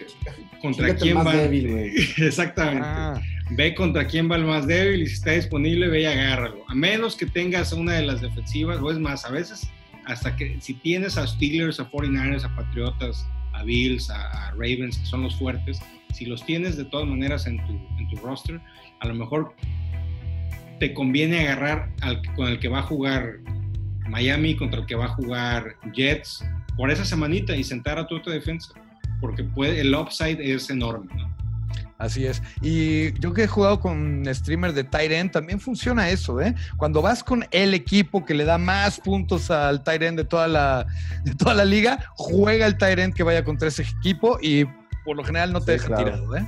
contra 0.61 0.95
quién 0.95 1.17
va. 1.17 1.35
Débil, 1.35 1.93
Exactamente. 2.17 2.85
Ah. 2.85 3.21
Ve 3.51 3.73
contra 3.73 4.05
quién 4.05 4.29
va 4.29 4.35
el 4.35 4.45
más 4.45 4.67
débil 4.67 5.01
y 5.01 5.07
si 5.07 5.13
está 5.13 5.31
disponible, 5.31 5.87
ve 5.87 6.01
y 6.01 6.05
agárralo. 6.05 6.63
A 6.67 6.75
menos 6.75 7.15
que 7.15 7.25
tengas 7.25 7.73
una 7.73 7.93
de 7.93 8.03
las 8.03 8.21
defensivas, 8.21 8.79
o 8.79 8.91
es 8.91 8.99
más, 8.99 9.25
a 9.25 9.31
veces 9.31 9.67
hasta 10.09 10.35
que 10.35 10.57
si 10.59 10.73
tienes 10.73 11.17
a 11.17 11.27
Steelers, 11.27 11.79
a 11.79 11.89
49ers, 11.89 12.43
a 12.43 12.55
Patriotas, 12.55 13.27
a 13.53 13.63
Bills, 13.63 14.09
a, 14.09 14.51
Ravens, 14.51 14.97
que 14.97 15.05
son 15.05 15.23
los 15.23 15.35
fuertes, 15.37 15.79
si 16.13 16.25
los 16.25 16.43
tienes 16.45 16.77
de 16.77 16.85
todas 16.85 17.07
maneras 17.07 17.45
en 17.45 17.57
tu, 17.65 17.73
en 17.97 18.09
tu 18.09 18.15
roster, 18.17 18.59
a 18.99 19.07
lo 19.07 19.13
mejor 19.13 19.55
te 20.79 20.93
conviene 20.93 21.47
agarrar 21.47 21.89
al, 22.01 22.21
con 22.35 22.47
el 22.47 22.59
que 22.59 22.67
va 22.67 22.79
a 22.79 22.83
jugar 22.83 23.39
Miami 24.07 24.55
contra 24.55 24.79
el 24.79 24.85
que 24.85 24.95
va 24.95 25.05
a 25.05 25.09
jugar 25.09 25.75
Jets 25.93 26.43
por 26.75 26.89
esa 26.91 27.05
semanita 27.05 27.55
y 27.55 27.63
sentar 27.63 27.99
a 27.99 28.07
tu 28.07 28.15
otra 28.15 28.33
defensa, 28.33 28.73
porque 29.21 29.43
puede, 29.43 29.81
el 29.81 29.93
upside 29.93 30.39
es 30.39 30.69
enorme. 30.69 31.13
¿no? 31.13 31.29
Así 31.99 32.25
es. 32.25 32.41
Y 32.61 33.11
yo 33.19 33.33
que 33.33 33.43
he 33.43 33.47
jugado 33.47 33.81
con 33.81 34.23
streamers 34.33 34.73
de 34.73 34.85
tight 34.85 35.11
end, 35.11 35.31
también 35.31 35.59
funciona 35.59 36.09
eso, 36.09 36.39
¿eh? 36.39 36.55
Cuando 36.77 37.01
vas 37.01 37.21
con 37.21 37.45
el 37.51 37.73
equipo 37.73 38.25
que 38.25 38.33
le 38.33 38.45
da 38.45 38.57
más 38.57 39.01
puntos 39.01 39.51
al 39.51 39.83
tight 39.83 40.03
end 40.03 40.17
de 40.17 40.23
toda 40.23 40.47
la, 40.47 40.87
de 41.25 41.35
toda 41.35 41.53
la 41.53 41.65
liga, 41.65 41.99
juega 42.15 42.65
el 42.65 42.77
tight 42.77 42.99
end 42.99 43.13
que 43.13 43.23
vaya 43.23 43.43
contra 43.43 43.67
ese 43.67 43.83
equipo 43.83 44.39
y 44.41 44.63
por 45.03 45.17
lo 45.17 45.25
general 45.25 45.51
no 45.51 45.59
te 45.59 45.73
deja 45.73 45.93
tirado, 45.97 46.37
¿eh? 46.37 46.47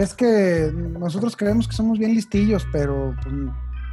Es 0.00 0.14
que 0.14 0.72
nosotros 0.74 1.36
creemos 1.36 1.68
que 1.68 1.74
somos 1.74 1.98
bien 1.98 2.14
listillos, 2.14 2.66
pero 2.72 3.14
pues, 3.22 3.34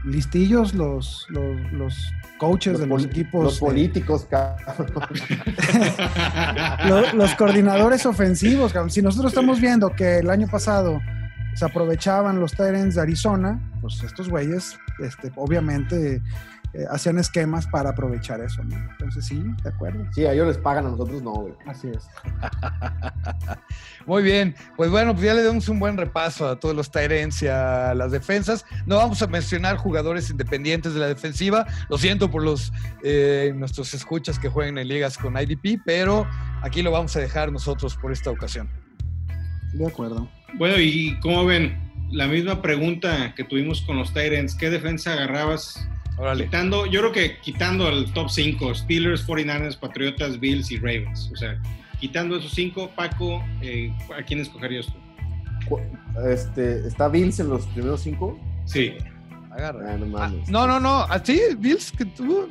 listillos 0.06 0.74
los, 0.74 1.28
los, 1.30 2.14
coaches 2.40 2.80
de 2.80 2.88
los 2.88 3.04
equipos. 3.04 3.44
Los 3.44 3.60
políticos, 3.60 4.26
los, 6.88 7.14
los, 7.14 7.36
coordinadores 7.36 8.06
ofensivos, 8.06 8.74
Si 8.88 9.02
nosotros 9.02 9.34
estamos 9.34 9.60
viendo 9.60 9.90
que 9.90 10.20
el 10.20 10.30
año 10.30 10.48
pasado 10.48 11.02
se 11.56 11.66
aprovechaban 11.66 12.40
los 12.40 12.54
Tyrants 12.54 12.96
de 12.96 13.02
Arizona, 13.02 13.60
pues 13.82 14.02
estos 14.02 14.30
güeyes, 14.30 14.80
este, 15.00 15.30
obviamente 15.36 16.22
eh, 16.74 16.86
hacían 16.90 17.18
esquemas 17.18 17.68
para 17.68 17.90
aprovechar 17.90 18.40
eso, 18.40 18.64
¿no? 18.64 18.78
Entonces 18.92 19.26
sí, 19.26 19.44
de 19.64 19.70
acuerdo. 19.70 20.06
Sí, 20.14 20.26
a 20.26 20.32
ellos 20.32 20.48
les 20.48 20.58
pagan, 20.58 20.86
a 20.86 20.92
nosotros 20.92 21.22
no, 21.22 21.34
güey. 21.34 21.54
Así 21.66 21.90
es. 21.90 22.08
Muy 24.06 24.24
bien, 24.24 24.56
pues 24.78 24.90
bueno, 24.90 25.14
pues 25.14 25.26
ya 25.26 25.34
le 25.34 25.44
damos 25.44 25.68
un 25.68 25.80
buen 25.80 25.98
repaso 25.98 26.48
a 26.48 26.60
todos 26.60 26.76
los 26.76 26.90
Tyrants 26.92 27.42
y 27.44 27.48
a 27.48 27.94
las 27.94 28.12
defensas. 28.12 28.66
No 28.86 28.98
vamos 28.98 29.22
a 29.22 29.28
mencionar 29.28 29.78
jugadores 29.78 30.30
independientes 30.30 30.94
de 30.94 31.00
la 31.00 31.08
defensiva. 31.08 31.68
Lo 31.90 31.98
siento 31.98 32.32
por 32.32 32.44
los 32.44 32.72
eh, 33.04 33.52
nuestros 33.56 33.94
escuchas 33.94 34.40
que 34.40 34.48
jueguen 34.48 34.78
en 34.78 34.88
ligas 34.88 35.18
con 35.18 35.38
IDP, 35.38 35.82
pero 35.86 36.28
aquí 36.62 36.82
lo 36.82 36.92
vamos 36.92 37.16
a 37.18 37.20
dejar 37.20 37.52
nosotros 37.52 37.98
por 37.98 38.12
esta 38.12 38.32
ocasión. 38.32 38.70
De 39.74 39.86
acuerdo. 39.86 40.30
Bueno, 40.54 40.80
y 40.80 41.20
como 41.20 41.46
ven, 41.46 41.78
la 42.10 42.28
misma 42.28 42.62
pregunta 42.62 43.34
que 43.36 43.44
tuvimos 43.44 43.82
con 43.82 43.98
los 43.98 44.14
Tyrants, 44.14 44.56
¿qué 44.56 44.70
defensa 44.70 45.12
agarrabas 45.14 45.88
Quitando, 46.36 46.88
yo 46.88 47.02
creo 47.02 47.12
que 47.12 47.38
quitando 47.42 47.88
el 47.90 48.12
top 48.12 48.30
5, 48.30 48.74
Steelers, 48.74 49.28
49ers, 49.28 49.78
Patriotas, 49.78 50.40
Bills 50.40 50.72
y 50.72 50.78
Ravens. 50.78 51.30
O 51.32 51.36
sea, 51.36 51.62
quitando 52.00 52.38
esos 52.38 52.52
5, 52.52 52.92
Paco, 52.96 53.44
eh, 53.62 53.94
¿a 54.18 54.24
quién 54.24 54.40
escogerías 54.40 54.88
tú? 54.88 55.80
Este, 56.26 56.88
¿Está 56.88 57.08
Bills 57.08 57.40
en 57.40 57.50
los 57.50 57.66
primeros 57.68 58.02
5? 58.02 58.40
Sí. 58.66 58.94
Agarra. 59.52 59.94
Ah, 59.94 59.98
no, 59.98 60.18
ah, 60.18 60.32
no, 60.48 60.68
no, 60.68 60.80
no. 60.80 61.04
¿Así? 61.04 61.40
¿Bills? 61.58 61.92
que 61.92 62.06
tú? 62.06 62.48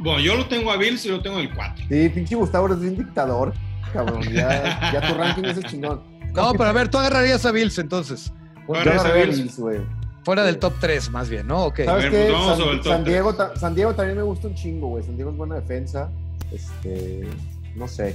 Bueno, 0.00 0.20
yo 0.20 0.36
lo 0.36 0.46
tengo 0.46 0.70
a 0.70 0.76
Bills 0.76 1.04
y 1.06 1.08
lo 1.08 1.20
tengo 1.20 1.38
en 1.38 1.48
el 1.48 1.54
4. 1.54 1.84
Sí, 1.88 2.08
pinche 2.08 2.34
Gustavo 2.34 2.66
eres 2.66 2.78
un 2.78 2.96
dictador. 2.96 3.54
Cabrón, 3.92 4.22
ya, 4.30 4.92
ya 4.92 5.00
tu 5.08 5.14
ranking 5.14 5.44
es 5.44 5.56
el 5.56 5.64
chingón. 5.64 6.02
No, 6.34 6.52
pero 6.52 6.66
a 6.66 6.72
ver, 6.72 6.88
tú 6.88 6.98
agarrarías 6.98 7.44
a 7.46 7.52
Bills 7.52 7.78
entonces. 7.78 8.32
Yo 8.68 8.74
a 8.74 9.12
Bills, 9.12 9.58
güey. 9.58 9.80
Fuera 10.24 10.44
del 10.44 10.58
top 10.58 10.74
3, 10.78 11.10
más 11.10 11.30
bien, 11.30 11.46
¿no? 11.46 11.64
Okay. 11.66 11.86
¿Sabes 11.86 12.10
qué? 12.10 12.30
Pues 12.30 12.84
San, 12.84 13.02
Diego, 13.02 13.34
San, 13.56 13.74
Diego, 13.74 13.94
también 13.94 14.18
me 14.18 14.24
gusta 14.24 14.48
un 14.48 14.54
chingo, 14.54 14.88
güey. 14.88 15.02
San 15.02 15.16
Diego 15.16 15.30
es 15.30 15.36
buena 15.36 15.54
defensa. 15.54 16.10
Este, 16.52 17.26
no 17.74 17.88
sé. 17.88 18.14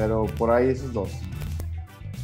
Pero 0.00 0.24
por 0.38 0.50
ahí 0.50 0.70
esos 0.70 0.94
dos. 0.94 1.10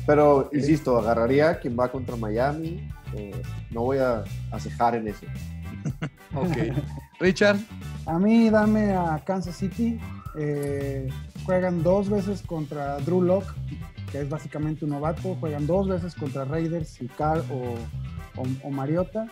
Pero, 0.06 0.48
insisto, 0.54 0.96
agarraría 0.96 1.58
quien 1.58 1.76
va 1.78 1.92
contra 1.92 2.16
Miami. 2.16 2.88
eh, 3.14 3.42
no 3.70 3.82
voy 3.82 3.98
a, 3.98 4.24
a 4.50 4.58
cejar 4.58 4.94
en 4.94 5.08
eso. 5.08 5.26
ok. 6.34 6.74
Richard. 7.20 7.58
A 8.06 8.18
mí 8.18 8.48
dame 8.48 8.94
a 8.94 9.22
Kansas 9.26 9.56
City. 9.56 10.00
Eh, 10.38 11.06
juegan 11.44 11.82
dos 11.82 12.08
veces 12.08 12.40
contra 12.40 12.96
Drew 13.00 13.20
Locke, 13.20 13.52
que 14.10 14.22
es 14.22 14.28
básicamente 14.30 14.86
un 14.86 14.92
novato. 14.92 15.36
Juegan 15.38 15.66
dos 15.66 15.86
veces 15.86 16.14
contra 16.14 16.46
Raiders 16.46 17.02
y 17.02 17.08
Carr 17.08 17.44
o, 17.52 17.74
o, 18.66 18.70
Mariota. 18.70 19.28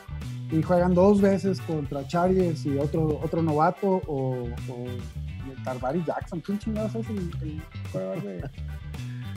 Y 0.53 0.63
juegan 0.63 0.93
dos 0.93 1.23
veces 1.23 1.63
contra 1.63 2.07
Chargers 2.07 2.67
y 2.67 2.77
otro, 2.77 3.21
otro 3.25 3.41
novato 3.41 4.03
o, 4.07 4.49
o 4.69 5.24
Tarvary 5.65 6.05
Jackson. 6.07 6.41
¿Quién 6.41 6.59
chingados 6.59 6.95
es 6.95 7.09
el, 7.09 7.19
el 7.19 7.63
jugador 7.91 8.23
de, 8.23 8.37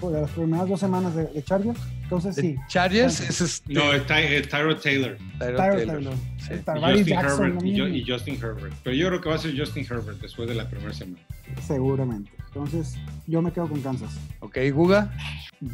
de 0.01 0.21
las 0.21 0.31
primeras 0.31 0.69
dos 0.69 0.79
semanas 0.79 1.15
de, 1.15 1.25
de 1.27 1.43
Chargers? 1.43 1.79
Entonces 2.03 2.35
sí. 2.35 2.55
Chargers 2.67 3.19
es 3.19 3.41
este... 3.41 3.73
No, 3.73 3.91
es, 3.91 4.05
Ty 4.05 4.47
Tyro 4.49 4.77
Taylor. 4.77 5.17
Tyro 5.39 5.57
Taylor. 5.57 5.87
Taylor. 5.87 6.13
Sí. 6.37 6.53
Y 6.53 6.57
Justin, 6.57 7.05
Jackson, 7.05 7.45
Herbert, 7.45 7.65
y, 7.65 7.81
y, 7.81 8.05
Justin 8.07 8.35
Herbert. 8.35 8.73
Pero 8.83 8.95
yo 8.95 9.07
creo 9.07 9.21
que 9.21 9.29
va 9.29 9.35
a 9.35 9.39
ser 9.39 9.57
Justin 9.57 9.85
Herbert 9.89 10.21
después 10.21 10.47
de 10.47 10.55
la 10.55 10.69
primera 10.69 10.93
semana. 10.93 11.21
Seguramente. 11.65 12.31
Entonces, 12.47 12.95
yo 13.27 13.41
me 13.41 13.51
quedo 13.51 13.67
con 13.67 13.81
Kansas. 13.81 14.17
Ok, 14.39 14.57
Guga. 14.71 15.11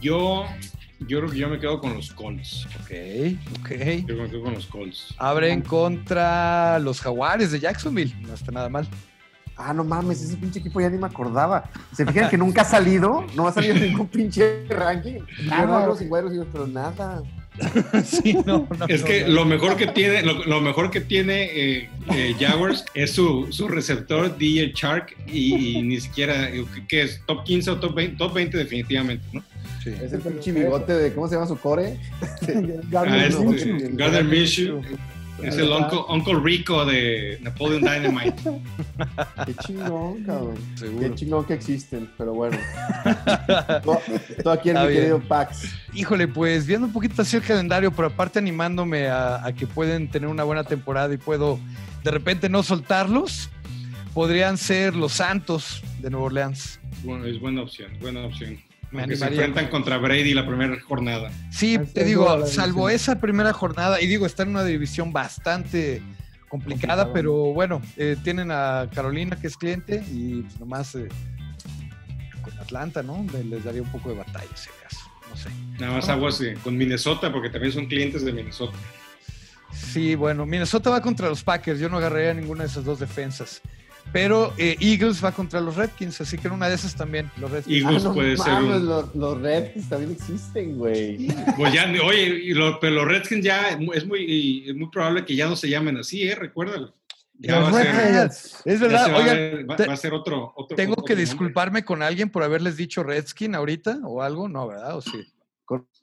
Yo, 0.01 0.45
yo 1.07 1.19
creo 1.19 1.31
que 1.31 1.37
yo 1.37 1.49
me 1.49 1.59
quedo 1.59 1.79
con 1.79 1.93
los 1.93 2.11
Colts. 2.11 2.67
Ok, 2.81 2.91
ok. 3.59 3.69
Yo 4.07 4.15
me 4.15 4.29
quedo 4.29 4.43
con 4.43 4.53
los 4.55 4.65
Colts. 4.65 5.13
Abren 5.17 5.61
contra 5.61 6.79
los 6.79 6.99
Jaguares 6.99 7.51
de 7.51 7.59
Jacksonville. 7.59 8.15
No 8.21 8.33
está 8.33 8.51
nada 8.51 8.69
mal. 8.69 8.87
Ah, 9.55 9.73
no 9.73 9.83
mames, 9.83 10.21
ese 10.21 10.35
pinche 10.37 10.59
equipo 10.59 10.81
ya 10.81 10.89
ni 10.89 10.97
me 10.97 11.05
acordaba. 11.05 11.69
¿Se 11.93 12.05
fijan 12.05 12.29
que 12.29 12.37
nunca 12.37 12.61
ha 12.61 12.65
salido? 12.65 13.25
No 13.35 13.47
ha 13.47 13.51
salido 13.51 13.75
ningún 13.75 14.07
pinche 14.07 14.65
ranking. 14.67 15.19
Nada. 15.45 15.85
Los 15.85 15.99
pero 16.51 16.67
nada. 16.67 17.23
sí, 18.03 18.33
no, 18.45 18.67
no, 18.79 18.87
es 18.87 19.03
que 19.03 19.27
lo 19.27 19.45
mejor 19.45 19.77
que 19.77 19.85
tiene, 19.85 20.23
lo, 20.23 20.59
mejor 20.59 20.89
que 20.89 21.01
tiene 21.01 21.43
eh, 21.43 21.89
eh, 22.11 22.35
Jaguars 22.39 22.83
es 22.95 23.11
su, 23.11 23.45
su 23.51 23.67
receptor 23.67 24.35
DJ 24.35 24.73
Shark 24.73 25.15
y, 25.27 25.77
y, 25.77 25.81
ni 25.83 26.01
siquiera 26.01 26.49
que 26.87 27.03
es 27.03 27.21
top 27.27 27.43
15 27.43 27.69
o 27.69 27.79
top 27.79 27.93
20, 27.93 28.17
top 28.17 28.33
20 28.33 28.57
definitivamente, 28.57 29.23
¿no? 29.33 29.43
Sí. 29.83 29.93
Es 30.01 30.13
el 30.13 30.21
pinche 30.21 30.51
bigote 30.51 30.93
de 30.93 31.13
¿cómo 31.13 31.27
se 31.27 31.35
llama 31.35 31.45
su 31.45 31.57
core? 31.57 31.99
Gardner 32.89 33.31
ah, 33.35 34.23
Minshew. 34.23 34.81
Es 35.41 35.57
el 35.57 35.69
Uncle, 35.71 36.39
Rico 36.41 36.85
de 36.85 37.39
Napoleon 37.41 37.81
Dynamite. 37.81 38.43
Qué 39.45 39.55
chingón, 39.65 40.23
cabrón. 40.23 40.55
Qué 40.99 41.15
chingón 41.15 41.45
que 41.45 41.53
existen, 41.53 42.09
pero 42.17 42.33
bueno. 42.33 42.57
todo, 44.43 44.51
aquí 44.51 44.69
en 44.69 44.81
mi 44.81 44.87
querido 44.87 45.19
Pax. 45.19 45.75
Híjole, 45.93 46.27
pues 46.27 46.65
viendo 46.67 46.87
un 46.87 46.93
poquito 46.93 47.21
así 47.21 47.37
el 47.37 47.43
calendario, 47.43 47.91
pero 47.91 48.09
aparte 48.09 48.39
animándome 48.39 49.07
a, 49.09 49.51
que 49.57 49.67
pueden 49.67 50.07
tener 50.09 50.29
una 50.29 50.43
buena 50.43 50.63
temporada 50.63 51.13
y 51.13 51.17
puedo 51.17 51.59
de 52.03 52.11
repente 52.11 52.47
no 52.49 52.63
soltarlos, 52.63 53.49
podrían 54.13 54.57
ser 54.57 54.95
los 54.95 55.13
Santos 55.13 55.81
de 55.99 56.09
Nueva 56.09 56.27
Orleans. 56.27 56.79
Bueno, 57.03 57.25
es 57.25 57.39
buena 57.39 57.61
opción, 57.61 57.91
buena 57.99 58.25
opción 58.25 58.59
que 58.93 59.15
se 59.15 59.25
enfrentan 59.25 59.67
contra 59.67 59.97
Brady 59.97 60.33
la 60.33 60.45
primera 60.45 60.79
jornada. 60.81 61.31
Sí, 61.51 61.77
te 61.93 62.03
digo, 62.03 62.45
salvo 62.45 62.89
esa 62.89 63.19
primera 63.19 63.53
jornada, 63.53 64.01
y 64.01 64.07
digo, 64.07 64.25
está 64.25 64.43
en 64.43 64.49
una 64.49 64.63
división 64.63 65.11
bastante 65.11 66.01
complicada, 66.49 67.11
pero 67.11 67.33
bueno, 67.53 67.81
eh, 67.97 68.15
tienen 68.23 68.51
a 68.51 68.87
Carolina 68.93 69.35
que 69.35 69.47
es 69.47 69.57
cliente 69.57 70.03
y 70.11 70.41
pues 70.41 70.59
nomás 70.59 70.93
eh, 70.93 71.07
con 72.43 72.57
Atlanta, 72.59 73.01
¿no? 73.01 73.25
Les 73.49 73.63
daría 73.63 73.81
un 73.81 73.91
poco 73.91 74.09
de 74.09 74.17
batalla 74.17 74.45
ese 74.53 74.69
caso, 74.83 74.99
no 75.29 75.35
sé. 75.35 75.49
Nada 75.79 75.93
más 75.93 76.09
aguas 76.09 76.39
eh, 76.41 76.55
con 76.63 76.77
Minnesota, 76.77 77.31
porque 77.31 77.49
también 77.49 77.73
son 77.73 77.87
clientes 77.87 78.23
de 78.23 78.31
Minnesota. 78.31 78.77
Sí, 79.73 80.13
bueno, 80.13 80.45
Minnesota 80.45 80.91
va 80.91 81.01
contra 81.01 81.27
los 81.27 81.43
Packers, 81.43 81.79
yo 81.79 81.89
no 81.89 81.97
agarraría 81.97 82.33
ninguna 82.35 82.63
de 82.63 82.69
esas 82.69 82.85
dos 82.85 82.99
defensas. 82.99 83.61
Pero 84.11 84.53
eh, 84.57 84.77
Eagles 84.79 85.23
va 85.23 85.31
contra 85.31 85.59
los 85.59 85.75
Redskins, 85.75 86.21
así 86.21 86.37
que 86.37 86.47
en 86.47 86.53
una 86.53 86.69
de 86.69 86.75
esas 86.75 86.95
también 86.95 87.31
los 87.37 87.49
Redskins. 87.49 87.83
Eagles 87.83 88.05
ah, 88.05 88.13
puede 88.13 88.37
ser. 88.37 88.61
Los, 88.61 89.15
los, 89.15 89.41
Redskins 89.41 89.89
también 89.89 90.11
existen, 90.11 90.77
güey. 90.77 91.27
Pues 91.57 91.73
ya, 91.73 91.91
oye, 92.03 92.53
pero 92.79 92.93
los 92.93 93.05
Redskins 93.05 93.43
ya 93.43 93.69
es 93.69 94.05
muy, 94.05 94.65
es 94.67 94.75
muy 94.75 94.89
probable 94.89 95.25
que 95.25 95.35
ya 95.35 95.47
no 95.47 95.55
se 95.55 95.69
llamen 95.69 95.97
así, 95.97 96.23
¿eh? 96.23 96.35
Recuérdalo. 96.35 96.93
Ya 97.39 97.59
va 97.59 97.69
a 97.69 98.29
ser, 98.29 98.29
es 98.63 98.79
verdad, 98.79 99.13
oigan, 99.15 99.67
va, 99.67 99.93
a 99.93 99.97
ser 99.97 100.13
otro, 100.13 100.53
otro 100.55 100.77
Tengo 100.77 101.03
que 101.03 101.15
disculparme 101.15 101.83
con 101.83 102.03
alguien 102.03 102.29
por 102.29 102.43
haberles 102.43 102.77
dicho 102.77 103.01
Redskin 103.01 103.55
ahorita 103.55 103.99
o 104.03 104.21
algo, 104.21 104.47
no, 104.47 104.67
¿verdad? 104.67 104.95
¿O 104.95 105.01
sí? 105.01 105.32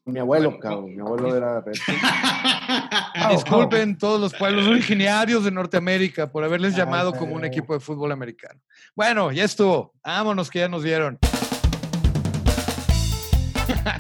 Mi 0.05 0.19
abuelo, 0.19 0.59
cabrón. 0.59 0.95
Mi 0.95 1.01
abuelo 1.01 1.37
era 1.37 1.63
Disculpen 3.31 3.99
todos 3.99 4.21
los 4.21 4.35
pueblos 4.35 4.67
originarios 4.67 5.45
de 5.45 5.51
Norteamérica 5.51 6.31
por 6.31 6.43
haberles 6.43 6.75
llamado 6.75 7.13
como 7.13 7.35
un 7.35 7.45
equipo 7.45 7.75
de 7.75 7.81
fútbol 7.81 8.13
americano. 8.13 8.61
Bueno, 8.95 9.31
ya 9.31 9.45
estuvo. 9.45 9.93
Vámonos 10.03 10.51
que 10.51 10.61
ya 10.61 10.69
nos 10.69 10.83
vieron. 10.83 11.19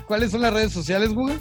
¿Cuáles 0.07 0.33
son 0.33 0.41
las 0.41 0.53
redes 0.53 0.73
sociales, 0.73 1.13
Google? 1.13 1.39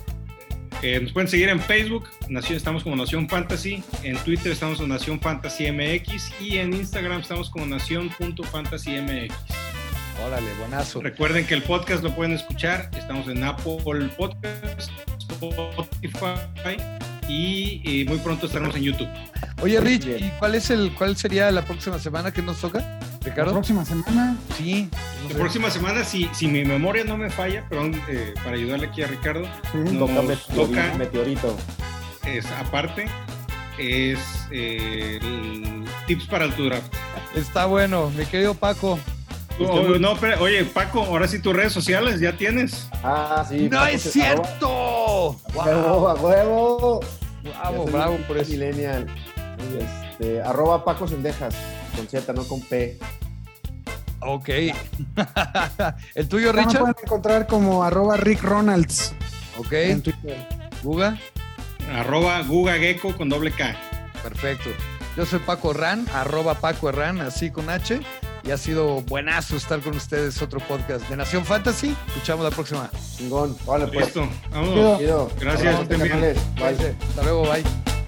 Eh, 0.82 1.00
nos 1.02 1.12
pueden 1.12 1.28
seguir 1.28 1.50
en 1.50 1.60
Facebook, 1.60 2.08
Nación, 2.30 2.56
estamos 2.56 2.84
como 2.84 2.96
Nación 2.96 3.28
Fantasy, 3.28 3.84
en 4.04 4.16
Twitter 4.20 4.54
estamos 4.54 4.78
como 4.78 4.88
Nación 4.88 5.20
Fantasy 5.20 5.70
MX 5.70 6.32
y 6.40 6.58
en 6.58 6.74
Instagram 6.74 7.20
estamos 7.20 7.50
como 7.50 7.66
Nación.fantasymx. 7.66 9.34
Órale, 10.26 10.54
buenazo. 10.60 11.02
Recuerden 11.02 11.46
que 11.46 11.54
el 11.54 11.64
podcast 11.64 12.04
lo 12.04 12.14
pueden 12.14 12.34
escuchar. 12.34 12.90
Estamos 12.98 13.28
en 13.28 13.44
Apple 13.44 14.10
Podcast, 14.18 14.92
Spotify 16.02 16.78
y, 17.28 18.06
muy 18.08 18.18
pronto 18.18 18.48
estaremos 18.48 18.76
en 18.76 18.84
YouTube. 18.84 19.08
Oye, 19.62 19.80
Rich, 19.80 20.08
¿y 20.08 20.32
cuál 20.40 20.56
es 20.56 20.70
el 20.70 20.94
cuál 20.96 21.16
sería 21.16 21.52
la 21.52 21.64
próxima 21.64 22.00
semana 22.00 22.32
que 22.32 22.42
nos 22.42 22.60
toca? 22.60 23.00
Ricardo. 23.22 23.52
La 23.52 23.58
próxima 23.58 23.86
semana. 23.86 24.38
Sí. 24.58 24.90
La 25.30 25.36
próxima 25.36 25.70
semana, 25.70 26.04
si, 26.04 26.30
si 26.34 26.48
mi 26.48 26.64
memoria 26.64 27.04
no 27.04 27.18
me 27.18 27.30
falla, 27.30 27.68
perdón, 27.70 28.02
eh, 28.08 28.34
para 28.44 28.56
ayudarle 28.56 28.88
aquí 28.88 29.04
a 29.04 29.08
Ricardo, 29.08 29.48
nos 29.74 30.48
toca, 30.48 30.94
meteorito. 30.98 31.56
Es, 32.26 32.46
aparte, 32.52 33.06
es 33.78 34.20
eh, 34.52 35.20
tips 36.08 36.26
para 36.26 36.50
tu 36.56 36.66
draft. 36.66 36.94
Está 37.36 37.66
bueno, 37.66 38.10
mi 38.18 38.26
querido 38.26 38.54
Paco. 38.54 39.00
Oh, 39.60 40.00
no, 40.00 40.16
pero, 40.16 40.42
oye, 40.42 40.64
Paco, 40.66 41.04
ahora 41.04 41.28
sí 41.28 41.40
tus 41.40 41.54
redes 41.54 41.74
sociales 41.74 42.20
ya 42.20 42.38
tienes. 42.38 42.88
Ah, 43.04 43.46
sí. 43.48 43.68
¡No 43.70 43.86
es 43.86 44.02
cierto! 44.04 45.38
¡Wow! 45.54 46.08
¡A 46.08 46.14
huevo! 46.16 47.00
Bravo, 47.44 47.86
bravo 47.86 48.18
por 48.28 48.38
eso. 48.38 48.52
Millennial. 48.52 49.08
Este, 49.78 50.42
arroba 50.42 50.86
Paco 50.86 51.08
Sendejas, 51.08 51.56
con 51.96 52.08
Z, 52.08 52.32
no 52.34 52.46
con 52.46 52.62
P. 52.62 52.98
Ok. 54.22 54.50
¿El 56.16 56.28
tuyo, 56.28 56.52
Richard? 56.52 56.74
Me 56.74 56.80
pueden 56.80 56.96
encontrar 57.04 57.48
como 57.48 57.84
arroba 57.84 58.18
Rick 58.18 58.44
Ronalds. 58.44 59.14
Ok. 59.58 59.74
En 59.74 60.02
Twitter. 60.02 60.48
¿Guga? 60.84 61.18
Arroba 61.94 62.42
Guga 62.44 62.74
Gecko 62.76 63.16
con 63.16 63.30
doble 63.30 63.52
K. 63.52 63.76
Perfecto. 64.24 64.70
Yo 65.18 65.26
soy 65.26 65.40
Paco 65.40 65.74
Ran, 65.74 66.06
arroba 66.14 66.56
Paco 66.56 66.92
Ran, 66.92 67.20
así 67.20 67.52
con 67.52 67.70
H 67.70 68.00
y 68.44 68.52
ha 68.52 68.58
sido 68.58 69.02
buenazo 69.02 69.56
estar 69.56 69.80
con 69.82 69.96
ustedes. 69.96 70.42
Otro 70.42 70.60
podcast 70.60 71.08
de 71.10 71.16
Nación 71.18 71.46
Fantasy. 71.46 71.96
Escuchamos 72.08 72.44
la 72.44 72.52
próxima. 72.52 72.90
Chingón. 73.18 73.58
Vale, 73.66 73.88
pues. 73.88 74.06
Listo. 74.06 74.28
Vámonos. 74.52 75.02
Gracias. 75.40 75.80
Hasta 77.10 77.24
luego. 77.24 77.44
Bye. 77.44 77.99